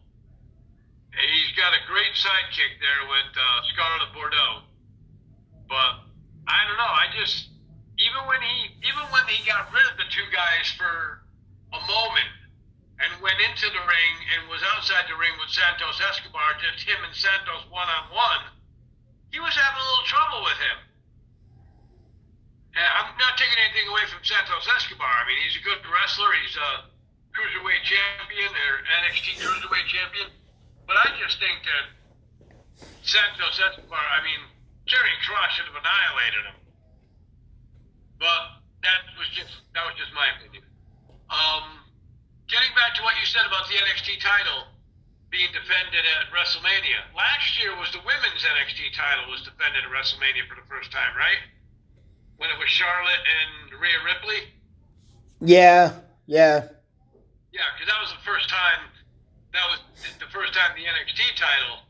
He's 1.18 1.52
got 1.58 1.74
a 1.74 1.82
great 1.90 2.14
sidekick 2.14 2.78
there 2.78 3.02
with 3.10 3.30
uh, 3.34 3.42
Scarlett 3.74 4.14
Bordeaux. 4.14 4.62
But 5.66 6.06
I 6.46 6.64
don't 6.64 6.78
know. 6.78 6.94
I 6.94 7.10
just 7.18 7.50
even 7.98 8.22
when 8.30 8.38
he 8.40 8.78
even 8.86 9.04
when 9.10 9.26
he 9.26 9.42
got 9.42 9.68
rid 9.74 9.84
of 9.90 9.98
the 9.98 10.06
two 10.08 10.24
guys 10.30 10.70
for 10.78 11.26
a 11.74 11.80
moment 11.84 12.32
and 13.02 13.10
went 13.22 13.38
into 13.42 13.66
the 13.68 13.82
ring 13.82 14.14
and 14.34 14.46
was 14.46 14.62
outside 14.74 15.06
the 15.10 15.18
ring 15.18 15.34
with 15.42 15.50
Santos 15.50 15.98
Escobar, 15.98 16.56
just 16.62 16.86
him 16.86 16.98
and 17.02 17.14
Santos 17.14 17.66
one 17.70 17.86
on 17.86 18.10
one, 18.14 18.42
he 19.34 19.38
was 19.42 19.54
having 19.54 19.82
a 19.82 19.86
little 19.86 20.08
trouble 20.08 20.40
with 20.46 20.58
him. 20.58 20.78
And 22.78 22.86
I'm 22.86 23.10
not 23.18 23.34
taking 23.34 23.58
anything 23.58 23.90
away 23.90 24.06
from 24.06 24.22
Santos 24.22 24.66
Escobar. 24.78 25.10
I 25.10 25.26
mean, 25.26 25.38
he's 25.42 25.58
a 25.58 25.64
good 25.66 25.82
wrestler. 25.82 26.30
He's 26.42 26.54
a 26.54 26.70
cruiserweight 27.34 27.82
champion 27.82 28.50
or 28.54 28.72
NXT 28.86 29.42
cruiserweight 29.42 29.88
champion. 29.90 30.37
But 30.88 30.96
I 31.04 31.12
just 31.20 31.36
think 31.36 31.60
that 31.68 31.84
Santos 33.04 33.60
Escobar, 33.60 34.00
I 34.00 34.24
mean, 34.24 34.40
Jerry 34.88 35.12
Cross 35.28 35.60
should 35.60 35.68
have 35.68 35.76
annihilated 35.76 36.48
him. 36.48 36.58
But 38.16 38.64
that 38.80 39.04
was 39.20 39.28
just 39.36 39.52
that 39.76 39.84
was 39.84 39.94
just 40.00 40.16
my 40.16 40.24
opinion. 40.40 40.64
Um, 41.28 41.84
getting 42.48 42.72
back 42.72 42.96
to 42.96 43.04
what 43.04 43.20
you 43.20 43.28
said 43.28 43.44
about 43.44 43.68
the 43.68 43.76
NXT 43.76 44.16
title 44.24 44.72
being 45.28 45.52
defended 45.52 46.08
at 46.08 46.32
WrestleMania. 46.32 47.04
Last 47.12 47.60
year 47.60 47.76
was 47.76 47.92
the 47.92 48.00
women's 48.00 48.40
NXT 48.40 48.96
title 48.96 49.28
was 49.28 49.44
defended 49.44 49.84
at 49.84 49.92
WrestleMania 49.92 50.48
for 50.48 50.56
the 50.56 50.64
first 50.72 50.88
time, 50.88 51.12
right? 51.20 51.36
When 52.40 52.48
it 52.48 52.56
was 52.56 52.72
Charlotte 52.72 53.22
and 53.28 53.76
Rhea 53.76 54.00
Ripley. 54.08 54.40
Yeah, 55.44 56.00
yeah. 56.24 56.72
Yeah, 57.52 57.68
because 57.76 57.92
that 57.92 58.00
was 58.00 58.08
the 58.16 58.24
first 58.24 58.48
time. 58.48 58.88
That 59.58 59.74
was 59.74 59.82
the 60.22 60.30
first 60.30 60.54
time 60.54 60.70
the 60.78 60.86
NXT 60.86 61.34
title 61.34 61.82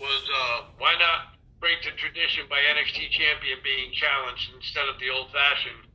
was. 0.00 0.24
Uh, 0.32 0.72
why 0.80 0.96
not 0.96 1.36
break 1.60 1.84
the 1.84 1.92
tradition 2.00 2.48
by 2.48 2.56
NXT 2.56 3.12
champion 3.12 3.60
being 3.60 3.92
challenged 3.92 4.48
instead 4.56 4.88
of 4.88 4.96
the 4.96 5.12
old-fashioned 5.12 5.92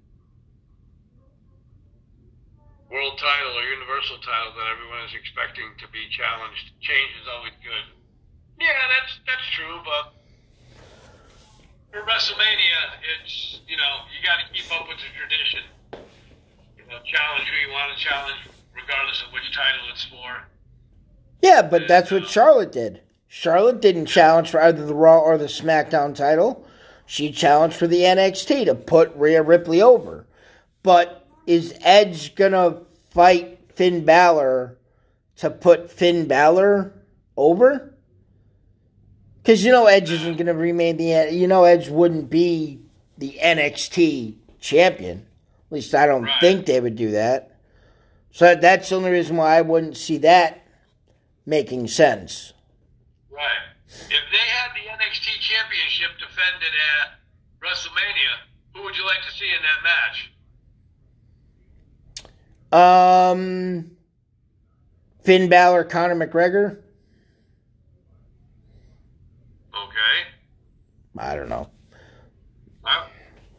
world 2.94 3.18
title 3.18 3.54
or 3.58 3.66
universal 3.66 4.22
title 4.22 4.54
that 4.62 4.70
everyone 4.70 5.10
is 5.10 5.18
expecting 5.18 5.66
to 5.82 5.90
be 5.90 6.06
challenged? 6.14 6.70
Change 6.86 7.12
is 7.18 7.26
always 7.26 7.58
good. 7.66 7.86
Yeah, 8.62 8.78
that's 8.78 9.18
that's 9.26 9.48
true, 9.58 9.82
but 9.82 10.14
for 11.90 12.06
WrestleMania, 12.06 12.82
it's 13.18 13.66
you 13.66 13.74
know 13.74 14.06
you 14.14 14.22
got 14.22 14.38
to 14.38 14.46
keep 14.54 14.70
up 14.70 14.86
with 14.86 15.02
the 15.02 15.10
tradition. 15.18 15.66
You 16.78 16.86
know, 16.86 17.02
challenge 17.10 17.50
who 17.50 17.58
you 17.58 17.74
want 17.74 17.90
to 17.90 17.98
challenge, 17.98 18.54
regardless 18.70 19.26
of 19.26 19.34
which 19.34 19.50
title 19.58 19.82
it's 19.90 20.06
for. 20.14 20.46
Yeah, 21.42 21.62
but 21.62 21.88
that's 21.88 22.12
what 22.12 22.28
Charlotte 22.28 22.72
did. 22.72 23.02
Charlotte 23.28 23.82
didn't 23.82 24.06
challenge 24.08 24.50
for 24.50 24.62
either 24.62 24.86
the 24.86 24.96
Raw 24.96 25.20
or 25.20 25.38
the 25.38 25.46
SmackDown 25.46 26.16
title. 26.16 26.66
She 27.06 27.32
challenged 27.32 27.76
for 27.76 27.88
the 27.88 28.02
NXT 28.02 28.66
to 28.66 28.76
put 28.76 29.16
Rhea 29.16 29.42
Ripley 29.44 29.82
over. 29.82 30.26
But 30.84 31.26
is 31.46 31.74
Edge 31.82 32.36
gonna 32.36 32.82
fight 33.12 33.60
Finn 33.76 34.04
Balor 34.06 34.78
to 35.38 35.50
put 35.50 35.92
Finn 35.92 36.28
Balor 36.28 36.94
over? 37.36 37.94
Because 39.42 39.64
you 39.64 39.72
know 39.72 39.86
Edge 39.86 40.12
isn't 40.12 40.38
gonna 40.38 40.54
remain 40.54 40.98
the 40.98 41.30
you 41.32 41.48
know 41.48 41.64
Edge 41.64 41.90
wouldn't 41.90 42.30
be 42.30 42.82
the 43.18 43.38
NXT 43.42 44.36
champion. 44.60 45.26
At 45.70 45.76
least 45.76 45.96
I 45.96 46.06
don't 46.06 46.24
Right. 46.24 46.40
think 46.42 46.66
they 46.66 46.80
would 46.80 46.96
do 46.96 47.12
that. 47.12 47.52
So 48.32 48.56
that's 48.56 48.90
the 48.90 48.96
only 48.96 49.12
reason 49.12 49.38
why 49.38 49.58
I 49.58 49.62
wouldn't 49.62 49.98
see 49.98 50.18
that 50.20 50.62
making 51.48 51.88
sense. 51.88 52.54
Right. 53.32 53.64
If 53.88 54.10
they 54.10 54.38
had 54.38 54.72
the 54.76 54.82
NXT 54.92 55.40
Championship 55.40 56.12
defended 56.20 56.74
at 57.02 57.18
WrestleMania, 57.64 58.36
who 58.76 58.84
would 58.84 58.96
you 58.96 59.06
like 59.06 59.24
to 59.28 59.32
see 59.34 59.50
in 59.50 59.62
that 59.64 59.82
match? 59.82 60.30
Um, 62.70 63.92
Finn 65.24 65.48
Balor, 65.50 65.86
Conor 65.86 66.16
McGregor. 66.16 66.82
Okay. 69.74 70.28
I 71.18 71.36
don't 71.36 71.50
know. 71.50 71.70
I, 72.84 73.08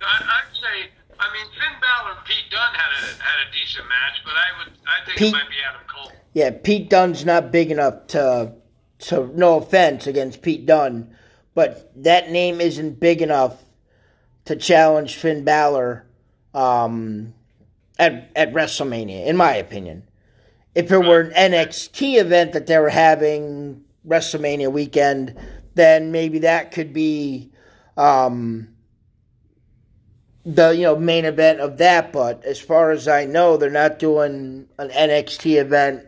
I'd 0.02 0.52
say, 0.52 0.90
I 1.18 1.32
mean, 1.32 1.46
Finn 1.54 1.80
Balor 1.80 2.18
and 2.18 2.24
Pete 2.26 2.50
Dunne 2.50 2.74
had 2.74 2.92
a 2.92 3.22
had 3.22 3.48
a 3.48 3.52
decent 3.52 3.88
match, 3.88 4.20
but 4.24 4.34
I 4.34 4.58
would, 4.58 4.72
I 4.86 5.04
think 5.06 5.18
Pete- 5.18 5.28
it 5.28 5.32
might 5.32 5.48
be 5.48 5.56
Adam. 5.66 5.80
Yeah, 6.38 6.50
Pete 6.50 6.88
Dunne's 6.88 7.24
not 7.24 7.50
big 7.50 7.72
enough 7.72 8.06
to. 8.08 8.52
To 9.02 9.30
no 9.32 9.58
offense 9.58 10.08
against 10.08 10.42
Pete 10.42 10.66
Dunne, 10.66 11.14
but 11.54 11.92
that 12.02 12.32
name 12.32 12.60
isn't 12.60 12.98
big 12.98 13.22
enough 13.22 13.62
to 14.44 14.56
challenge 14.56 15.14
Finn 15.14 15.44
Balor 15.44 16.04
um, 16.52 17.32
at 17.96 18.32
at 18.34 18.52
WrestleMania, 18.52 19.24
in 19.24 19.36
my 19.36 19.54
opinion. 19.54 20.02
If 20.74 20.90
it 20.90 20.98
were 20.98 21.20
an 21.20 21.52
NXT 21.52 22.20
event 22.20 22.54
that 22.54 22.66
they 22.66 22.76
were 22.78 22.88
having 22.88 23.84
WrestleMania 24.04 24.72
weekend, 24.72 25.36
then 25.74 26.10
maybe 26.10 26.40
that 26.40 26.72
could 26.72 26.92
be 26.92 27.52
um, 27.96 28.74
the 30.44 30.70
you 30.70 30.82
know 30.82 30.96
main 30.96 31.24
event 31.24 31.60
of 31.60 31.78
that. 31.78 32.12
But 32.12 32.44
as 32.44 32.60
far 32.60 32.90
as 32.90 33.06
I 33.06 33.26
know, 33.26 33.56
they're 33.56 33.70
not 33.70 34.00
doing 34.00 34.66
an 34.76 34.88
NXT 34.88 35.60
event 35.60 36.07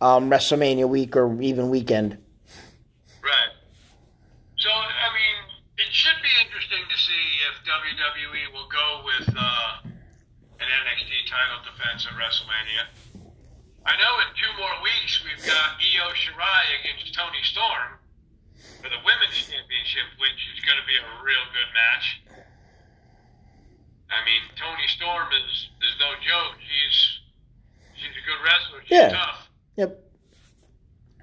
um, 0.00 0.30
WrestleMania 0.30 0.88
week 0.88 1.16
or 1.16 1.40
even 1.42 1.68
weekend. 1.70 2.18
Right. 3.22 3.52
So, 4.56 4.70
I 4.70 5.08
mean, 5.14 5.36
it 5.78 5.90
should 5.92 6.18
be 6.22 6.32
interesting 6.46 6.82
to 6.88 6.96
see 6.98 7.24
if 7.50 7.54
WWE 7.66 8.52
will 8.54 8.68
go 8.70 9.02
with 9.04 9.28
uh, 9.36 9.86
an 10.58 10.66
NXT 10.68 11.12
title 11.30 11.62
defense 11.66 12.06
at 12.06 12.14
WrestleMania. 12.18 12.86
I 13.86 13.96
know 13.96 14.12
in 14.20 14.28
two 14.36 14.52
more 14.60 14.74
weeks 14.82 15.22
we've 15.24 15.40
got 15.46 15.78
Io 15.80 16.12
Shirai 16.12 16.62
against 16.82 17.14
Toni 17.14 17.40
Storm 17.46 17.96
for 18.82 18.90
the 18.90 19.00
Women's 19.00 19.38
Championship, 19.48 20.06
which 20.20 20.38
is 20.52 20.60
going 20.66 20.76
to 20.76 20.84
be 20.86 20.98
a 20.98 21.06
real 21.24 21.44
good 21.56 21.70
match. 21.72 22.06
I 24.10 24.18
mean, 24.24 24.42
Toni 24.56 24.88
Storm 24.92 25.28
is 25.36 25.68
is 25.84 25.94
no 26.00 26.12
joke. 26.20 26.56
She's 26.60 26.98
she's 27.96 28.12
a 28.16 28.24
good 28.24 28.40
wrestler. 28.44 28.80
She's 28.84 28.98
Yeah. 28.98 29.12
tough. 29.14 29.37
Yep. 29.78 30.04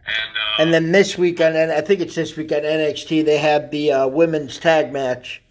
And 0.07 0.37
uh, 0.37 0.61
And 0.61 0.73
then 0.73 0.93
this 0.93 1.17
weekend, 1.17 1.57
and 1.57 1.71
I 1.73 1.81
think 1.81 1.99
it's 1.99 2.15
this 2.15 2.37
weekend, 2.37 2.65
NXT, 2.65 3.25
they 3.25 3.37
have 3.37 3.69
the 3.69 3.91
uh, 3.91 4.07
women's 4.07 4.57
tag 4.57 4.93
match. 4.93 5.43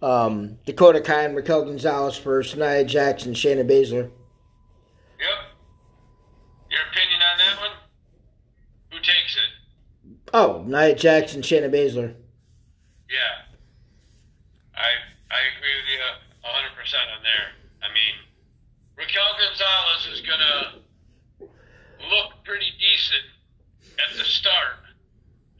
Um, 0.00 0.58
Dakota 0.64 1.00
Kai 1.00 1.24
and 1.24 1.34
Raquel 1.34 1.64
Gonzalez 1.64 2.16
versus 2.18 2.56
Nia 2.56 2.84
Jackson, 2.84 3.34
Shayna 3.34 3.68
Baszler. 3.68 4.10
Yep. 5.18 5.38
Your 6.70 6.80
opinion 6.92 7.20
on 7.32 7.38
that 7.38 7.60
one? 7.60 7.70
Who 8.92 8.98
takes 8.98 9.36
it? 9.36 10.12
Oh, 10.32 10.62
Nia 10.66 10.94
Jackson, 10.94 11.42
Shayna 11.42 11.72
Baszler. 11.72 12.14
Yeah. 13.10 13.50
I 14.76 14.88
I 15.30 15.40
agree 15.56 15.74
with 15.74 15.90
you 15.90 15.98
hundred 16.42 16.76
percent 16.76 17.02
on 17.16 17.22
there. 17.22 17.50
I 17.82 17.88
mean, 17.90 18.14
Raquel 18.96 19.34
Gonzalez 19.40 20.06
is 20.12 20.20
gonna 20.20 20.74
look 20.76 20.83
pretty 22.44 22.70
decent 22.78 23.26
at 23.98 24.16
the 24.16 24.24
start 24.24 24.84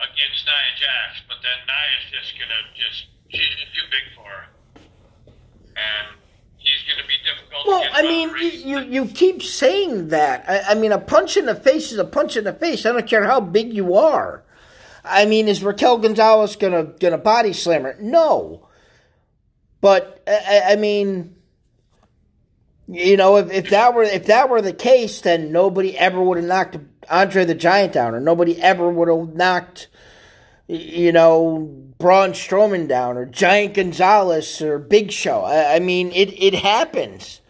against 0.00 0.44
Nia 0.44 0.72
Jax, 0.76 1.22
but 1.28 1.38
then 1.42 1.58
Nia's 1.66 2.06
just 2.12 2.34
gonna 2.38 2.60
just 2.76 3.06
she's 3.28 3.50
just 3.56 3.74
too 3.74 3.86
big 3.90 4.06
for 4.14 4.28
her. 4.28 4.44
And 5.76 6.16
he's 6.58 6.84
to 6.96 7.06
be 7.06 7.14
difficult. 7.24 7.66
Well, 7.66 7.84
I 7.92 8.02
mean, 8.02 8.30
you, 8.66 8.80
you 8.80 9.06
keep 9.06 9.42
saying 9.42 10.08
that. 10.08 10.44
I, 10.48 10.72
I 10.72 10.74
mean, 10.74 10.92
a 10.92 10.98
punch 10.98 11.36
in 11.36 11.46
the 11.46 11.54
face 11.54 11.92
is 11.92 11.98
a 11.98 12.04
punch 12.04 12.36
in 12.36 12.44
the 12.44 12.52
face. 12.52 12.86
I 12.86 12.92
don't 12.92 13.06
care 13.06 13.24
how 13.24 13.40
big 13.40 13.72
you 13.72 13.94
are. 13.94 14.44
I 15.04 15.26
mean, 15.26 15.48
is 15.48 15.62
Raquel 15.62 15.98
Gonzalez 15.98 16.56
gonna 16.56 16.84
gonna 16.84 17.18
body 17.18 17.52
slam 17.52 17.82
her? 17.82 17.96
No. 18.00 18.68
But 19.80 20.22
I, 20.26 20.62
I 20.72 20.76
mean, 20.76 21.33
you 22.86 23.16
know, 23.16 23.36
if, 23.36 23.50
if 23.50 23.70
that 23.70 23.94
were 23.94 24.02
if 24.02 24.26
that 24.26 24.48
were 24.48 24.60
the 24.60 24.72
case, 24.72 25.20
then 25.20 25.52
nobody 25.52 25.96
ever 25.96 26.22
would 26.22 26.36
have 26.38 26.46
knocked 26.46 26.76
Andre 27.08 27.44
the 27.44 27.54
Giant 27.54 27.94
down, 27.94 28.14
or 28.14 28.20
nobody 28.20 28.60
ever 28.60 28.88
would 28.90 29.08
have 29.08 29.34
knocked, 29.34 29.88
you 30.66 31.12
know, 31.12 31.70
Braun 31.98 32.32
Strowman 32.32 32.88
down, 32.88 33.16
or 33.16 33.24
Giant 33.24 33.74
Gonzalez, 33.74 34.60
or 34.60 34.78
Big 34.78 35.10
Show. 35.10 35.40
I, 35.40 35.76
I 35.76 35.78
mean, 35.78 36.12
it 36.12 36.32
it 36.40 36.54
happens. 36.54 37.40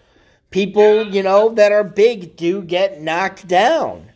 People, 0.50 1.08
you 1.08 1.24
know, 1.24 1.48
that 1.50 1.72
are 1.72 1.82
big 1.82 2.36
do 2.36 2.62
get 2.62 3.02
knocked 3.02 3.48
down. 3.48 4.12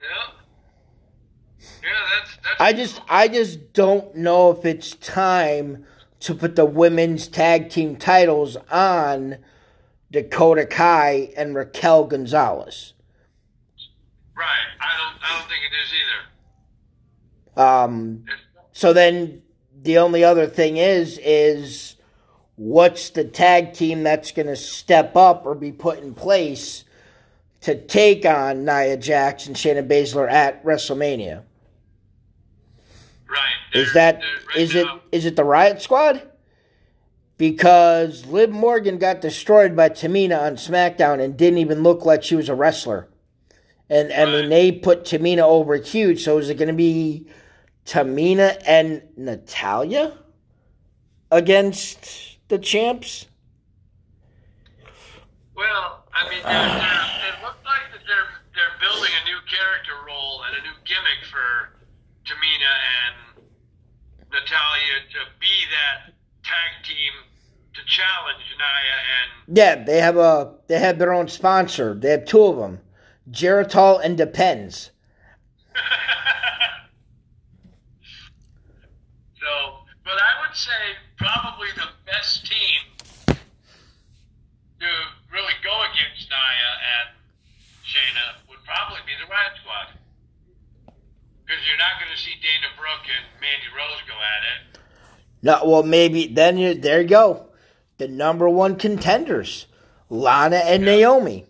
Yeah. 0.00 0.34
Yeah, 1.82 1.88
that's, 2.16 2.36
that's 2.36 2.60
I 2.60 2.72
just 2.72 3.00
I 3.08 3.26
just 3.26 3.72
don't 3.72 4.14
know 4.14 4.52
if 4.52 4.64
it's 4.64 4.94
time 4.94 5.84
to 6.20 6.34
put 6.34 6.54
the 6.54 6.64
women's 6.64 7.26
tag 7.26 7.70
team 7.70 7.96
titles 7.96 8.56
on 8.70 9.38
Dakota 10.10 10.66
Kai 10.66 11.32
and 11.36 11.54
Raquel 11.54 12.04
Gonzalez. 12.04 12.94
right. 14.36 14.46
I 14.80 14.96
don't. 14.96 15.22
I 15.22 15.38
don't 15.38 15.48
think 15.48 15.60
it 15.64 15.74
is 15.84 15.92
either. 16.00 17.84
Um, 17.84 18.24
so 18.72 18.92
then 18.92 19.42
the 19.82 19.98
only 19.98 20.24
other 20.24 20.46
thing 20.46 20.76
is 20.76 21.18
is 21.22 21.96
what's 22.56 23.10
the 23.10 23.24
tag 23.24 23.72
team 23.74 24.02
that's 24.02 24.32
going 24.32 24.46
to 24.46 24.56
step 24.56 25.16
up 25.16 25.44
or 25.44 25.54
be 25.54 25.72
put 25.72 25.98
in 25.98 26.14
place 26.14 26.84
to 27.62 27.74
take 27.86 28.24
on 28.24 28.64
Nia 28.64 28.96
Jax 28.96 29.46
and 29.46 29.56
Shayna 29.56 29.86
Baszler 29.86 30.30
at 30.30 30.64
WrestleMania? 30.64 31.42
Right. 33.28 33.40
Is 33.74 33.92
that 33.92 34.20
right 34.48 34.56
is 34.56 34.74
now- 34.74 35.00
is 35.12 35.26
it 35.26 35.36
the 35.36 35.44
Riot 35.44 35.82
Squad? 35.82 36.22
Because 37.38 38.26
Liv 38.26 38.50
Morgan 38.50 38.98
got 38.98 39.20
destroyed 39.20 39.76
by 39.76 39.88
Tamina 39.88 40.40
on 40.40 40.56
SmackDown 40.56 41.22
and 41.22 41.36
didn't 41.36 41.58
even 41.58 41.82
look 41.84 42.04
like 42.04 42.24
she 42.24 42.34
was 42.34 42.48
a 42.48 42.54
wrestler. 42.54 43.08
And 43.88 44.12
I 44.12 44.26
mean 44.26 44.50
they 44.50 44.72
put 44.72 45.04
Tamina 45.04 45.42
over 45.42 45.76
huge, 45.76 46.22
so 46.22 46.38
is 46.38 46.50
it 46.50 46.56
gonna 46.56 46.74
be 46.74 47.26
Tamina 47.86 48.60
and 48.66 49.02
Natalya 49.16 50.18
against 51.30 52.38
the 52.48 52.58
champs? 52.58 53.26
Well, 55.54 56.04
I 56.12 56.28
mean, 56.28 56.38
it 56.38 57.42
looks 57.42 57.64
like 57.64 57.86
that 57.92 58.02
they're 58.06 58.30
they're 58.54 58.76
building 58.78 59.10
a 59.10 59.24
new 59.24 59.38
character 59.48 59.94
role 60.06 60.42
and 60.46 60.56
a 60.58 60.62
new 60.62 60.76
gimmick 60.84 61.24
for 61.30 61.74
Tamina 62.26 62.74
and 63.06 63.44
Natalya 64.30 64.94
to 65.14 65.20
be 65.40 65.54
that 65.72 66.17
tag 66.48 66.80
team 66.82 67.12
to 67.74 67.80
challenge 67.84 68.40
Nia 68.56 68.96
and 69.20 69.30
Yeah, 69.56 69.84
they 69.84 70.00
have 70.00 70.16
a 70.16 70.54
they 70.66 70.78
have 70.78 70.98
their 70.98 71.12
own 71.12 71.28
sponsor. 71.28 71.94
They 71.94 72.10
have 72.10 72.24
two 72.24 72.42
of 72.42 72.56
them, 72.56 72.80
Geritol 73.30 74.00
and 74.02 74.16
Depends. 74.16 74.90
so. 79.40 79.84
But 80.04 80.16
I 80.16 80.40
would 80.40 80.56
say 80.56 80.96
probably 81.18 81.68
the 81.76 81.92
best 82.06 82.46
team 82.48 82.80
to 84.80 84.88
really 85.28 85.52
go 85.60 85.74
against 85.92 86.32
Nia 86.32 86.72
and 86.80 87.12
Shayna 87.84 88.40
would 88.48 88.64
probably 88.64 89.04
be 89.04 89.12
the 89.20 89.28
Riot 89.28 89.52
Squad. 89.60 90.00
Because 91.44 91.60
you're 91.68 91.76
not 91.76 92.00
going 92.00 92.08
to 92.08 92.16
see 92.16 92.40
Dana 92.40 92.72
Brooke 92.76 93.04
and 93.04 93.24
Mandy 93.36 93.68
Rose 93.76 94.00
go 94.08 94.16
at 94.16 94.42
it. 94.48 94.77
No, 95.42 95.60
well, 95.64 95.82
maybe 95.82 96.26
then 96.26 96.58
you 96.58 96.74
there 96.74 97.00
you 97.00 97.08
go. 97.08 97.46
The 97.98 98.08
number 98.08 98.48
one 98.48 98.76
contenders, 98.76 99.66
Lana 100.08 100.56
and 100.56 100.84
Naomi. 100.84 101.46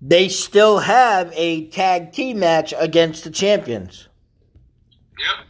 They 0.00 0.28
still 0.28 0.80
have 0.80 1.32
a 1.34 1.68
tag 1.68 2.12
team 2.12 2.40
match 2.40 2.74
against 2.76 3.24
the 3.24 3.30
champions. 3.30 4.08
Yep. 5.18 5.46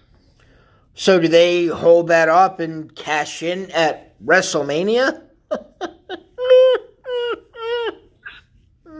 So 0.94 1.18
do 1.18 1.26
they 1.26 1.66
hold 1.66 2.08
that 2.08 2.28
up 2.28 2.60
and 2.60 2.94
cash 2.94 3.42
in 3.42 3.70
at 3.72 4.16
WrestleMania? 4.24 5.22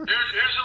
Here's, 0.07 0.31
here's 0.33 0.57